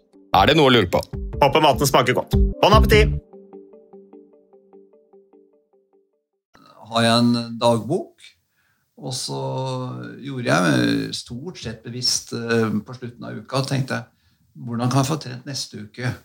Er 0.31 0.47
det 0.47 0.53
noe 0.55 0.69
å 0.69 0.71
lure 0.71 0.87
på? 0.87 0.99
Håper 1.41 1.59
maten 1.59 1.87
smaker 1.89 2.15
godt. 2.15 2.37
Bon 2.61 2.71
appétit! 2.71 3.17
Har 6.91 7.03
jeg 7.03 7.17
en 7.17 7.57
dagbok, 7.59 8.29
og 8.95 9.11
så 9.15 9.41
gjorde 10.23 10.47
jeg 10.47 11.11
stort 11.19 11.59
sett 11.59 11.83
bevisst 11.83 12.31
på 12.31 12.95
slutten 12.95 13.27
av 13.27 13.41
uka 13.43 13.63
tenkte 13.67 13.99
jeg, 13.99 14.07
hvordan 14.63 14.91
kan 14.91 15.01
jeg 15.01 15.09
få 15.11 15.19
trent 15.25 15.49
neste 15.51 15.83
uke? 15.83 16.15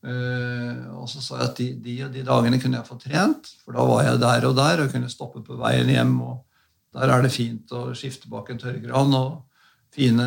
og 0.00 1.08
så 1.12 1.20
sa 1.20 1.34
jeg 1.36 1.44
at 1.44 1.58
de, 1.58 1.66
de, 1.84 1.94
og 2.06 2.14
de 2.14 2.22
dagene 2.24 2.56
kunne 2.60 2.78
jeg 2.78 2.88
få 2.88 2.94
trent, 3.00 3.50
for 3.60 3.76
da 3.76 3.84
var 3.84 4.06
jeg 4.06 4.20
der 4.22 4.46
og 4.48 4.54
der 4.56 4.84
og 4.84 4.94
kunne 4.94 5.12
stoppe 5.12 5.42
på 5.44 5.58
veien 5.60 5.92
hjem 5.92 6.14
og 6.24 6.38
der 6.96 7.12
er 7.12 7.24
det 7.24 7.32
fint 7.34 7.72
å 7.76 7.90
skifte 7.92 8.30
bak 8.32 8.48
en 8.48 8.60
tørrgran 8.62 9.12
og 9.18 9.49
fine 9.94 10.26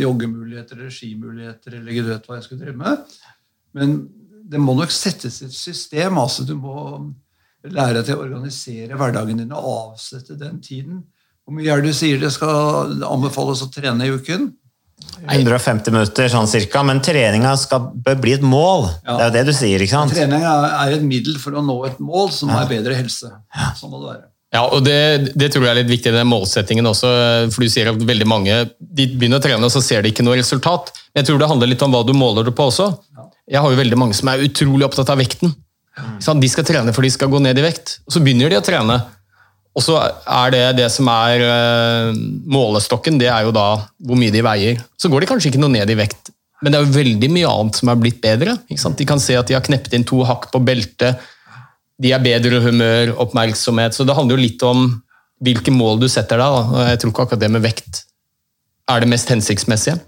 joggemuligheter 0.00 0.78
eller 0.80 0.92
skimuligheter 0.94 1.78
eller 1.78 1.98
gud 1.98 2.10
vet 2.10 2.26
hva 2.26 2.38
jeg 2.38 2.46
skulle 2.48 2.64
drive 2.64 2.80
med. 2.80 3.16
Men 3.76 3.96
det 4.46 4.60
må 4.62 4.74
nok 4.78 4.92
settes 4.94 5.40
et 5.46 5.54
system. 5.54 6.18
altså 6.18 6.46
Du 6.46 6.54
må 6.58 6.76
lære 7.66 8.02
deg 8.02 8.14
å 8.14 8.24
organisere 8.24 8.98
hverdagen 8.98 9.42
din 9.42 9.54
og 9.54 9.72
avsette 9.72 10.38
den 10.38 10.60
tiden. 10.62 11.02
Hvor 11.46 11.54
mye 11.54 11.70
er 11.70 11.82
det 11.82 11.92
du 11.94 11.98
sier 11.98 12.18
det 12.18 12.32
skal 12.34 13.02
anbefales 13.06 13.62
å 13.62 13.70
trene 13.70 14.06
i 14.06 14.14
uken? 14.14 14.50
150 15.28 15.92
minutter, 15.92 16.28
sånn 16.32 16.48
cirka, 16.48 16.80
men 16.86 17.02
treninga 17.04 17.52
skal 17.60 17.90
bli 17.94 18.32
et 18.36 18.44
mål. 18.44 18.86
Ja. 19.04 19.16
Det 19.16 19.24
er 19.24 19.28
jo 19.28 19.34
det 19.34 19.44
du 19.48 19.52
sier. 19.56 19.82
ikke 19.82 19.92
sant? 19.92 20.14
Trening 20.16 20.44
er 20.46 20.94
et 20.96 21.04
middel 21.04 21.36
for 21.40 21.56
å 21.56 21.62
nå 21.64 21.76
et 21.88 22.00
mål 22.02 22.32
som 22.34 22.52
ja. 22.52 22.62
er 22.62 22.70
bedre 22.70 22.96
helse. 22.98 23.30
Sånn 23.78 23.92
må 23.92 24.00
det 24.02 24.10
være. 24.14 24.26
Ja, 24.56 24.62
og 24.72 24.86
det, 24.86 25.34
det, 25.36 25.50
tror 25.52 25.66
jeg 25.66 25.74
er 25.74 25.80
litt 25.82 25.90
viktig, 25.90 26.12
den 26.14 26.30
målsettingen 26.30 26.88
også. 26.88 27.10
For 27.52 27.64
du 27.64 27.72
sier 27.72 27.90
at 27.90 28.06
veldig 28.08 28.28
mange 28.30 28.62
de 28.78 29.08
begynner 29.12 29.42
å 29.42 29.44
trene, 29.44 29.60
og 29.66 29.72
så 29.74 29.82
ser 29.84 30.04
de 30.04 30.12
ikke 30.14 30.24
noe 30.24 30.38
resultat. 30.38 30.94
Men 31.12 31.20
jeg 31.20 31.30
tror 31.30 31.42
det 31.42 31.50
handler 31.50 31.72
litt 31.72 31.84
om 31.84 31.92
hva 31.92 32.04
du 32.06 32.14
måler 32.16 32.48
det 32.48 32.54
på 32.56 32.70
også. 32.70 32.88
Jeg 33.46 33.62
har 33.62 33.72
jo 33.72 33.78
veldig 33.78 33.98
mange 34.00 34.16
som 34.16 34.30
er 34.32 34.44
utrolig 34.46 34.86
opptatt 34.88 35.12
av 35.12 35.20
vekten. 35.20 35.52
De 35.96 36.48
skal 36.50 36.66
trene 36.68 36.92
for 36.96 37.04
de 37.04 37.12
skal 37.12 37.30
gå 37.32 37.40
ned 37.42 37.58
i 37.60 37.66
vekt. 37.66 37.98
Og 38.08 38.16
så 38.16 38.22
begynner 38.24 38.52
de 38.52 38.58
å 38.58 38.64
trene. 38.64 38.96
Og 39.76 39.84
så 39.84 39.98
er 40.00 40.54
det 40.54 40.64
det 40.78 40.88
som 40.92 41.08
er 41.12 41.42
uh, 41.44 42.16
målestokken, 42.48 43.20
det 43.20 43.28
er 43.28 43.44
jo 43.44 43.52
da 43.52 43.68
hvor 44.08 44.16
mye 44.16 44.32
de 44.32 44.40
veier. 44.44 44.80
Så 44.96 45.12
går 45.12 45.22
de 45.22 45.28
kanskje 45.28 45.52
ikke 45.52 45.60
noe 45.60 45.74
ned 45.74 45.92
i 45.92 45.98
vekt, 45.98 46.32
men 46.64 46.72
det 46.72 46.78
er 46.78 46.86
jo 46.86 46.96
veldig 46.96 47.28
mye 47.34 47.50
annet 47.50 47.76
som 47.76 47.90
er 47.92 47.98
blitt 48.00 48.22
bedre. 48.24 48.56
De 48.72 49.08
kan 49.08 49.20
se 49.20 49.36
at 49.36 49.50
de 49.50 49.56
har 49.56 49.64
kneppet 49.66 49.92
inn 49.98 50.06
to 50.08 50.22
hakk 50.24 50.48
på 50.52 50.62
beltet 50.64 51.20
de 52.02 52.12
er 52.12 52.24
bedre 52.24 52.60
humør, 52.64 53.14
oppmerksomhet. 53.24 53.96
Så 53.96 54.04
det 54.04 54.16
handler 54.16 54.36
jo 54.36 54.46
litt 54.46 54.66
om 54.66 54.88
hvilke 55.44 55.72
mål 55.72 56.00
du 56.02 56.08
setter 56.12 56.40
deg. 56.40 56.58
Da. 56.58 56.84
Jeg 56.90 57.00
tror 57.00 57.14
ikke 57.14 57.26
akkurat 57.26 57.44
det 57.44 57.54
med 57.54 57.64
vekt 57.64 58.04
er 58.86 59.02
det 59.02 59.10
mest 59.10 59.32
hensiktsmessige. 59.32 59.98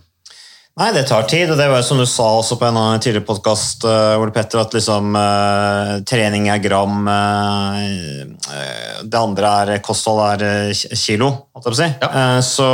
Nei, 0.78 0.92
det 0.94 1.08
tar 1.08 1.24
tid, 1.26 1.50
og 1.50 1.58
det 1.58 1.66
var 1.66 1.82
som 1.82 1.98
du 1.98 2.04
sa 2.06 2.28
også 2.38 2.54
på 2.60 2.68
en 2.68 2.76
annen 2.78 3.00
tidligere 3.02 3.26
podkast, 3.26 3.82
Ole 3.82 4.30
Petter, 4.30 4.60
at 4.62 4.76
liksom 4.76 5.16
eh, 5.18 5.94
trening 6.06 6.46
er 6.54 6.60
gram, 6.62 7.00
eh, 7.10 8.20
eh, 8.22 9.00
det 9.02 9.18
andre 9.18 9.50
er 9.64 9.82
kosthold 9.82 10.22
er 10.28 10.44
eh, 10.46 10.84
kilo, 10.94 11.32
holdt 11.50 11.66
jeg 11.66 11.72
på 11.72 11.74
å 11.74 11.80
si. 11.80 11.88
Eh, 12.06 12.38
så, 12.46 12.68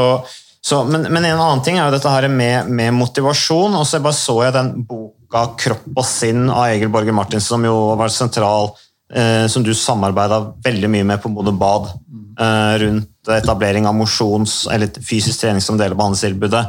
så, 0.60 0.82
men, 0.84 1.08
men 1.08 1.30
en 1.30 1.40
annen 1.40 1.64
ting 1.64 1.80
er 1.80 1.88
jo 1.88 1.96
dette 1.96 2.12
her 2.12 2.28
med, 2.28 2.68
med 2.68 2.92
motivasjon, 2.98 3.80
og 3.80 3.88
så 3.88 4.02
bare 4.04 4.20
så 4.20 4.36
jeg 4.44 4.56
den 4.58 4.74
boka 4.84 5.46
'Kropp 5.64 5.88
og 5.96 6.04
sinn' 6.04 6.50
av 6.52 6.74
Egil 6.74 6.92
Borger 6.92 7.16
Martinsen, 7.16 7.54
som 7.56 7.64
jo 7.64 7.78
var 7.96 8.12
sentral, 8.12 8.74
eh, 9.12 9.46
som 9.50 9.64
du 9.64 9.74
samarbeida 9.74 10.40
veldig 10.64 10.90
mye 10.90 11.06
med 11.12 11.22
på 11.22 11.32
både 11.34 11.52
Bad, 11.52 11.90
eh, 12.40 12.74
rundt 12.84 13.32
etablering 13.36 13.86
av 13.86 13.94
mosjons- 13.98 14.64
eller 14.72 14.90
fysisk 15.02 15.40
trening 15.40 15.62
som 15.64 15.78
del 15.78 15.92
av 15.92 16.00
behandlingstilbudet. 16.00 16.64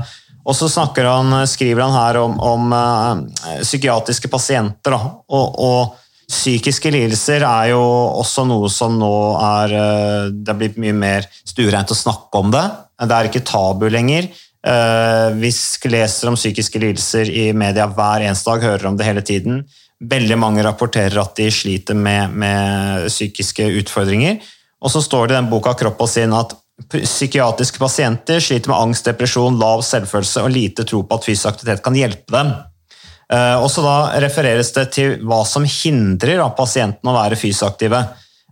Og 0.46 0.54
så 0.54 0.70
han, 0.78 1.48
skriver 1.50 1.82
han 1.82 1.96
her 1.96 2.22
om, 2.22 2.40
om 2.40 2.74
eh, 2.74 3.62
psykiatriske 3.64 4.30
pasienter. 4.30 4.94
Da. 4.94 5.14
Og, 5.30 5.60
og, 5.60 6.02
psykiske 6.26 6.90
lidelser 6.90 7.44
er 7.46 7.68
jo 7.76 7.82
også 8.18 8.48
noe 8.50 8.66
som 8.74 8.96
nå 8.98 9.12
er 9.38 9.74
eh, 9.78 10.32
Det 10.34 10.50
er 10.50 10.58
blitt 10.58 10.80
mye 10.82 10.96
mer 10.98 11.28
stuereint 11.46 11.92
å 11.94 11.98
snakke 11.98 12.42
om 12.42 12.50
det. 12.54 12.64
Det 12.98 13.14
er 13.14 13.30
ikke 13.30 13.46
tabu 13.46 13.86
lenger. 13.94 14.32
Eh, 14.66 15.28
vi 15.38 15.52
leser 15.94 16.32
om 16.32 16.38
psykiske 16.38 16.82
lidelser 16.82 17.30
i 17.30 17.52
media 17.54 17.86
hver 17.86 18.26
eneste 18.26 18.50
dag, 18.50 18.66
hører 18.66 18.90
om 18.90 18.98
det 18.98 19.06
hele 19.06 19.22
tiden. 19.26 19.62
Veldig 20.12 20.38
mange 20.38 20.64
rapporterer 20.66 21.18
at 21.22 21.34
de 21.38 21.48
sliter 21.54 21.98
med, 21.98 22.36
med 22.36 23.08
psykiske 23.10 23.68
utfordringer. 23.82 24.40
Og 24.84 24.92
så 24.94 25.02
står 25.02 25.28
det 25.28 25.36
i 25.36 25.40
den 25.40 25.50
boka 25.50 25.74
'Kropp 25.74 26.04
og 26.04 26.12
sinn' 26.12 26.36
at 26.36 26.54
psykiatriske 26.92 27.80
pasienter 27.80 28.42
sliter 28.44 28.70
med 28.70 28.78
angst, 28.78 29.08
depresjon, 29.08 29.60
lav 29.60 29.82
selvfølelse 29.88 30.44
og 30.44 30.52
lite 30.52 30.84
tro 30.88 31.06
på 31.08 31.18
at 31.18 31.28
fysisk 31.28 31.48
aktivitet 31.54 31.84
kan 31.86 31.96
hjelpe 31.96 32.36
dem. 32.36 32.52
Eh, 33.34 33.56
og 33.58 33.70
så 33.72 33.82
da 33.86 33.96
refereres 34.22 34.74
det 34.76 34.90
til 34.98 35.16
hva 35.26 35.42
som 35.48 35.66
hindrer 35.66 36.44
pasienten 36.58 37.10
å 37.10 37.16
være 37.16 37.40
fysisk 37.40 37.70
aktive. 37.72 38.04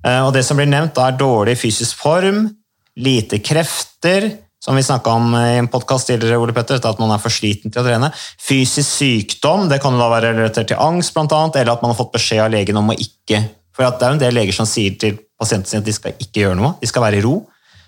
Eh, 0.05 0.21
og 0.23 0.31
det 0.33 0.45
som 0.47 0.57
blir 0.57 0.71
nevnt, 0.71 0.97
er 0.97 1.19
dårlig 1.19 1.57
fysisk 1.59 1.99
form, 1.99 2.47
lite 2.95 3.41
krefter, 3.43 4.29
som 4.63 4.77
vi 4.79 4.83
snakka 4.83 5.11
om 5.11 5.33
i 5.35 5.57
en 5.57 5.67
podkast 5.67 6.07
tidligere, 6.07 6.39
Ole 6.39 6.53
Petter, 6.55 6.79
at 6.79 6.99
man 7.01 7.11
er 7.11 7.19
for 7.19 7.33
sliten 7.33 7.71
til 7.71 7.81
å 7.81 7.83
trene. 7.83 8.07
Fysisk 8.39 8.87
sykdom, 8.87 9.65
det 9.67 9.81
kan 9.83 9.97
da 9.99 10.07
være 10.07 10.29
relatert 10.37 10.69
til 10.71 10.79
angst, 10.79 11.11
blant 11.15 11.33
annet, 11.35 11.57
eller 11.59 11.75
at 11.75 11.83
man 11.83 11.91
har 11.91 11.97
fått 11.99 12.13
beskjed 12.13 12.45
av 12.45 12.53
legen 12.53 12.79
om 12.79 12.93
å 12.93 12.95
ikke 12.95 13.41
For 13.73 13.81
det 13.81 14.05
er 14.05 14.11
jo 14.11 14.15
en 14.19 14.21
del 14.21 14.35
leger 14.37 14.53
som 14.53 14.67
sier 14.69 14.93
til 15.01 15.15
pasienten 15.41 15.71
sin 15.71 15.81
at 15.81 15.87
de 15.87 15.95
skal 15.95 16.13
ikke 16.21 16.43
gjøre 16.43 16.59
noe, 16.59 16.75
de 16.77 16.87
skal 16.87 17.03
være 17.03 17.17
i 17.17 17.23
ro. 17.25 17.39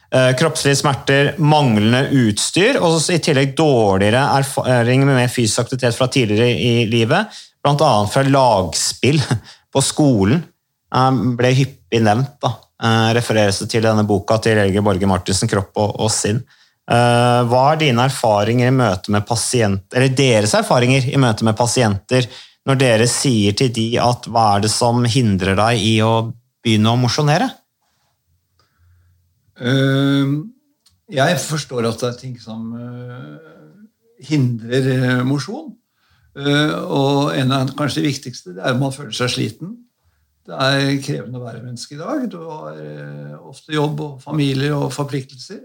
Eh, 0.09 0.31
kroppslige 0.39 0.79
smerter, 0.79 1.29
manglende 1.37 2.07
utstyr 2.25 2.79
og 2.81 2.97
i 3.13 3.19
tillegg 3.21 3.53
dårligere 3.55 4.23
erfaring 4.39 5.05
med 5.05 5.19
mer 5.19 5.29
fysisk 5.29 5.61
aktivitet 5.61 5.95
fra 5.95 6.09
tidligere 6.09 6.49
i 6.57 6.87
livet, 6.89 7.37
bl.a. 7.61 7.91
fra 8.09 8.25
lagspill 8.25 9.21
på 9.73 9.85
skolen, 9.85 10.41
eh, 10.89 11.23
ble 11.37 11.53
hyppig 11.61 12.03
nevnt. 12.03 12.35
da. 12.41 12.55
Eh, 12.83 13.09
refereres 13.15 13.61
det 13.61 13.69
til 13.71 13.85
denne 13.85 14.03
boka 14.09 14.41
til 14.43 14.59
Helge 14.59 14.83
Borge 14.83 15.07
Martinsen, 15.07 15.47
'Kropp 15.47 15.77
og, 15.79 15.99
og 16.01 16.11
sinn'. 16.11 16.43
Hva 16.85 17.61
er 17.71 17.79
dine 17.81 18.03
erfaringer 18.05 18.69
i 18.69 18.73
møte 18.75 19.09
med 19.09 19.25
pasienter, 19.25 19.97
eller 19.97 20.11
deres 20.13 20.51
erfaringer 20.53 21.07
i 21.09 21.17
møte 21.17 21.47
med 21.47 21.57
pasienter 21.57 22.27
når 22.65 22.79
dere 22.81 23.07
sier 23.09 23.55
til 23.57 23.71
de 23.73 23.87
at 24.01 24.27
hva 24.29 24.55
er 24.55 24.65
det 24.65 24.71
som 24.73 25.03
hindrer 25.05 25.57
deg 25.57 25.81
i 25.81 25.95
å 26.05 26.13
begynne 26.65 26.93
å 26.93 26.99
mosjonere? 26.99 27.49
Ehm, 29.61 30.35
jeg 31.11 31.39
forstår 31.39 31.87
at 31.87 32.01
det 32.01 32.09
er 32.09 32.19
ting 32.19 32.35
som 32.41 32.73
eh, 32.79 33.75
hindrer 34.31 34.89
eh, 34.95 35.23
mosjon. 35.27 35.75
Eh, 36.35 36.73
og 36.73 37.35
en 37.37 37.53
av 37.55 37.75
kanskje 37.77 38.01
de 38.01 38.09
viktigste 38.09 38.55
det 38.55 38.63
er 38.63 38.73
at 38.73 38.81
man 38.81 38.95
føler 38.95 39.15
seg 39.15 39.31
sliten. 39.35 39.77
Det 40.45 40.57
er 40.61 40.97
krevende 41.05 41.39
å 41.39 41.45
være 41.45 41.63
menneske 41.63 41.95
i 41.95 42.01
dag. 42.01 42.25
Du 42.29 42.41
har 42.45 42.75
ofte 43.49 43.73
jobb 43.73 44.01
og 44.05 44.19
familie 44.21 44.75
og 44.77 44.91
forpliktelser. 44.93 45.63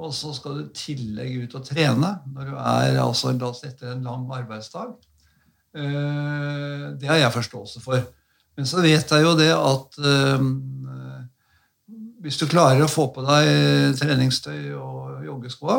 Og 0.00 0.14
så 0.16 0.32
skal 0.36 0.56
du 0.56 0.62
i 0.64 0.76
tillegg 0.76 1.44
ut 1.44 1.56
og 1.58 1.66
trene 1.66 2.14
når 2.32 2.50
du 2.50 2.54
er 2.56 3.00
altså, 3.02 3.34
etter 3.68 3.92
en 3.92 4.06
lang 4.06 4.24
arbeidsdag. 4.32 4.94
Det 5.70 7.10
har 7.10 7.20
jeg 7.20 7.34
forståelse 7.34 7.82
for. 7.84 8.06
Men 8.56 8.66
så 8.66 8.80
vet 8.82 9.12
jeg 9.12 9.26
jo 9.26 9.34
det 9.38 9.52
at 9.54 10.00
hvis 12.24 12.40
du 12.40 12.46
klarer 12.48 12.82
å 12.84 12.90
få 12.90 13.10
på 13.14 13.24
deg 13.28 13.94
treningstøy 14.00 14.72
og 14.76 15.22
joggesko 15.28 15.76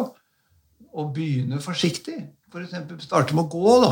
og 0.92 1.12
begynner 1.16 1.62
forsiktig, 1.64 2.18
f.eks. 2.52 3.06
starte 3.06 3.36
med 3.36 3.46
å 3.46 3.52
gå, 3.52 3.76
da, 3.84 3.92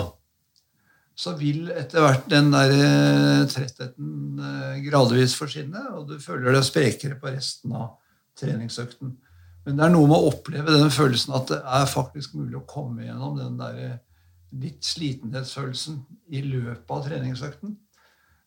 så 1.19 1.33
vil 1.39 1.69
etter 1.75 2.03
hvert 2.03 2.27
den 2.31 2.51
der 2.53 2.73
eh, 2.75 3.45
trettheten 3.51 4.39
eh, 4.39 4.77
gradvis 4.85 5.35
forsvinne, 5.39 5.81
og 5.95 6.07
du 6.11 6.17
føler 6.23 6.55
deg 6.55 6.67
sprekere 6.67 7.17
på 7.19 7.31
resten 7.31 7.75
av 7.75 7.97
treningsøkten. 8.39 9.17
Men 9.67 9.79
det 9.79 9.85
er 9.85 9.93
noe 9.93 10.07
med 10.07 10.17
å 10.17 10.29
oppleve 10.31 10.77
den 10.77 10.93
følelsen 10.93 11.35
at 11.37 11.49
det 11.51 11.59
er 11.59 11.89
faktisk 11.91 12.37
mulig 12.39 12.57
å 12.59 12.67
komme 12.69 13.05
gjennom 13.05 13.37
den 13.37 13.57
der 13.59 13.81
eh, 13.85 13.97
litt 14.59 14.85
slitenhetsfølelsen 14.87 15.99
i 16.33 16.41
løpet 16.45 16.93
av 16.95 17.03
treningsøkten. 17.05 17.75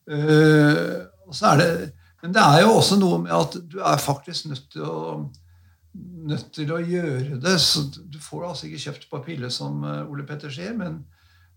Er 0.08 1.60
det 1.60 1.68
men 2.22 2.34
det 2.36 2.42
er 2.42 2.60
jo 2.62 2.76
også 2.76 2.98
noe 3.00 3.18
med 3.24 3.32
at 3.34 3.56
du 3.66 3.80
er 3.82 3.98
faktisk 3.98 4.46
nødt 4.52 4.68
til 4.70 4.84
å, 4.86 4.98
nødt 6.30 6.52
til 6.54 6.70
å 6.70 6.78
gjøre 6.78 7.40
det. 7.42 7.56
Så 7.58 7.88
du 7.90 8.20
får 8.22 8.46
altså 8.48 8.68
ikke 8.68 8.82
kjøpt 8.84 9.08
på 9.10 9.22
pille, 9.26 9.50
som 9.50 9.82
eh, 9.82 10.04
Ole 10.06 10.26
Petter 10.28 10.52
sier, 10.54 10.76
men 10.78 11.00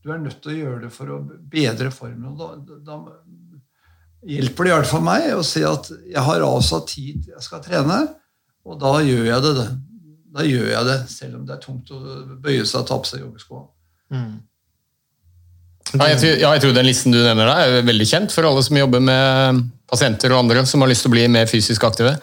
du 0.01 0.09
er 0.13 0.21
nødt 0.21 0.41
til 0.41 0.55
å 0.55 0.57
gjøre 0.57 0.83
det 0.87 0.91
for 0.93 1.13
å 1.13 1.21
bedre 1.53 1.91
formen. 1.93 2.33
Da, 2.39 2.49
da 2.81 2.97
hjelper 4.25 4.65
det 4.65 4.73
i 4.73 4.75
hvert 4.79 4.89
fall 4.89 5.05
meg 5.05 5.29
å 5.35 5.45
si 5.45 5.61
at 5.65 5.91
jeg 6.01 6.25
har 6.27 6.45
avsatt 6.47 6.89
tid 6.95 7.29
jeg 7.29 7.45
skal 7.45 7.61
trene, 7.65 8.01
og 8.65 8.82
da 8.82 8.97
gjør 9.06 9.30
jeg 9.30 9.45
det. 9.45 9.69
Da 10.36 10.43
gjør 10.43 10.67
jeg 10.71 10.88
det, 10.89 10.97
selv 11.12 11.39
om 11.39 11.45
det 11.47 11.56
er 11.56 11.63
tungt 11.63 11.91
å 11.95 12.01
bøye 12.43 12.65
seg 12.65 12.82
og 12.82 12.89
ta 12.89 12.99
på 12.99 13.08
seg 13.08 13.23
joggeskoa. 13.23 13.63
Mm. 14.12 14.36
Ja, 15.95 16.08
jeg, 16.10 16.17
tror, 16.19 16.32
ja, 16.41 16.51
jeg 16.56 16.63
tror 16.63 16.73
den 16.75 16.88
listen 16.88 17.13
du 17.13 17.19
nevner 17.21 17.47
der 17.47 17.78
er 17.78 17.86
veldig 17.86 18.08
kjent 18.10 18.34
for 18.34 18.47
alle 18.49 18.63
som 18.65 18.78
jobber 18.78 19.04
med 19.06 19.62
pasienter 19.88 20.34
og 20.34 20.41
andre 20.41 20.65
som 20.67 20.82
har 20.82 20.89
lyst 20.89 21.06
til 21.06 21.12
å 21.12 21.15
bli 21.15 21.28
mer 21.32 21.47
fysisk 21.47 21.86
aktive. 21.88 22.17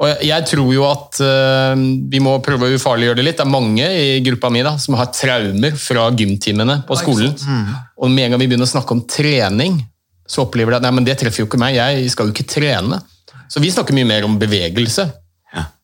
Og 0.00 0.22
jeg 0.24 0.46
tror 0.48 0.70
jo 0.72 0.84
at 0.88 1.18
uh, 1.20 1.74
vi 2.08 2.22
må 2.24 2.38
prøve 2.40 2.70
å 2.70 2.76
ufarliggjøre 2.78 3.18
det 3.18 3.24
litt. 3.26 3.36
Det 3.36 3.44
er 3.44 3.52
mange 3.52 3.84
i 3.84 4.22
gruppa 4.24 4.48
mi 4.52 4.62
da, 4.64 4.78
som 4.80 4.96
har 4.96 5.10
traumer 5.12 5.76
fra 5.76 6.06
gymtimene 6.16 6.78
på 6.88 6.96
skolen. 7.02 7.34
Mm. 7.36 7.74
Og 8.00 8.14
med 8.14 8.24
en 8.24 8.34
gang 8.34 8.40
vi 8.40 8.48
begynner 8.48 8.68
å 8.68 8.72
snakke 8.72 8.96
om 8.96 9.02
trening, 9.04 9.76
så 10.24 10.46
opplever 10.46 10.72
de 10.72 10.78
at 10.78 10.86
nei, 10.86 10.94
men 10.96 11.04
det 11.04 11.18
treffer 11.20 11.42
jo 11.42 11.50
ikke 11.50 11.60
meg, 11.60 11.76
jeg 11.76 12.14
skal 12.14 12.30
jo 12.30 12.32
ikke 12.32 12.48
trene. 12.48 13.02
Så 13.50 13.60
vi 13.60 13.72
snakker 13.74 13.96
mye 13.96 14.08
mer 14.08 14.24
om 14.24 14.38
bevegelse. 14.40 15.04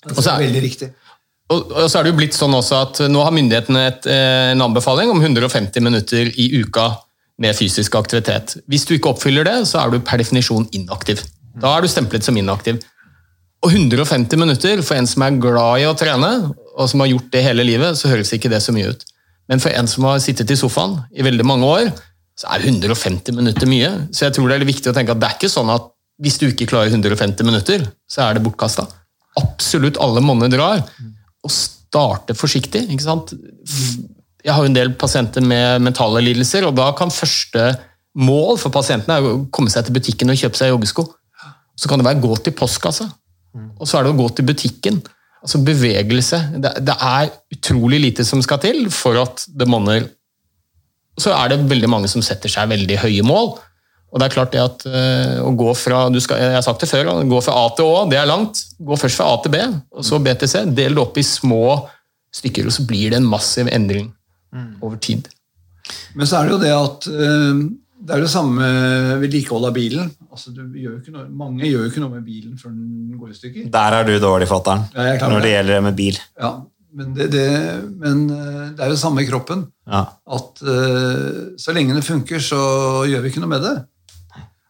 Ja, 0.07 0.17
det 0.17 0.31
er, 0.33 0.45
veldig 0.47 0.63
riktig. 0.65 0.91
Og, 1.53 1.71
og, 1.71 1.85
så 1.91 1.99
er 1.99 2.07
det 2.07 2.13
jo 2.13 2.19
blitt 2.19 2.35
sånn 2.35 2.55
også 2.59 2.79
at 2.83 3.01
Nå 3.11 3.21
har 3.23 3.35
myndighetene 3.35 3.83
et, 3.93 4.09
eh, 4.11 4.53
en 4.53 4.65
anbefaling 4.67 5.13
om 5.13 5.21
150 5.23 5.85
minutter 5.85 6.31
i 6.35 6.49
uka 6.59 6.89
med 7.43 7.57
fysisk 7.57 7.95
aktivitet. 7.99 8.57
Hvis 8.71 8.87
du 8.89 8.97
ikke 8.97 9.13
oppfyller 9.13 9.47
det, 9.47 9.59
så 9.69 9.83
er 9.83 9.93
du 9.93 10.01
per 10.01 10.23
definisjon 10.23 10.67
inaktiv. 10.75 11.21
Da 11.61 11.77
er 11.77 11.85
du 11.85 11.91
stemplet 11.91 12.25
som 12.25 12.37
inaktiv. 12.37 12.81
Og 13.65 13.73
150 13.73 14.41
minutter 14.41 14.83
for 14.85 14.97
en 14.97 15.09
som 15.09 15.25
er 15.27 15.39
glad 15.43 15.83
i 15.83 15.87
å 15.89 15.95
trene, 15.99 16.33
og 16.77 16.91
som 16.91 17.03
har 17.03 17.11
gjort 17.11 17.31
det 17.33 17.45
hele 17.45 17.65
livet, 17.67 17.99
så 17.99 18.11
høres 18.13 18.33
ikke 18.37 18.51
det 18.53 18.63
så 18.65 18.75
mye 18.75 18.93
ut. 18.93 19.05
Men 19.51 19.63
for 19.63 19.73
en 19.75 19.89
som 19.91 20.07
har 20.09 20.21
sittet 20.23 20.51
i 20.53 20.59
sofaen 20.59 20.99
i 21.15 21.25
veldig 21.25 21.47
mange 21.47 21.69
år, 21.69 21.91
så 22.37 22.51
er 22.53 22.67
150 22.69 23.37
minutter 23.37 23.69
mye. 23.71 23.91
Så 24.13 24.27
jeg 24.27 24.37
tror 24.37 24.51
det 24.51 24.59
er 24.59 24.69
viktig 24.69 24.93
å 24.93 24.97
tenke 24.97 25.15
at 25.15 25.23
det 25.23 25.29
er 25.29 25.39
ikke 25.39 25.53
sånn 25.53 25.73
at 25.73 25.89
hvis 26.23 26.39
du 26.41 26.49
ikke 26.49 26.69
klarer 26.69 26.93
150 26.93 27.49
minutter, 27.49 27.85
så 28.09 28.27
er 28.27 28.37
det 28.37 28.45
bortkasta. 28.45 28.87
Absolutt 29.41 30.01
alle 30.03 30.23
monner 30.25 30.53
drar. 30.53 30.85
Og 31.45 31.53
starte 31.53 32.37
forsiktig. 32.37 32.87
ikke 32.91 33.05
sant? 33.05 33.35
Jeg 34.47 34.55
har 34.55 34.63
jo 34.63 34.71
en 34.71 34.79
del 34.79 34.95
pasienter 34.99 35.45
med 35.45 35.83
mentale 35.83 36.23
lidelser, 36.23 36.67
og 36.69 36.77
da 36.79 36.93
kan 36.97 37.11
første 37.11 37.73
mål 38.17 38.57
for 38.61 38.73
pasientene 38.73 39.19
er 39.19 39.29
å 39.29 39.45
komme 39.53 39.73
seg 39.73 39.87
til 39.87 39.97
butikken 39.97 40.33
og 40.33 40.39
kjøpe 40.41 40.59
seg 40.59 40.73
joggesko. 40.73 41.07
Så 41.77 41.91
kan 41.91 42.01
det 42.01 42.07
være 42.09 42.23
å 42.23 42.29
gå 42.31 42.39
til 42.41 42.55
postkassa, 42.57 43.11
og 43.77 43.89
så 43.89 43.99
er 43.99 44.07
det 44.07 44.15
å 44.15 44.19
gå 44.21 44.29
til 44.37 44.47
butikken. 44.49 45.03
Altså 45.47 45.61
bevegelse. 45.63 46.39
Det, 46.59 46.73
det 46.83 46.95
er 47.07 47.29
utrolig 47.55 48.01
lite 48.03 48.25
som 48.27 48.41
skal 48.43 48.59
til 48.63 48.87
for 48.91 49.19
at 49.21 49.45
det 49.47 49.69
monner. 49.71 50.09
Så 51.21 51.31
er 51.33 51.53
det 51.53 51.61
veldig 51.71 51.91
mange 51.93 52.11
som 52.11 52.25
setter 52.25 52.51
seg 52.53 52.71
veldig 52.73 52.97
høye 53.05 53.27
mål. 53.27 53.53
Og 54.17 54.23
det 54.23 54.31
er 54.31 54.33
klart 54.33 54.55
det 54.55 54.63
at 54.65 54.85
uh, 54.89 55.45
å 55.45 55.51
gå 55.61 55.73
fra 55.77 56.07
du 56.09 56.17
skal, 56.25 56.41
jeg 56.41 56.57
har 56.57 56.65
sagt 56.65 56.81
det 56.81 56.89
før, 56.89 57.11
gå 57.29 57.41
fra 57.45 57.53
A 57.61 57.67
til 57.77 57.85
Å, 57.85 58.05
det 58.09 58.17
er 58.17 58.31
langt. 58.31 58.63
Gå 58.81 58.97
først 58.97 59.21
fra 59.21 59.29
A 59.29 59.39
til 59.45 59.53
B, 59.53 59.61
og 59.93 60.07
så 60.09 60.21
B 60.25 60.33
til 60.41 60.49
C. 60.49 60.63
Del 60.73 60.97
det 60.97 61.03
opp 61.03 61.21
i 61.21 61.25
små 61.27 61.65
stykker, 62.33 62.71
og 62.71 62.73
så 62.73 62.85
blir 62.89 63.13
det 63.13 63.21
en 63.21 63.29
massiv 63.29 63.69
endring 63.69 64.09
mm. 64.57 64.71
over 64.81 64.97
tid. 65.05 65.29
Men 66.17 66.29
så 66.29 66.41
er 66.41 66.49
det 66.49 66.57
jo 66.57 66.63
det 66.65 66.73
at 66.73 67.11
uh, 67.13 67.61
det 68.07 68.15
er 68.17 68.25
det 68.25 68.31
samme 68.33 68.57
med 68.57 69.21
vedlikehold 69.27 69.69
av 69.69 69.75
bilen. 69.77 70.09
Altså, 70.31 70.55
gjør 70.55 70.97
noe, 71.13 71.27
mange 71.37 71.69
gjør 71.69 71.85
jo 71.85 71.91
ikke 71.91 72.05
noe 72.05 72.15
med 72.15 72.25
bilen 72.25 72.57
før 72.61 72.73
den 72.73 73.19
går 73.21 73.35
i 73.35 73.37
stykker. 73.37 73.69
Der 73.77 73.99
er 73.99 74.09
du 74.09 74.15
dårlig, 74.23 74.49
fatter'n, 74.49 74.87
når 74.95 75.45
det 75.45 75.53
gjelder 75.53 75.77
det 75.77 75.85
med 75.91 75.99
bil. 75.99 76.21
Ja, 76.41 76.55
men, 76.97 77.13
det, 77.17 77.29
det, 77.33 77.47
men 78.01 78.25
eh, 78.33 78.63
det 78.73 78.81
er 78.81 78.89
jo 78.89 78.95
det 78.95 79.01
samme 79.01 79.25
i 79.25 79.29
kroppen. 79.29 79.67
Ja. 79.89 80.07
At 80.37 80.63
eh, 80.65 81.57
så 81.61 81.75
lenge 81.77 81.97
det 81.97 82.07
funker, 82.07 82.41
så 82.41 82.61
gjør 83.09 83.25
vi 83.25 83.33
ikke 83.33 83.43
noe 83.45 83.53
med 83.53 83.65
det. 83.65 83.75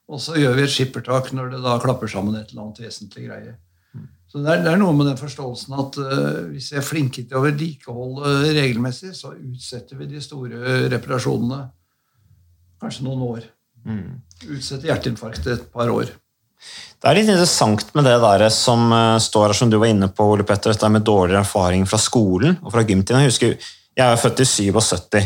Og 0.06 0.22
så 0.22 0.36
gjør 0.38 0.54
vi 0.54 0.66
et 0.66 0.72
skippertak 0.72 1.32
når 1.34 1.56
det 1.56 1.62
da 1.64 1.78
klapper 1.82 2.10
sammen 2.10 2.36
et 2.38 2.52
eller 2.52 2.68
annet 2.68 2.84
vesentlig 2.84 3.26
greie. 3.26 3.56
Så 4.30 4.42
det 4.42 4.52
er, 4.52 4.62
det 4.64 4.72
er 4.74 4.78
noe 4.80 4.94
med 4.94 5.08
den 5.08 5.18
forståelsen 5.18 5.74
at 5.80 5.98
uh, 6.02 6.38
hvis 6.50 6.72
vi 6.72 6.78
er 6.80 6.84
flinke 6.84 7.22
til 7.24 7.38
å 7.38 7.44
vedlikeholde 7.44 8.52
regelmessig, 8.56 9.14
så 9.16 9.32
utsetter 9.32 9.98
vi 10.00 10.08
de 10.10 10.22
store 10.22 10.86
reparasjonene 10.92 11.60
kanskje 12.82 13.06
noen 13.06 13.22
år. 13.26 13.46
Utsetter 14.50 14.90
hjerteinfarktet 14.90 15.52
et 15.54 15.66
par 15.72 15.90
år. 15.94 16.10
Det 16.96 17.08
er 17.08 17.18
litt 17.18 17.30
interessant 17.30 17.90
med 17.94 18.06
det 18.08 18.16
der 18.22 18.46
som 18.52 18.90
uh, 18.92 19.16
står 19.22 19.48
her, 19.48 19.56
som 19.58 19.72
du 19.72 19.78
var 19.78 19.92
inne 19.92 20.10
på, 20.10 20.26
Ole 20.34 20.46
Petter, 20.46 20.74
dette 20.74 20.90
med 20.90 21.06
dårligere 21.06 21.44
erfaring 21.46 21.86
fra 21.88 22.00
skolen 22.02 22.58
og 22.62 22.74
fra 22.74 22.84
gymtiden. 22.86 23.22
Jeg 23.22 23.32
husker, 23.32 23.72
jeg 23.96 24.06
er 24.06 24.20
født 24.20 24.42
i 24.42 24.48
77, 24.50 25.20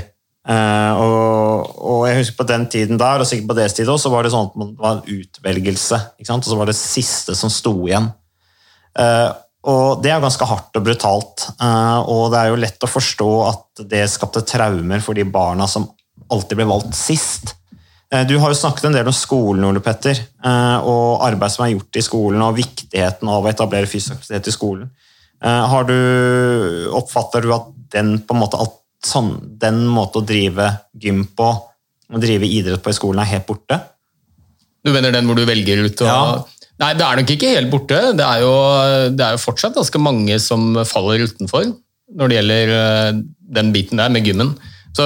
eh, 0.48 0.92
og, 0.96 1.76
og 1.76 2.08
jeg 2.08 2.18
husker 2.20 2.38
på 2.40 2.48
den 2.48 2.66
tiden 2.72 2.98
der, 3.00 3.20
og 3.20 3.28
sikkert 3.28 3.50
på 3.50 3.58
deres 3.58 3.76
tid 3.76 3.88
også, 3.88 4.08
så 4.08 4.12
var 4.14 4.24
det 4.24 4.32
sånn 4.32 4.48
at 4.48 4.56
man- 4.56 4.72
det 4.74 4.80
var 4.80 4.96
en 4.96 5.20
utvelgelse, 5.20 6.00
og 6.24 6.44
så 6.44 6.56
var 6.56 6.66
det 6.66 6.76
siste 6.78 7.36
som 7.36 7.50
sto 7.52 7.74
igjen. 7.86 8.10
Uh, 8.98 9.30
og 9.70 10.02
det 10.02 10.10
er 10.10 10.20
ganske 10.20 10.46
hardt 10.48 10.76
og 10.76 10.84
brutalt, 10.84 11.46
Uh, 11.60 12.00
og 12.08 12.32
det 12.32 12.38
er 12.40 12.48
jo 12.48 12.58
lett 12.58 12.82
å 12.82 12.90
forstå 12.90 13.30
at 13.46 13.82
det 13.86 14.08
skapte 14.10 14.42
traumer 14.42 15.00
for 15.04 15.14
de 15.14 15.24
barna 15.24 15.68
som 15.68 15.86
alltid 16.30 16.56
ble 16.56 16.66
valgt 16.66 16.94
sist. 16.96 17.54
Du 18.26 18.32
har 18.42 18.50
jo 18.50 18.58
snakket 18.58 18.88
en 18.88 18.96
del 18.96 19.06
om 19.06 19.14
skolen, 19.14 19.64
Ole 19.68 19.78
Petter, 19.78 20.18
og 20.42 21.22
arbeid 21.22 21.52
som 21.54 21.62
er 21.62 21.76
gjort 21.76 21.94
i 21.94 22.02
skolen, 22.02 22.42
og 22.42 22.56
viktigheten 22.56 23.28
av 23.30 23.44
å 23.44 23.50
etablere 23.50 23.86
fysisk 23.86 24.16
aktivitet 24.16 24.48
i 24.50 24.54
skolen. 24.54 24.88
Har 25.42 25.86
du, 25.86 25.94
oppfatter 26.98 27.46
du 27.46 27.52
at 27.54 27.68
den, 27.94 28.16
på 28.26 28.34
en 28.34 28.40
måte, 28.42 28.58
alt, 28.58 28.74
sånn, 29.06 29.34
den 29.60 29.82
måten 29.88 30.22
å 30.22 30.26
drive 30.26 30.68
gym 31.00 31.24
på, 31.36 31.50
å 32.10 32.20
drive 32.22 32.48
idrett 32.48 32.82
på 32.84 32.92
i 32.92 32.96
skolen, 32.96 33.22
er 33.22 33.34
helt 33.36 33.48
borte? 33.48 33.78
Du 34.84 34.92
mener 34.94 35.12
den 35.14 35.28
hvor 35.28 35.38
du 35.38 35.44
velger 35.48 35.84
ut 35.84 36.02
å 36.04 36.08
Ja. 36.08 36.24
Nei, 36.80 36.94
det 36.96 37.04
er 37.04 37.18
nok 37.20 37.30
ikke 37.34 37.52
helt 37.52 37.68
borte. 37.68 37.96
Det 38.16 38.24
er, 38.24 38.40
jo, 38.40 38.52
det 39.12 39.20
er 39.20 39.34
jo 39.36 39.42
fortsatt 39.42 39.74
ganske 39.76 40.00
mange 40.00 40.38
som 40.40 40.78
faller 40.88 41.26
utenfor 41.28 41.66
når 42.16 42.30
det 42.30 42.38
gjelder 42.38 42.72
eh, 42.72 43.18
den 43.58 43.72
biten 43.74 44.00
der 44.00 44.08
med 44.08 44.24
gymmen. 44.24 44.54
Så 44.96 45.04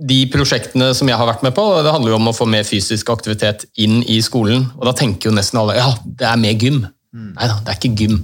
de 0.00 0.20
prosjektene 0.32 0.92
som 0.96 1.10
jeg 1.10 1.18
har 1.18 1.28
vært 1.28 1.42
med 1.44 1.52
på, 1.56 1.64
det 1.84 1.92
handler 1.92 2.14
jo 2.14 2.20
om 2.20 2.30
å 2.30 2.36
få 2.36 2.46
mer 2.48 2.62
fysisk 2.64 3.10
aktivitet 3.12 3.66
inn 3.82 4.04
i 4.06 4.20
skolen. 4.24 4.68
Og 4.78 4.86
da 4.88 4.94
tenker 4.96 5.28
jo 5.28 5.34
nesten 5.36 5.60
alle 5.60 5.76
ja, 5.80 5.90
det 6.06 6.28
er 6.30 6.40
mer 6.40 6.54
gym. 6.54 6.84
Nei 7.10 7.50
da, 7.50 7.58
det 7.58 7.74
er 7.74 7.80
ikke 7.80 7.92
gym. 7.98 8.20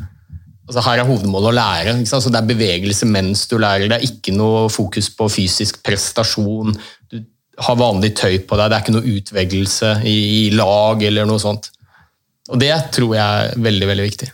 Altså, 0.67 0.83
her 0.83 1.01
er 1.01 1.07
hovedmålet 1.07 1.53
å 1.53 1.57
lære. 1.57 1.95
Ikke 2.01 2.11
sant? 2.11 2.25
Så 2.27 2.33
det 2.35 2.41
er 2.41 2.49
bevegelse 2.51 3.07
mens 3.09 3.45
du 3.51 3.57
lærer. 3.63 3.87
Det 3.91 4.01
er 4.01 4.09
ikke 4.09 4.35
noe 4.35 4.67
fokus 4.73 5.09
på 5.15 5.29
fysisk 5.31 5.79
prestasjon. 5.87 6.75
Du 7.13 7.21
har 7.63 7.79
vanlig 7.79 8.17
tøy 8.19 8.41
på 8.43 8.59
deg. 8.59 8.73
Det 8.73 8.79
er 8.79 8.83
ikke 8.83 8.97
noe 8.97 9.15
utveggelse 9.17 9.93
i, 10.03 10.17
i 10.41 10.43
lag 10.57 11.05
eller 11.07 11.29
noe 11.29 11.43
sånt. 11.43 11.71
Og 12.51 12.59
det 12.63 12.75
tror 12.95 13.15
jeg 13.15 13.23
er 13.23 13.63
veldig, 13.63 13.89
veldig 13.93 14.09
viktig. 14.09 14.33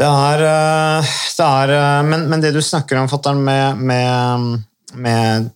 Det 0.00 0.06
er, 0.06 0.44
eh, 0.48 1.16
det 1.36 1.46
er 1.46 1.74
eh, 1.76 2.02
men, 2.06 2.28
men 2.30 2.44
det 2.44 2.54
du 2.54 2.60
snakker 2.64 3.00
om, 3.00 3.08
fatter'n, 3.10 3.40
med, 3.44 3.82
med, 3.90 4.62
med 5.02 5.50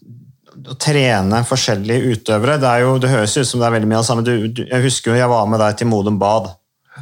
å 0.64 0.76
trene 0.80 1.40
forskjellige 1.46 2.14
utøvere 2.14 2.58
Det, 2.60 2.72
jo, 2.82 2.96
det 3.00 3.12
høres 3.12 3.36
ut 3.36 3.48
som 3.48 3.62
det 3.62 3.68
er 3.68 3.76
veldig 3.76 3.88
mye 3.90 4.00
av 4.00 4.04
det 4.04 4.10
samme. 4.10 4.26
Du, 4.26 4.48
du, 4.48 4.62
jeg 4.66 4.84
husker 4.84 5.12
jo 5.12 5.20
jeg 5.20 5.32
var 5.32 5.48
med 5.48 5.62
deg 5.62 5.78
til 5.80 5.90
Modum 5.92 6.18
Bad 6.20 6.50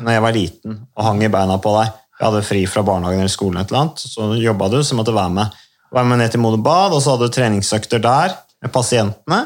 når 0.01 0.17
jeg 0.17 0.25
var 0.25 0.37
liten 0.37 0.79
og 0.97 1.05
hang 1.07 1.23
i 1.25 1.31
beina 1.33 1.59
på 1.61 1.75
deg. 1.77 1.93
Jeg 2.19 2.29
hadde 2.29 2.47
fri 2.47 2.63
fra 2.71 2.85
barnehagen 2.87 3.25
eller 3.25 3.33
skolen, 3.33 3.61
eller 3.61 3.81
annet, 3.81 4.03
så 4.07 4.29
jobba 4.39 4.69
du, 4.71 4.79
så 4.87 4.97
måtte 4.97 5.13
du 5.13 5.19
være 5.19 5.35
med. 5.35 5.63
Være 5.93 6.09
med 6.09 6.23
ned 6.23 6.33
til 6.33 6.41
Modum 6.41 6.63
Bad, 6.65 6.95
og 6.95 7.03
så 7.03 7.15
hadde 7.15 7.29
du 7.29 7.35
treningsøkter 7.35 8.03
der 8.03 8.37
med 8.63 8.73
pasientene. 8.73 9.41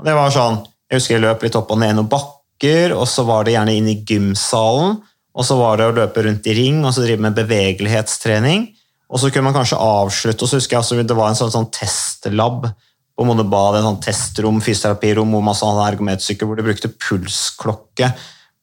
Og 0.00 0.08
det 0.08 0.16
var 0.16 0.32
sånn, 0.34 0.64
Jeg 0.86 1.00
husker 1.00 1.16
jeg 1.16 1.22
løp 1.24 1.40
litt 1.42 1.56
opp 1.58 1.72
og 1.74 1.80
ned 1.82 1.96
noen 1.96 2.06
bakker, 2.06 2.92
og 2.94 3.08
så 3.10 3.24
var 3.26 3.42
det 3.42 3.56
gjerne 3.56 3.72
inn 3.74 3.88
i 3.90 3.96
gymsalen. 4.06 5.00
Og 5.34 5.44
så 5.44 5.56
var 5.58 5.80
det 5.80 5.88
å 5.88 5.94
løpe 5.96 6.22
rundt 6.22 6.46
i 6.46 6.54
ring 6.54 6.78
og 6.84 6.94
så 6.94 7.02
drive 7.02 7.24
med 7.24 7.34
bevegelighetstrening. 7.34 8.68
Og 9.10 9.18
så 9.18 9.32
kunne 9.32 9.48
man 9.48 9.56
kanskje 9.56 9.80
avslutte, 9.82 10.46
og 10.46 10.50
så 10.50 10.60
husker 10.60 10.76
jeg 10.76 10.84
også 10.84 11.02
det 11.02 11.18
var 11.18 11.32
en 11.32 11.38
sånn, 11.38 11.50
sånn 11.50 11.66
testlab 11.74 12.68
på 13.16 13.26
Modebad, 13.26 13.80
en 13.80 13.88
sånn 13.90 14.00
testrom, 14.04 14.62
fysioterapirom, 14.62 15.34
hvor 15.34 15.42
man 15.42 15.58
sånn 15.58 15.82
ergometersykkel, 15.88 16.46
hvor 16.46 16.58
de 16.58 16.66
brukte 16.66 16.92
pulsklokke 16.94 18.12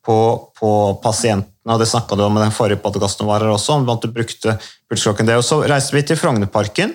på, 0.04 0.18
på 0.60 0.72
pasientene, 1.04 1.50
og 1.72 1.80
det 1.80 1.88
snakka 1.88 2.18
du 2.20 2.26
om 2.26 2.38
i 2.38 2.44
den 2.44 2.56
forrige 2.56 2.82
podkasten 2.84 3.30
her 3.30 3.46
også, 3.54 3.78
om 3.80 3.88
at 3.94 4.04
du 4.04 4.12
brukte 4.12 4.58
pulsklokken 4.92 5.30
det. 5.30 5.38
Og 5.39 5.46
så 5.48 5.62
reiste 5.63 5.96
vi 5.96 6.04
til 6.08 6.20
Frognerparken 6.20 6.92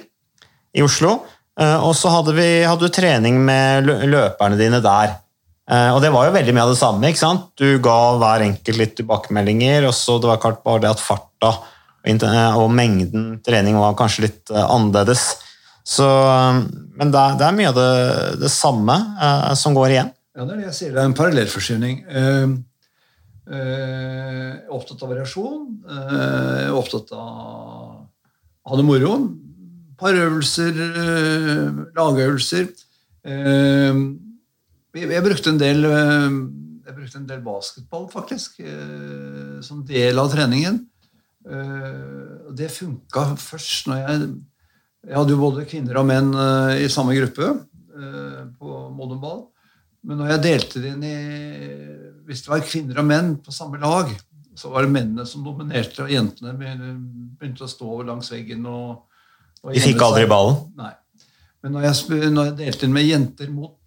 i 0.77 0.85
Oslo, 0.85 1.23
eh, 1.61 1.79
og 1.81 1.97
så 1.97 2.13
hadde, 2.13 2.37
vi, 2.37 2.49
hadde 2.69 2.93
trening 2.93 3.41
med 3.47 3.89
løperne 3.89 4.61
dine 4.61 4.83
der. 4.85 5.17
Eh, 5.71 5.89
Og 5.97 6.03
det 6.05 6.13
var 6.13 6.29
jo 6.29 6.37
veldig 6.37 6.55
mye 6.57 6.69
av 6.69 6.75
det 6.75 6.83
samme. 6.83 7.09
ikke 7.09 7.25
sant? 7.25 7.49
Du 7.57 7.81
ga 7.85 7.99
hver 8.21 8.45
enkelt 8.45 8.81
litt 8.83 8.95
tilbakemeldinger, 9.01 9.89
og 9.89 9.97
så 9.97 10.21
det 10.21 10.29
var 10.31 10.45
klart 10.45 10.63
bare 10.65 10.85
det 10.85 10.93
at 10.93 11.05
farta 11.05 11.57
og 12.09 12.25
eh, 12.25 12.69
mengden 12.73 13.41
trening 13.45 13.77
var 13.77 13.97
kanskje 13.99 14.29
litt 14.29 14.53
eh, 14.53 14.65
annerledes. 14.65 15.27
Så, 15.85 16.07
eh, 16.07 16.61
men 17.01 17.13
det 17.13 17.21
er, 17.21 17.37
det 17.41 17.49
er 17.49 17.57
mye 17.57 17.73
av 17.73 17.77
det, 17.77 17.91
det 18.45 18.53
samme 18.53 18.97
eh, 19.17 19.53
som 19.59 19.77
går 19.77 19.97
igjen. 19.97 20.13
Ja, 20.37 20.45
det 20.45 20.55
er 20.55 20.61
det 20.61 20.69
jeg 20.69 20.77
sier. 20.77 20.93
Det 20.95 21.03
er 21.03 21.09
en 21.09 21.19
parallellforskyvning. 21.19 22.03
Uh, 23.49 24.59
opptatt 24.77 25.03
av 25.03 25.09
variasjon. 25.09 25.63
eh, 25.89 26.69
opptatt 26.77 27.13
av 27.17 27.23
å 27.23 28.69
ha 28.69 28.77
det 28.77 28.85
moro. 28.85 29.15
Parøvelser, 29.99 30.75
eh, 30.77 31.79
lagøvelser. 31.97 32.69
Eh, 33.25 34.03
jeg, 34.95 35.23
brukte 35.25 35.51
en 35.51 35.59
del 35.59 35.85
eh, 35.89 36.37
jeg 36.89 36.97
brukte 36.97 37.19
en 37.19 37.27
del 37.29 37.41
basketball, 37.45 38.07
faktisk, 38.13 38.61
eh, 38.61 39.59
som 39.65 39.85
del 39.85 40.19
av 40.21 40.31
treningen. 40.33 40.87
Eh, 41.49 42.53
det 42.53 42.71
funka 42.71 43.35
først 43.37 43.89
når 43.89 44.05
jeg 44.05 44.31
Jeg 45.09 45.15
hadde 45.15 45.31
jo 45.31 45.39
både 45.41 45.65
kvinner 45.65 45.97
og 45.97 46.07
menn 46.09 46.33
eh, 46.35 46.83
i 46.85 46.89
samme 46.91 47.15
gruppe 47.15 47.47
eh, 47.47 48.41
på 48.59 48.89
Modum 48.93 49.21
Ball. 49.23 49.45
Men 50.03 50.19
når 50.19 50.33
jeg 50.33 50.43
delte 50.43 50.83
det 50.83 50.91
inn 50.91 51.05
i 51.07 52.08
Hvis 52.29 52.45
det 52.45 52.53
var 52.53 52.65
kvinner 52.67 53.01
og 53.01 53.07
menn 53.09 53.35
på 53.41 53.55
samme 53.55 53.81
lag, 53.81 54.11
så 54.59 54.71
var 54.73 54.85
det 54.85 54.93
mennene 54.93 55.25
som 55.29 55.45
dominerte, 55.47 56.03
og 56.05 56.13
jentene 56.13 56.55
begynte 56.59 57.65
å 57.65 57.71
stå 57.71 58.03
langs 58.09 58.29
veggen. 58.35 58.67
og, 58.69 59.21
og 59.63 59.73
De 59.73 59.83
fikk 59.83 60.03
aldri 60.05 60.27
ballen. 60.29 60.59
Nei. 60.77 60.93
Men 61.63 61.75
når 61.75 61.89
jeg, 61.89 62.19
når 62.35 62.51
jeg 62.51 62.57
delte 62.59 62.87
inn 62.87 62.95
med 62.95 63.07
jenter 63.07 63.53
mot 63.55 63.79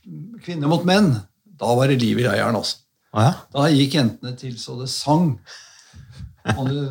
kvinner 0.41 0.71
mot 0.71 0.85
menn, 0.87 1.13
da 1.61 1.75
var 1.77 1.91
det 1.91 1.99
liv 2.01 2.19
i 2.19 2.25
leiren. 2.25 2.57
Altså. 2.57 2.81
Å 3.13 3.25
ja. 3.27 3.33
Da 3.53 3.67
gikk 3.71 3.99
jentene 3.99 4.33
til 4.39 4.55
så 4.59 4.77
det 4.79 4.89
sang. 4.91 5.35
Og 6.55 6.63
det, 6.71 6.85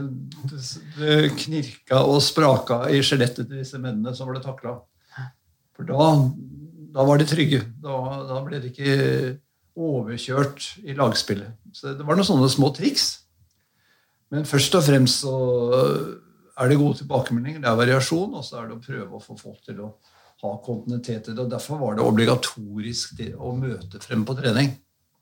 det, 0.52 0.60
det 1.00 1.18
knirka 1.40 2.04
og 2.06 2.20
spraka 2.22 2.84
i 2.92 3.00
skjelettet 3.02 3.48
til 3.48 3.64
disse 3.64 3.80
mennene 3.82 4.14
som 4.14 4.30
ble 4.30 4.42
takla. 4.44 4.76
For 5.74 5.88
da, 5.88 6.10
da 6.94 7.06
var 7.08 7.20
de 7.20 7.26
trygge. 7.26 7.64
Da, 7.82 7.96
da 8.28 8.42
ble 8.46 8.60
det 8.62 8.70
ikke 8.70 8.94
overkjørt 9.78 10.66
i 10.84 10.94
lagspillet. 10.98 11.54
Så 11.76 11.94
det 11.96 12.06
var 12.06 12.18
noen 12.18 12.26
sånne 12.26 12.48
små 12.52 12.72
triks. 12.76 13.10
Men 14.30 14.46
først 14.46 14.74
og 14.78 14.84
fremst 14.86 15.24
så 15.24 15.34
er 16.60 16.68
det 16.70 16.78
gode 16.80 17.00
tilbakemeldinger. 17.00 17.62
Det 17.62 17.70
er 17.70 17.78
variasjon, 17.78 18.34
og 18.36 18.44
så 18.46 18.60
er 18.60 18.68
det 18.70 18.76
å 18.76 18.82
prøve 18.84 19.16
å 19.18 19.22
få 19.22 19.36
folk 19.38 19.62
til 19.66 19.80
å 19.86 19.94
ha 20.42 20.52
kontinuitet 20.64 21.30
i 21.30 21.34
det. 21.34 21.38
og 21.42 21.50
Derfor 21.52 21.80
var 21.80 21.96
det 21.96 22.04
obligatorisk 22.06 23.16
det 23.18 23.32
å 23.36 23.54
møte 23.56 24.00
frem 24.02 24.22
på 24.28 24.36
trening. 24.38 24.74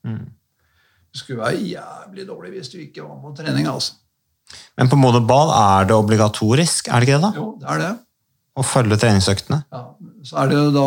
Du 0.05 1.17
skulle 1.17 1.41
være 1.41 1.63
jævlig 1.65 2.27
dårlig 2.27 2.53
hvis 2.53 2.69
du 2.73 2.77
ikke 2.83 3.05
var 3.07 3.17
på 3.23 3.33
trening. 3.39 3.67
altså. 3.67 3.97
Men 4.77 4.89
på 4.89 4.97
Modum 4.97 5.25
ball 5.29 5.51
er 5.53 5.89
det 5.89 5.97
obligatorisk, 5.97 6.87
er 6.89 7.01
det 7.01 7.09
ikke 7.09 7.17
det? 7.17 7.25
da? 7.25 7.31
Jo, 7.37 7.47
det 7.61 7.67
er 7.69 7.81
det. 7.83 7.91
Å 8.57 8.63
følge 8.65 8.97
treningsøktene? 8.99 9.61
Ja, 9.71 9.83
så 10.25 10.39
er 10.41 10.49
det 10.49 10.57
jo 10.57 10.71
da 10.75 10.85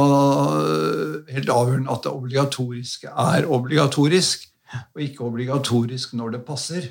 øh, 0.62 1.14
helt 1.32 1.52
avgjørende 1.52 1.92
at 1.94 2.02
det 2.04 2.12
obligatoriske 2.12 3.12
er 3.24 3.46
obligatorisk, 3.48 4.48
og 4.94 5.04
ikke 5.04 5.24
obligatorisk 5.28 6.16
når 6.18 6.36
det 6.36 6.42
passer. 6.48 6.88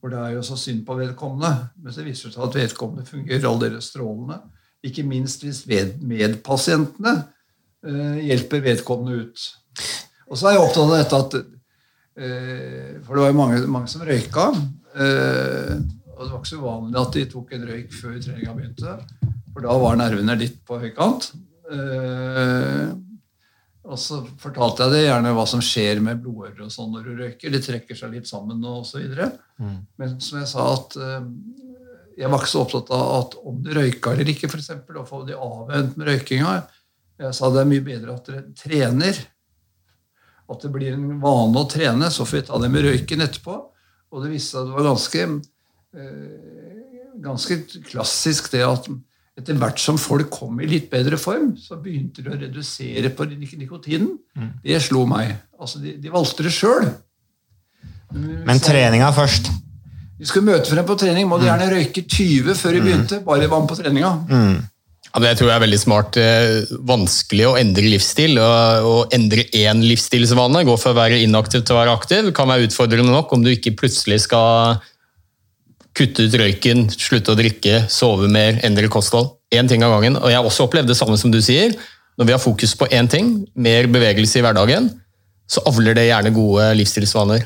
For 0.00 0.12
det 0.12 0.20
er 0.20 0.36
jo 0.36 0.44
så 0.46 0.58
synd 0.60 0.84
på 0.86 0.94
vedkommende, 0.98 1.50
men 1.82 1.94
så 1.94 2.04
viser 2.06 2.28
det 2.28 2.36
seg 2.36 2.44
at 2.46 2.58
vedkommende 2.60 3.08
fungerer 3.08 3.48
aldeles 3.50 3.88
strålende. 3.90 4.38
Ikke 4.86 5.02
minst 5.06 5.42
hvis 5.42 5.64
medpasientene 5.66 7.14
eh, 7.82 8.18
hjelper 8.28 8.62
vedkommende 8.62 9.24
ut. 9.24 9.46
Og 10.30 10.38
så 10.38 10.50
er 10.50 10.56
jeg 10.56 10.62
opptatt 10.62 10.84
av 10.84 10.94
dette 10.94 11.20
at 11.24 11.36
eh, 11.40 12.92
For 13.02 13.16
det 13.16 13.24
var 13.24 13.32
jo 13.32 13.38
mange, 13.40 13.62
mange 13.70 13.90
som 13.90 14.04
røyka. 14.06 14.50
øh, 14.94 15.80
og 16.16 16.22
det 16.24 16.32
var 16.32 16.40
ikke 16.40 16.48
så 16.48 16.60
uvanlig 16.62 17.00
at 17.00 17.16
de 17.16 17.24
tok 17.28 17.50
en 17.52 17.66
røyk 17.68 17.90
før 17.92 18.14
treninga 18.24 18.54
begynte. 18.56 18.94
For 19.52 19.64
da 19.64 19.74
var 19.80 19.98
nervene 20.00 20.36
litt 20.40 20.56
på 20.68 20.78
høykant. 20.80 21.28
Eh, 21.72 22.88
og 23.86 24.00
så 24.00 24.22
fortalte 24.40 24.86
jeg 24.86 24.94
det 24.94 25.02
gjerne 25.04 25.34
hva 25.36 25.44
som 25.46 25.62
skjer 25.62 26.00
med 26.02 26.22
blodårer 26.24 26.64
og 26.64 26.72
sånn 26.72 26.90
når 26.94 27.04
du 27.06 27.20
røyker. 27.20 27.52
De 27.52 27.60
trekker 27.62 27.98
seg 27.98 28.16
litt 28.16 28.30
sammen 28.30 28.64
og 28.66 28.82
så 28.88 28.98
videre. 29.02 29.28
Men 30.00 30.16
som 30.24 30.40
jeg 30.40 30.50
sa 30.50 30.66
at 30.72 30.96
eh, 31.00 31.30
Jeg 32.16 32.32
var 32.32 32.40
ikke 32.40 32.48
så 32.48 32.64
opptatt 32.64 32.90
av 32.96 33.08
at 33.18 33.34
om 33.44 33.60
du 33.60 33.70
røyka 33.76 34.14
eller 34.14 34.28
ikke, 34.32 34.48
eksempel, 34.48 35.02
å 35.02 35.04
få 35.04 35.20
de 35.28 35.36
avvent 35.36 35.98
med 36.00 36.08
røykinga. 36.08 36.54
Jeg 37.20 37.36
sa 37.36 37.50
det 37.52 37.60
er 37.60 37.68
mye 37.68 37.84
bedre 37.84 38.14
at 38.16 38.30
dere 38.30 38.44
trener. 38.56 39.18
At 40.48 40.64
det 40.64 40.70
blir 40.72 40.94
en 40.94 41.18
vane 41.20 41.60
å 41.60 41.68
trene, 41.68 42.08
så 42.08 42.24
får 42.24 42.38
vi 42.38 42.46
ta 42.48 42.60
det 42.62 42.70
med 42.72 42.86
røyken 42.88 43.24
etterpå. 43.24 43.58
Og 44.14 44.24
det 44.24 44.32
viste 44.32 44.54
seg 44.54 44.62
at 44.62 44.70
det 44.70 44.76
var 44.78 44.88
ganske, 44.88 45.26
ganske 47.22 47.56
klassisk 47.88 48.50
det 48.52 48.62
at 48.66 48.88
etter 49.36 49.56
hvert 49.60 49.80
som 49.82 49.98
folk 50.00 50.30
kom 50.32 50.60
i 50.64 50.68
litt 50.68 50.86
bedre 50.92 51.18
form, 51.20 51.50
så 51.60 51.76
begynte 51.80 52.22
de 52.24 52.30
å 52.32 52.38
redusere 52.40 53.10
på 53.12 53.26
nik- 53.28 53.56
nikotinen. 53.60 54.14
Det 54.64 54.78
slo 54.80 55.02
meg. 55.08 55.34
Altså, 55.60 55.80
de, 55.82 55.92
de 56.00 56.12
valgte 56.12 56.46
det 56.46 56.52
sjøl. 56.56 56.86
Men 58.46 58.60
treninga 58.62 59.10
først. 59.12 59.50
Vi 60.16 60.24
skulle 60.24 60.48
møte 60.54 60.72
frem 60.72 60.86
på 60.88 60.96
trening, 60.96 61.28
må 61.28 61.36
de 61.40 61.50
gjerne 61.50 61.66
røyke 61.74 62.06
20 62.08 62.56
før 62.56 62.78
de 62.78 62.80
begynte. 62.86 63.18
Bare 63.26 63.42
de 63.44 63.50
var 63.52 63.60
med 63.60 63.68
på 63.68 63.76
treninga. 63.76 64.14
Ja, 65.12 65.20
det 65.22 65.34
tror 65.38 65.50
jeg 65.50 65.56
er 65.58 65.64
veldig 65.66 65.80
smart. 65.82 66.16
Eh, 66.20 66.72
Vanskelig 66.88 67.44
å 67.50 67.54
endre 67.60 67.84
livsstil. 67.92 68.38
Å 68.40 68.94
endre 69.16 69.44
én 69.56 69.84
livsstilsvane, 69.84 70.64
gå 70.64 70.78
fra 70.80 70.94
å 70.94 70.98
være 71.02 71.20
inaktiv 71.24 71.66
til 71.68 71.76
å 71.76 71.80
være 71.82 71.92
aktiv, 71.98 72.32
kan 72.36 72.48
være 72.48 72.70
utfordrende 72.70 73.12
nok 73.12 73.32
om 73.36 73.44
du 73.44 73.52
ikke 73.52 73.76
plutselig 73.76 74.22
skal 74.24 74.80
kutte 75.96 76.26
ut 76.26 76.36
røyken, 76.36 76.86
slutte 76.92 77.32
å 77.32 77.38
drikke, 77.38 77.86
sove 77.92 78.28
mer, 78.32 78.60
endre 78.66 78.90
kosthold. 78.92 79.32
Én 79.54 79.68
ting 79.70 79.84
av 79.86 79.94
gangen. 79.96 80.18
Og 80.20 80.30
jeg 80.30 80.38
har 80.38 80.46
også 80.46 80.66
opplevd 80.66 80.90
det 80.90 80.98
samme 80.98 81.16
som 81.20 81.32
du 81.32 81.40
sier. 81.44 81.74
Når 82.16 82.28
vi 82.28 82.34
har 82.34 82.42
fokus 82.42 82.74
på 82.78 82.88
én 82.92 83.08
ting, 83.10 83.34
mer 83.54 83.88
bevegelse 83.92 84.40
i 84.40 84.44
hverdagen, 84.44 84.90
så 85.48 85.62
avler 85.68 85.96
det 85.96 86.08
gjerne 86.08 86.34
gode 86.34 86.72
livsstilsvaner 86.80 87.44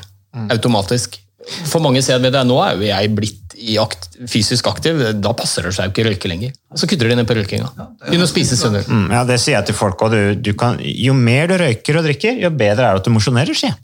automatisk. 0.51 1.19
For 1.67 1.81
mange 1.83 2.01
ser 2.05 2.21
ved 2.21 2.33
det, 2.35 2.41
nå 2.47 2.57
er 2.63 2.77
jo 2.77 2.87
jeg 2.87 3.13
blitt 3.17 3.55
i 3.61 3.75
akt, 3.81 4.07
fysisk 4.29 4.67
aktiv, 4.71 4.99
da 5.21 5.33
passer 5.37 5.67
det 5.67 5.73
seg 5.75 5.87
jo 5.87 5.93
ikke 5.93 6.03
å 6.03 6.07
røyke 6.09 6.31
lenger. 6.31 6.53
Så 6.77 6.89
kutter 6.89 7.11
de 7.11 7.17
ned 7.17 7.27
på 7.29 7.35
røykinga. 7.37 7.69
Begynner 8.07 8.25
å 8.25 8.31
spise 8.31 8.57
sunnere. 8.57 8.87
Mm, 8.89 9.07
ja, 9.13 9.21
Det 9.27 9.37
sier 9.41 9.57
jeg 9.59 9.69
til 9.69 9.77
folk. 9.77 10.01
Og 10.05 10.13
du, 10.13 10.21
du 10.49 10.51
kan, 10.57 10.79
jo 10.81 11.13
mer 11.17 11.51
du 11.51 11.57
røyker 11.61 11.99
og 11.99 12.07
drikker, 12.07 12.39
jo 12.41 12.49
bedre 12.53 12.87
er 12.87 12.97
det 12.97 13.03
at 13.03 13.09
du 13.09 13.13
mosjonerer, 13.13 13.57
sier 13.57 13.73
jeg. 13.73 13.79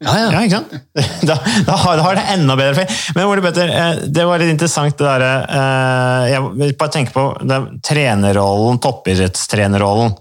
Ja, 0.00 0.12
ja. 0.18 0.28
Ja, 0.32 0.40
ikke 0.46 0.58
sant? 0.60 0.72
Da, 1.28 1.36
da, 1.66 1.76
har, 1.76 2.00
da 2.00 2.12
det 2.16 2.24
enda 2.34 2.56
bedre 2.58 2.72
effekt. 2.74 2.94
Men 3.16 3.28
Ole 3.28 3.44
Petter, 3.44 3.70
eh, 3.70 4.02
det 4.08 4.24
var 4.28 4.40
litt 4.42 4.52
interessant 4.52 4.96
det 4.96 5.06
derre 5.06 5.30
eh, 5.44 6.24
Jeg 6.32 6.76
bare 6.80 6.94
tenker 6.94 7.14
på 7.16 7.24
det, 7.46 7.58
trenerrollen, 7.86 8.80
toppidrettstrenerrollen. 8.82 10.14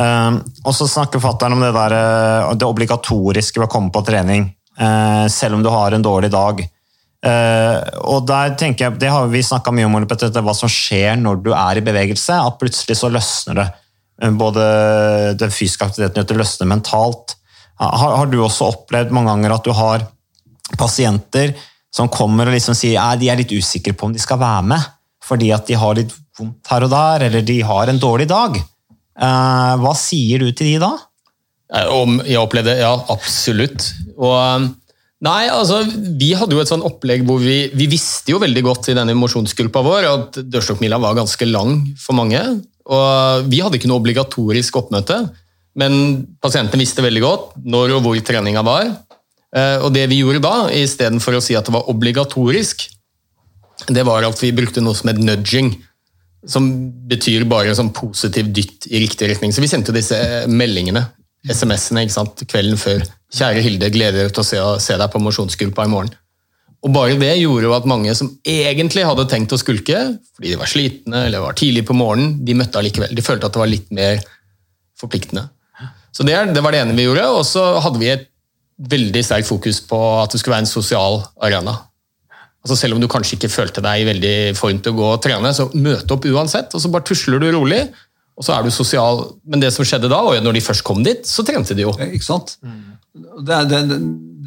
Eh, 0.00 0.38
Og 0.64 0.76
så 0.76 0.88
snakker 0.90 1.22
fattern 1.22 1.56
om 1.56 1.64
det 1.64 1.72
der, 1.76 1.96
eh, 1.98 2.54
det 2.60 2.68
obligatoriske 2.68 3.60
ved 3.60 3.68
å 3.68 3.72
komme 3.72 3.92
på 3.94 4.04
trening, 4.06 4.52
selv 5.32 5.56
om 5.56 5.62
du 5.64 5.70
har 5.72 5.94
en 5.96 6.02
dårlig 6.04 6.28
dag. 6.34 6.58
Og 8.04 8.26
der 8.28 8.50
tenker 8.60 8.84
jeg, 8.84 8.98
Det 9.00 9.08
har 9.08 9.24
vi 9.32 9.40
snakka 9.42 9.72
mye 9.72 9.86
om, 9.88 9.94
Ole 9.96 10.06
Petter, 10.06 10.28
det 10.28 10.36
er 10.36 10.44
hva 10.44 10.52
som 10.54 10.68
skjer 10.68 11.16
når 11.16 11.40
du 11.46 11.48
er 11.56 11.80
i 11.80 11.84
bevegelse. 11.86 12.36
At 12.36 12.58
plutselig 12.60 12.98
så 13.00 13.08
løsner 13.08 13.56
det. 13.56 13.66
Både 14.36 14.66
den 15.40 15.48
fysiske 15.48 15.88
aktiviteten 15.88 16.36
løsner 16.36 16.68
mentalt. 16.68 17.38
Har, 17.80 18.12
har 18.20 18.28
du 18.32 18.38
også 18.40 18.70
opplevd 18.72 19.12
mange 19.14 19.32
ganger 19.34 19.56
at 19.56 19.66
du 19.66 19.72
har 19.76 20.06
pasienter 20.80 21.52
som 21.94 22.10
kommer 22.12 22.48
og 22.48 22.56
liksom 22.56 22.76
sier 22.76 23.00
at 23.00 23.20
de 23.20 23.30
er 23.32 23.40
litt 23.40 23.52
usikre 23.52 23.94
på 23.96 24.08
om 24.08 24.14
de 24.14 24.20
skal 24.22 24.40
være 24.40 24.64
med, 24.72 24.86
fordi 25.24 25.52
at 25.54 25.68
de 25.68 25.76
har 25.78 25.98
litt 25.98 26.14
vondt 26.36 26.72
her 26.72 26.86
og 26.86 26.92
der, 26.92 27.26
eller 27.28 27.44
de 27.46 27.60
har 27.64 27.90
en 27.90 28.00
dårlig 28.00 28.28
dag? 28.30 28.56
Eh, 28.56 29.74
hva 29.80 29.92
sier 29.96 30.42
du 30.42 30.50
til 30.52 30.74
de 30.74 30.80
da? 30.82 30.90
Eh, 31.72 31.86
Om 31.88 32.20
jeg 32.26 32.40
opplevde 32.40 32.74
det? 32.74 32.82
Ja, 32.84 32.92
absolutt. 33.12 33.92
Og 34.16 34.34
um, 34.36 34.74
Nei, 35.24 35.46
altså, 35.48 35.78
Vi 36.20 36.34
hadde 36.36 36.52
jo 36.52 36.60
et 36.60 36.68
sånn 36.68 36.84
opplegg 36.84 37.22
hvor 37.24 37.40
vi, 37.40 37.70
vi 37.72 37.86
visste 37.88 38.34
jo 38.34 38.40
veldig 38.42 38.62
godt 38.66 38.90
i 38.92 38.96
denne 38.98 39.14
mosjonsgruppa 39.16 39.80
vår 39.80 40.08
at 40.10 40.38
dørstokkmila 40.44 40.98
var 41.00 41.16
ganske 41.16 41.48
lang 41.48 41.78
for 41.96 42.18
mange. 42.18 42.42
og 42.84 43.48
Vi 43.48 43.62
hadde 43.64 43.80
ikke 43.80 43.88
noe 43.88 44.02
obligatorisk 44.02 44.76
oppmøte, 44.82 45.22
men 45.76 46.24
pasientene 46.42 46.80
visste 46.80 47.04
veldig 47.04 47.22
godt 47.24 47.56
når 47.68 47.98
og 47.98 48.06
hvor 48.06 48.20
treninga 48.24 48.62
var. 48.66 48.88
Eh, 49.56 49.78
Og 49.84 49.92
det 49.94 50.06
vi 50.10 50.22
gjorde 50.22 50.44
da, 50.44 50.68
istedenfor 50.72 51.36
å 51.36 51.42
si 51.44 51.56
at 51.56 51.68
det 51.68 51.74
var 51.74 51.90
obligatorisk, 51.92 52.88
det 53.92 54.06
var 54.08 54.24
at 54.24 54.40
vi 54.40 54.54
brukte 54.56 54.80
noe 54.80 54.96
som 54.96 55.12
het 55.12 55.20
nudging. 55.20 55.74
Som 56.46 56.70
betyr 57.10 57.44
bare 57.50 57.74
sånn 57.74 57.92
positiv 57.94 58.52
dytt 58.54 58.86
i 58.88 59.00
riktig 59.02 59.28
retning. 59.32 59.52
Så 59.52 59.60
vi 59.60 59.70
sendte 59.70 59.94
disse 59.94 60.16
meldingene, 60.48 61.02
SMS-ene, 61.46 62.06
kvelden 62.46 62.78
før. 62.78 63.02
Kjære 63.34 63.64
Hilde, 63.64 63.90
gleder 63.90 64.28
deg 64.28 64.36
til 64.36 64.62
å 64.62 64.76
se 64.82 64.96
deg 64.96 65.10
på 65.10 65.22
mosjonsgruppa 65.22 65.84
i 65.86 65.90
morgen. 65.90 66.14
Og 66.86 66.92
bare 66.94 67.18
det 67.18 67.32
gjorde 67.40 67.66
jo 67.66 67.74
at 67.74 67.88
mange 67.88 68.12
som 68.14 68.30
egentlig 68.46 69.02
hadde 69.06 69.26
tenkt 69.30 69.54
å 69.54 69.58
skulke, 69.58 69.98
fordi 70.36 70.52
de 70.52 70.60
var 70.60 70.70
slitne 70.70 71.24
eller 71.26 71.42
var 71.42 71.56
tidlig 71.58 71.82
på 71.88 71.96
morgenen, 71.98 72.36
de 72.46 72.54
møtte 72.54 72.78
allikevel. 72.78 73.14
De 73.16 73.24
følte 73.26 73.48
at 73.48 73.56
det 73.56 73.62
var 73.62 73.72
litt 73.72 73.90
mer 73.96 74.20
forpliktende. 75.00 75.48
Så 76.16 76.24
det, 76.24 76.36
det 76.56 76.62
var 76.64 76.72
det 76.72 76.80
ene 76.86 76.96
vi 76.96 77.04
gjorde, 77.04 77.26
og 77.36 77.42
så 77.44 77.66
hadde 77.84 78.00
vi 78.00 78.08
et 78.14 78.26
veldig 78.92 79.22
sterkt 79.24 79.48
fokus 79.48 79.82
på 79.88 79.98
at 80.22 80.32
det 80.32 80.40
skulle 80.40 80.56
være 80.56 80.64
en 80.64 80.70
sosial 80.70 81.20
arena. 81.44 81.74
Altså 82.64 82.76
Selv 82.80 82.96
om 82.96 83.00
du 83.02 83.06
kanskje 83.12 83.36
ikke 83.36 83.50
følte 83.52 83.82
deg 83.84 84.02
i 84.02 84.06
veldig 84.08 84.34
form 84.58 84.80
til 84.82 84.94
å 84.94 84.98
gå 84.98 85.06
og 85.14 85.20
trene, 85.24 85.52
så 85.54 85.68
møte 85.76 86.16
opp 86.16 86.24
uansett, 86.32 86.72
og 86.74 86.82
så 86.82 86.90
bare 86.92 87.06
tusler 87.06 87.38
du 87.44 87.50
rolig, 87.54 87.82
og 88.36 88.44
så 88.44 88.56
er 88.56 88.66
du 88.66 88.72
sosial. 88.74 89.22
Men 89.48 89.62
det 89.62 89.70
som 89.76 89.86
skjedde 89.86 90.10
da, 90.12 90.18
og 90.28 90.40
når 90.44 90.58
de 90.58 90.64
først 90.66 90.84
kom 90.84 91.04
dit, 91.06 91.22
så 91.28 91.44
trente 91.46 91.76
de 91.78 91.86
jo. 91.86 91.92
Ikke 92.10 92.26
sant? 92.26 92.56
Det, 92.60 93.54
er- 93.60 93.68
det, 93.70 93.82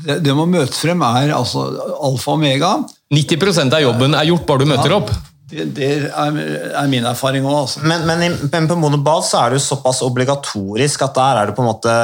det, 0.03 0.17
det 0.26 0.34
med 0.36 0.43
å 0.45 0.49
møte 0.51 0.76
frem 0.78 1.01
er 1.07 1.32
altså 1.38 1.63
alfa 1.97 2.36
og 2.36 2.38
omega. 2.41 2.74
90% 3.15 3.74
av 3.80 3.82
jobben 3.88 4.13
er 4.20 4.28
gjort 4.30 4.45
bare 4.49 4.61
du 4.65 4.70
møter 4.70 4.93
opp. 4.99 5.09
Det, 5.50 5.66
det 5.76 5.89
er, 6.08 6.39
er 6.78 6.88
min 6.91 7.06
erfaring 7.10 7.45
òg. 7.47 7.58
Altså. 7.64 7.84
Men, 7.88 8.06
men, 8.06 8.36
men 8.52 8.68
på 8.70 8.78
Monobad 8.78 9.26
så 9.26 9.43
er 9.43 9.54
det 9.54 9.62
jo 9.62 9.68
såpass 9.72 10.04
obligatorisk 10.06 11.06
at 11.08 11.16
der 11.18 11.41
er 11.41 11.50
det 11.50 11.56
på 11.58 11.66
en 11.66 11.72
måte 11.72 11.95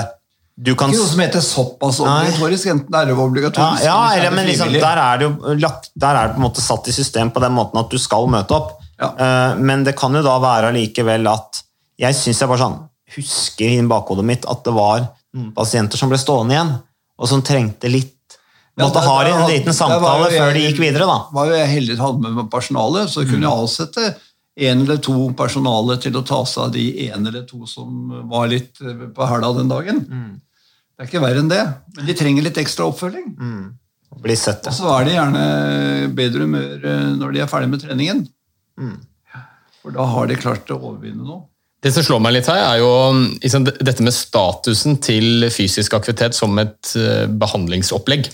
du 0.55 0.71
kan 0.79 0.87
Ikke 0.87 1.01
noe 1.01 1.09
som 1.11 1.19
heter 1.19 1.43
såpass 1.43 1.97
Nei. 1.99 2.13
obligatorisk. 2.29 2.69
Enten 2.71 2.95
er 2.95 3.09
det 3.09 3.11
Ja, 3.11 3.23
obligatorisk 3.25 3.83
ja 3.83 3.95
er 4.07 4.21
eller, 4.21 4.35
men 4.37 4.47
liksom, 4.47 4.71
der 4.71 5.01
er 5.03 5.19
det 5.19 5.27
jo 5.27 5.55
lagt, 5.59 5.89
der 5.99 6.15
er 6.15 6.29
det 6.29 6.37
på 6.37 6.39
en 6.39 6.45
måte 6.45 6.63
satt 6.63 6.87
i 6.87 6.95
system 6.95 7.31
på 7.35 7.43
den 7.43 7.51
måten 7.57 7.81
at 7.81 7.91
du 7.91 7.99
skal 7.99 8.29
møte 8.31 8.55
opp. 8.55 8.77
Ja. 8.95 9.09
Eh, 9.19 9.59
men 9.59 9.83
det 9.83 9.97
kan 9.99 10.15
jo 10.15 10.23
da 10.23 10.37
være 10.39 10.71
allikevel 10.71 11.27
at 11.27 11.59
Jeg 11.99 12.15
syns 12.15 12.39
jeg 12.41 12.47
bare 12.51 12.59
sånn 12.63 12.79
husker 13.15 13.71
i 13.71 13.83
bakhodet 13.87 14.25
mitt 14.27 14.47
at 14.49 14.63
det 14.65 14.73
var 14.75 15.05
pasienter 15.55 15.99
som 15.99 16.11
ble 16.11 16.17
stående 16.19 16.55
igjen, 16.55 16.71
og 17.19 17.27
som 17.29 17.43
trengte 17.43 17.91
litt 17.91 18.11
Ja, 18.11 18.14
Måtte 18.77 18.99
der- 18.99 19.07
ha 19.07 19.17
en 19.23 19.49
liten 19.49 19.73
samtale 19.73 20.29
før 20.33 20.53
de 20.53 20.63
gikk 20.65 20.79
videre, 20.83 21.05
da. 21.07 21.17
var 21.31 21.45
jo 21.47 21.53
jeg 21.55 21.69
heldig 21.71 21.97
hadde 21.97 22.21
med 22.25 22.33
meg 22.41 22.49
personale, 22.51 23.05
så 23.07 23.23
kunne 23.27 23.47
jeg 23.47 23.51
avsette 23.63 24.15
en 24.57 24.81
eller 24.83 24.97
to 25.03 25.31
personale 25.35 25.97
til 25.99 26.13
å 26.15 26.25
ta 26.25 26.41
seg 26.47 26.63
av 26.63 26.71
de 26.73 27.09
en 27.09 27.27
eller 27.27 27.43
to 27.47 27.65
som 27.67 28.27
var 28.31 28.47
litt 28.51 28.79
eh, 28.81 29.07
på 29.15 29.27
hæla 29.31 29.53
den 29.57 29.71
dagen. 29.71 30.03
Det 30.95 31.03
er 31.03 31.09
ikke 31.09 31.23
verre 31.23 31.39
enn 31.43 31.49
det. 31.51 31.63
Men 31.95 32.05
de 32.05 32.13
trenger 32.19 32.43
litt 32.43 32.57
ekstra 32.57 32.87
oppfølging. 32.91 33.33
Bli 34.23 34.35
sett, 34.39 34.67
Og 34.67 34.73
så 34.73 34.87
er 34.99 35.03
de 35.05 35.11
gjerne 35.17 36.15
bedre 36.15 36.45
humør 36.47 36.85
eh, 36.85 37.09
når 37.19 37.33
de 37.35 37.39
er 37.43 37.47
ferdig 37.51 37.69
med 37.69 37.81
treningen. 37.83 38.21
For 39.81 39.91
da 39.95 40.05
har 40.09 40.27
de 40.31 40.35
klart 40.39 40.71
å 40.73 40.79
overvinne 40.79 41.23
noe. 41.25 41.43
Det 41.83 41.91
som 41.93 42.01
slår 42.03 42.21
meg 42.23 42.33
litt 42.33 42.47
her, 42.49 42.57
er 42.63 42.79
jo 42.81 42.87
liksom, 43.43 43.65
dette 43.67 44.01
med 44.01 44.15
statusen 44.15 44.95
til 45.05 45.45
fysisk 45.53 45.93
aktivitet 45.93 46.33
som 46.33 46.55
et 46.57 46.95
eh, 46.97 47.27
behandlingsopplegg. 47.29 48.31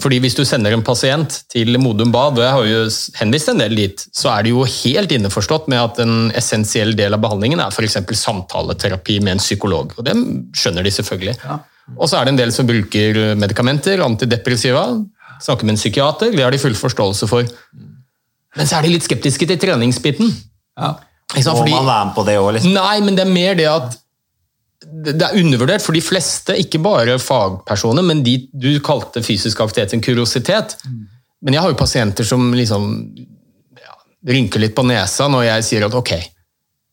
Fordi 0.00 0.18
Hvis 0.20 0.34
du 0.36 0.42
sender 0.44 0.74
en 0.76 0.82
pasient 0.84 1.38
til 1.48 1.78
Modum 1.80 2.10
Bad, 2.12 2.36
og 2.36 2.44
jeg 2.44 2.52
har 2.52 2.66
jo 2.68 2.80
henvist 3.16 3.48
en 3.48 3.62
del 3.62 3.76
dit, 3.78 4.02
så 4.12 4.28
er 4.34 4.44
det 4.44 4.52
jo 4.52 4.64
helt 4.68 5.12
innforstått 5.16 5.70
med 5.72 5.80
at 5.80 6.00
en 6.04 6.30
essensiell 6.36 6.92
del 6.98 7.16
av 7.16 7.22
behandlingen 7.22 7.62
er 7.64 7.72
f.eks. 7.72 7.96
samtaleterapi 8.20 9.20
med 9.24 9.38
en 9.38 9.40
psykolog. 9.40 9.94
Og 9.96 10.04
det 10.04 10.16
skjønner 10.52 10.84
de 10.84 10.92
selvfølgelig. 10.92 11.36
Og 11.96 12.10
så 12.10 12.18
er 12.18 12.28
det 12.28 12.34
en 12.34 12.42
del 12.42 12.52
som 12.52 12.68
bruker 12.68 13.22
medikamenter, 13.40 14.04
antidepressiva, 14.04 14.84
snakker 15.40 15.64
med 15.64 15.78
en 15.78 15.80
psykiater, 15.80 16.36
det 16.36 16.44
har 16.44 16.52
de 16.52 16.60
full 16.60 16.76
forståelse 16.76 17.30
for. 17.30 17.48
Men 18.56 18.68
så 18.68 18.78
er 18.78 18.84
de 18.84 18.92
litt 18.92 19.06
skeptiske 19.06 19.48
til 19.48 19.60
treningsbiten. 19.64 20.28
Ja. 20.76 20.98
Må 21.30 21.56
Fordi- 21.56 21.72
man 21.72 21.86
være 21.86 22.04
med 22.06 22.14
på 22.14 22.26
det 22.26 22.36
òg, 22.36 22.52
liksom? 22.54 22.72
Nei, 22.74 23.00
men 23.00 23.14
det 23.16 23.26
er 23.26 23.32
mer 23.32 23.54
det 23.54 23.68
at 23.70 23.96
det 24.80 25.20
er 25.20 25.36
undervurdert 25.36 25.84
for 25.84 25.96
de 25.96 26.00
fleste, 26.00 26.56
ikke 26.56 26.80
bare 26.80 27.18
fagpersoner, 27.20 28.04
men 28.06 28.22
de 28.24 28.38
du 28.52 28.70
kalte 28.84 29.22
fysisk 29.24 29.60
aktivitet 29.60 29.96
en 29.96 30.04
kuriositet. 30.04 30.76
Men 31.44 31.56
jeg 31.56 31.64
har 31.64 31.72
jo 31.72 31.80
pasienter 31.80 32.24
som 32.24 32.48
liksom 32.56 32.86
ja, 33.76 33.98
rynker 34.32 34.62
litt 34.62 34.76
på 34.76 34.86
nesa 34.88 35.28
når 35.28 35.46
jeg 35.46 35.66
sier 35.68 35.86
at 35.86 35.96
ok, 35.96 36.14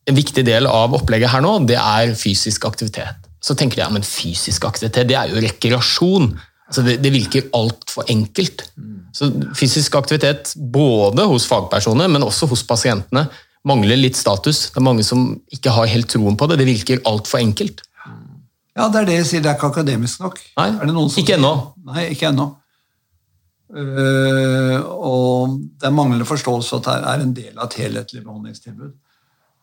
en 0.08 0.16
viktig 0.16 0.44
del 0.44 0.68
av 0.68 0.94
opplegget 0.96 1.32
her 1.32 1.44
nå, 1.44 1.54
det 1.68 1.80
er 1.80 2.14
fysisk 2.16 2.68
aktivitet. 2.68 3.26
Så 3.44 3.56
tenker 3.56 3.78
de 3.78 3.84
ja, 3.86 3.90
men 3.92 4.04
fysisk 4.04 4.64
aktivitet, 4.68 5.08
det 5.08 5.16
er 5.16 5.32
jo 5.32 5.42
rekreasjon. 5.44 6.32
Altså 6.68 6.84
det, 6.84 6.98
det 7.00 7.12
virker 7.14 7.48
altfor 7.56 8.08
enkelt. 8.12 8.66
Så 9.16 9.30
fysisk 9.56 9.96
aktivitet 9.96 10.52
både 10.72 11.24
hos 11.28 11.46
fagpersoner, 11.48 12.10
men 12.12 12.26
også 12.26 12.48
hos 12.50 12.64
pasientene, 12.68 13.28
mangler 13.68 14.00
litt 14.00 14.16
status. 14.18 14.68
Det 14.72 14.80
er 14.80 14.86
mange 14.86 15.04
som 15.06 15.30
ikke 15.54 15.72
har 15.74 15.90
helt 15.92 16.10
troen 16.12 16.38
på 16.38 16.48
det. 16.50 16.58
Det 16.60 16.68
virker 16.68 17.04
altfor 17.08 17.42
enkelt. 17.42 17.84
ja, 18.76 18.88
det 18.88 19.02
er 19.02 19.10
det 19.10 19.18
jeg 19.18 19.28
sier. 19.32 19.44
Det 19.44 19.52
er 19.52 19.58
ikke 19.58 19.72
akademisk 19.72 20.24
nok. 20.24 20.40
Nei, 20.58 20.70
er 20.72 20.88
det 20.88 20.94
noen 20.96 21.12
som 21.12 21.22
ikke 21.22 21.36
ennå. 21.38 21.52
Nei, 21.90 22.08
ikke 22.14 22.32
ennå. 22.32 22.48
Uh, 23.68 24.80
og 24.80 25.58
det 25.76 25.84
er 25.84 25.92
manglende 25.92 26.24
forståelse 26.24 26.70
for 26.72 26.80
at 26.80 26.86
det 26.88 27.10
er 27.12 27.24
en 27.24 27.34
del 27.36 27.58
av 27.58 27.66
et 27.66 27.76
helhetlig 27.82 28.22
behandlingstilbud. 28.24 28.94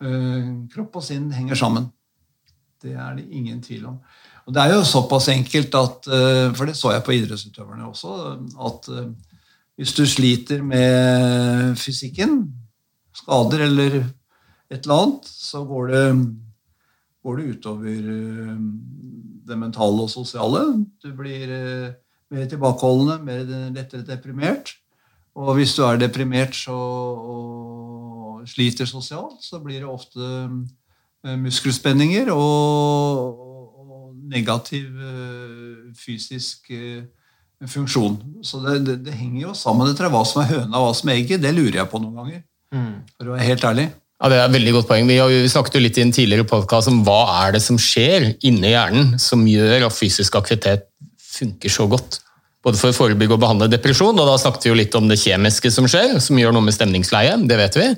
Uh, 0.04 0.50
kropp 0.70 1.00
og 1.00 1.06
sinn 1.06 1.32
henger 1.34 1.58
sammen. 1.58 1.88
Det 2.82 2.94
er 2.94 3.16
det 3.18 3.26
ingen 3.34 3.58
tvil 3.64 3.88
om. 3.90 3.96
Og 4.46 4.54
det 4.54 4.62
er 4.62 4.76
jo 4.76 4.84
såpass 4.86 5.26
enkelt 5.32 5.74
at 5.74 6.06
uh, 6.06 6.54
For 6.54 6.68
det 6.68 6.76
så 6.78 6.92
jeg 6.94 7.02
på 7.02 7.16
idrettsutøverne 7.16 7.88
også. 7.88 8.36
At 8.68 8.86
hvis 9.76 9.92
du 9.92 10.06
sliter 10.08 10.62
med 10.64 11.74
fysikken, 11.76 12.44
skader 13.26 13.66
eller 13.66 13.96
et 14.70 14.84
eller 14.84 14.94
annet, 14.94 15.26
så 15.26 15.64
går 15.66 15.90
det, 15.90 16.06
går 17.26 17.38
det 17.38 17.46
utover 17.56 18.10
eh, 18.14 18.56
det 19.46 19.58
mentale 19.58 20.06
og 20.06 20.10
sosiale. 20.10 20.62
Du 21.02 21.10
blir 21.14 21.50
eh, 21.50 21.94
mer 22.30 22.46
tilbakeholdende, 22.50 23.18
mer 23.26 23.44
lettere 23.74 24.06
deprimert. 24.06 24.76
Og 25.36 25.54
hvis 25.58 25.74
du 25.76 25.82
er 25.84 25.98
deprimert 26.00 26.54
så, 26.56 26.74
og 26.74 28.46
sliter 28.48 28.88
sosialt, 28.88 29.42
så 29.42 29.60
blir 29.62 29.82
det 29.82 29.90
ofte 29.90 30.22
eh, 30.22 31.36
muskelspenninger 31.38 32.30
og, 32.34 33.42
og 33.82 34.14
negativ 34.26 34.90
fysisk 35.94 36.70
funksjon. 37.70 38.18
Så 38.42 38.58
det, 38.64 38.80
det, 38.86 38.96
det, 39.06 39.14
henger 39.14 39.48
jo 39.48 39.54
sammen. 39.54 39.86
Det 39.86 40.02
er 40.02 40.12
hva 40.14 40.24
som 40.26 40.42
er 40.42 40.50
høna 40.50 40.80
og 40.80 40.88
hva 40.88 40.98
som 40.98 41.10
er 41.10 41.20
egget. 41.20 41.42
Det 41.42 41.54
lurer 41.54 41.78
jeg 41.80 41.90
på 41.90 42.02
noen 42.02 42.18
ganger. 42.18 42.42
For 43.16 43.30
å 43.30 43.36
være 43.36 43.48
helt 43.50 43.64
ærlig. 43.68 43.86
Ja, 44.16 44.30
Det 44.32 44.36
er 44.38 44.46
et 44.46 44.54
veldig 44.56 44.72
godt 44.78 44.88
poeng. 44.88 45.08
Vi, 45.08 45.18
har, 45.20 45.28
vi 45.28 45.52
snakket 45.52 45.76
jo 45.76 45.82
litt 45.84 45.98
i 46.00 46.04
en 46.06 46.14
tidligere 46.14 46.48
podcast 46.48 46.88
om 46.88 47.02
hva 47.04 47.20
er 47.42 47.56
det 47.56 47.62
som 47.64 47.76
skjer 47.80 48.30
inni 48.48 48.72
hjernen 48.72 49.18
som 49.20 49.42
gjør 49.48 49.88
at 49.90 49.96
fysisk 49.96 50.38
aktivitet 50.40 50.88
funker 51.36 51.72
så 51.72 51.84
godt. 51.90 52.20
Både 52.64 52.80
for 52.80 52.90
å 52.90 52.96
forebygge 52.96 53.36
og 53.36 53.42
behandle 53.44 53.68
depresjon, 53.70 54.16
og 54.16 54.26
da 54.26 54.38
snakket 54.40 54.64
vi 54.66 54.72
jo 54.72 54.78
litt 54.80 54.96
om 54.98 55.06
det 55.10 55.20
kjemiske 55.20 55.70
som 55.70 55.86
skjer, 55.90 56.16
som 56.24 56.38
gjør 56.40 56.56
noe 56.56 56.66
med 56.66 56.74
stemningsleie, 56.74 57.36
det 57.46 57.58
vet 57.60 57.76
vi. 57.78 57.90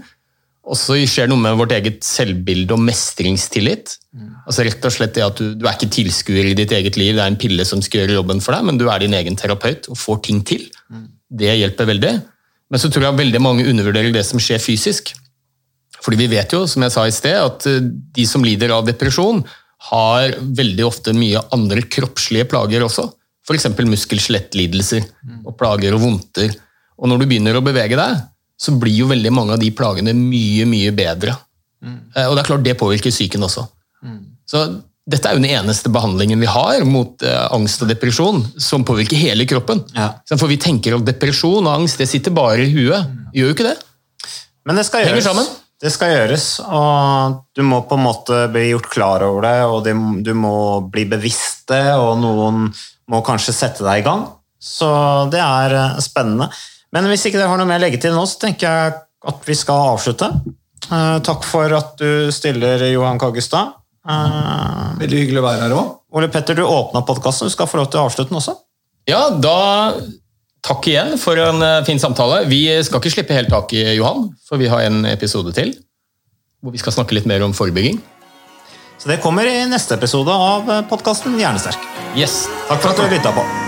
Og 0.69 0.77
så 0.77 0.99
skjer 1.09 1.31
noe 1.31 1.41
med 1.41 1.57
vårt 1.57 1.73
eget 1.73 2.03
selvbilde 2.05 2.75
og 2.77 2.83
mestringstillit. 2.85 3.95
Altså 4.45 4.67
rett 4.67 4.85
og 4.85 4.93
slett 4.93 5.15
det 5.17 5.25
at 5.25 5.39
du, 5.41 5.55
du 5.57 5.65
er 5.65 5.79
ikke 5.79 5.89
tilskuer 5.95 6.51
i 6.51 6.57
ditt 6.59 6.75
eget 6.77 6.99
liv, 7.01 7.15
det 7.17 7.23
er 7.25 7.33
en 7.33 7.41
pille 7.41 7.65
som 7.65 7.81
skal 7.85 8.03
gjøre 8.03 8.19
jobben 8.19 8.43
for 8.45 8.53
deg, 8.53 8.67
men 8.69 8.81
du 8.81 8.85
er 8.91 9.01
din 9.01 9.17
egen 9.17 9.39
terapeut 9.39 9.89
og 9.89 9.97
får 9.97 10.21
ting 10.27 10.43
til. 10.45 10.67
Det 11.29 11.55
hjelper 11.63 11.89
veldig. 11.95 12.13
Men 12.69 12.83
så 12.83 12.91
tror 12.93 13.09
jeg 13.09 13.21
veldig 13.23 13.41
mange 13.43 13.67
undervurderer 13.69 14.13
det 14.15 14.25
som 14.29 14.41
skjer 14.43 14.61
fysisk. 14.63 15.15
Fordi 16.05 16.21
vi 16.21 16.29
vet 16.31 16.53
jo, 16.55 16.65
som 16.71 16.85
jeg 16.85 16.95
sa 16.95 17.07
i 17.09 17.15
sted, 17.15 17.39
at 17.41 17.67
eh, 17.71 17.81
de 18.17 18.27
som 18.29 18.45
lider 18.45 18.73
av 18.75 18.87
depresjon, 18.89 19.43
har 19.89 20.35
veldig 20.43 20.85
ofte 20.87 21.15
mye 21.15 21.41
andre 21.55 21.85
kroppslige 21.87 22.49
plager 22.51 22.83
også. 22.83 23.07
F.eks. 23.47 23.69
muskel-skjelettlidelser 23.79 25.05
og 25.47 25.55
plager 25.57 25.95
og 25.97 26.03
vondter. 26.03 26.51
Og 26.99 27.09
når 27.09 27.23
du 27.23 27.27
begynner 27.31 27.57
å 27.57 27.65
bevege 27.65 27.97
deg, 27.97 28.25
så 28.59 28.75
blir 28.75 28.97
jo 29.05 29.07
veldig 29.09 29.31
mange 29.33 29.55
av 29.55 29.63
de 29.63 29.71
plagene 29.73 30.13
mye, 30.19 30.67
mye 30.69 30.91
bedre. 30.93 31.37
Mm. 31.79 31.99
Og 32.27 32.35
det 32.35 32.43
er 32.43 32.49
klart 32.51 32.67
det 32.67 32.75
påvirker 32.81 33.15
psyken 33.15 33.47
også. 33.47 33.65
Så 34.51 34.65
dette 35.09 35.31
er 35.31 35.37
jo 35.37 35.41
den 35.41 35.51
eneste 35.51 35.91
behandlingen 35.93 36.41
vi 36.43 36.49
har 36.51 36.85
mot 36.85 37.23
eh, 37.25 37.45
angst 37.55 37.81
og 37.85 37.89
depresjon 37.89 38.43
som 38.61 38.85
påvirker 38.89 39.17
hele 39.21 39.47
kroppen. 39.49 39.81
Ja. 39.97 40.11
For 40.35 40.51
vi 40.51 40.59
tenker 40.61 40.99
at 40.99 41.07
depresjon 41.07 41.65
og 41.65 41.73
angst 41.73 42.03
det 42.03 42.11
sitter 42.11 42.35
bare 42.37 42.67
i 42.67 42.73
huet. 42.75 43.09
Gjør 43.33 43.51
jo 43.51 43.57
ikke 43.57 43.71
det. 43.71 43.79
Men 44.69 44.77
det 44.77 44.85
skal 44.89 45.07
Henger 45.07 45.17
gjøres. 45.17 45.31
sammen. 45.31 45.49
Det 45.79 45.93
skal 45.95 46.11
gjøres, 46.11 46.45
og 46.75 47.37
du 47.55 47.61
må 47.63 47.85
på 47.87 47.95
en 47.95 48.03
måte 48.03 48.39
bli 48.51 48.65
gjort 48.73 48.89
klar 48.91 49.23
over 49.23 49.45
det, 49.47 49.59
og 49.71 49.85
det, 49.87 49.93
du 50.27 50.33
må 50.35 50.55
bli 50.91 51.05
bevisst 51.07 51.69
det, 51.71 51.85
og 51.95 52.17
noen 52.19 52.65
må 53.09 53.21
kanskje 53.23 53.55
sette 53.55 53.87
deg 53.87 54.03
i 54.03 54.07
gang. 54.09 54.25
Så 54.59 54.89
det 55.31 55.39
er 55.39 55.77
eh, 55.79 56.01
spennende. 56.03 56.51
Men 56.93 57.07
hvis 57.07 57.29
ikke 57.29 57.39
dere 57.39 57.53
har 57.53 57.61
noe 57.61 57.69
mer 57.71 57.79
å 57.79 57.85
legge 57.87 58.01
til 58.03 58.17
nå, 58.17 58.25
så 58.27 58.43
tenker 58.43 58.67
jeg 58.67 58.97
at 59.31 59.47
vi 59.47 59.57
skal 59.57 59.95
avslutte. 59.95 60.33
Eh, 60.89 61.17
takk 61.25 61.47
for 61.47 61.79
at 61.79 61.95
du 62.03 62.35
stiller, 62.35 62.83
Johan 62.91 63.23
Kaggestad. 63.23 63.79
Eh, 64.07 64.87
Veldig 65.03 65.23
hyggelig 65.25 65.43
å 65.43 65.47
være 65.49 65.67
her 65.67 65.75
òg. 65.77 65.91
Ole 66.19 66.31
Petter, 66.33 66.57
du 66.57 66.65
åpna 66.65 67.03
podkasten. 67.07 67.51
Du 67.51 67.55
skal 67.55 67.69
få 67.71 67.81
lov 67.81 67.91
til 67.93 68.01
å 68.01 68.07
avslutte 68.09 68.33
den 68.33 68.41
også. 68.41 68.55
Ja, 69.09 69.29
da 69.33 69.95
takk 70.65 70.89
igjen 70.91 71.17
for 71.21 71.39
en 71.41 71.63
eh, 71.65 71.81
fin 71.89 72.01
samtale. 72.03 72.45
Vi 72.51 72.63
skal 72.87 73.03
ikke 73.03 73.15
slippe 73.17 73.37
helt 73.37 73.53
tak 73.53 73.73
i 73.77 73.85
Johan, 73.99 74.29
for 74.49 74.61
vi 74.61 74.71
har 74.73 74.85
en 74.89 75.05
episode 75.09 75.55
til 75.57 75.75
hvor 76.59 76.75
vi 76.75 76.81
skal 76.83 76.97
snakke 76.97 77.15
litt 77.15 77.29
mer 77.31 77.45
om 77.47 77.55
forebygging. 77.55 78.01
Så 78.99 79.07
det 79.13 79.21
kommer 79.23 79.47
i 79.47 79.61
neste 79.71 79.95
episode 79.95 80.35
av 80.35 80.67
podkasten 80.91 81.39
Hjernesterk. 81.39 81.79
Yes. 82.19 82.49
Takk 82.67 82.83
for 82.83 82.91
at 82.97 82.99
du 83.05 83.15
lytta 83.15 83.31
på. 83.37 83.68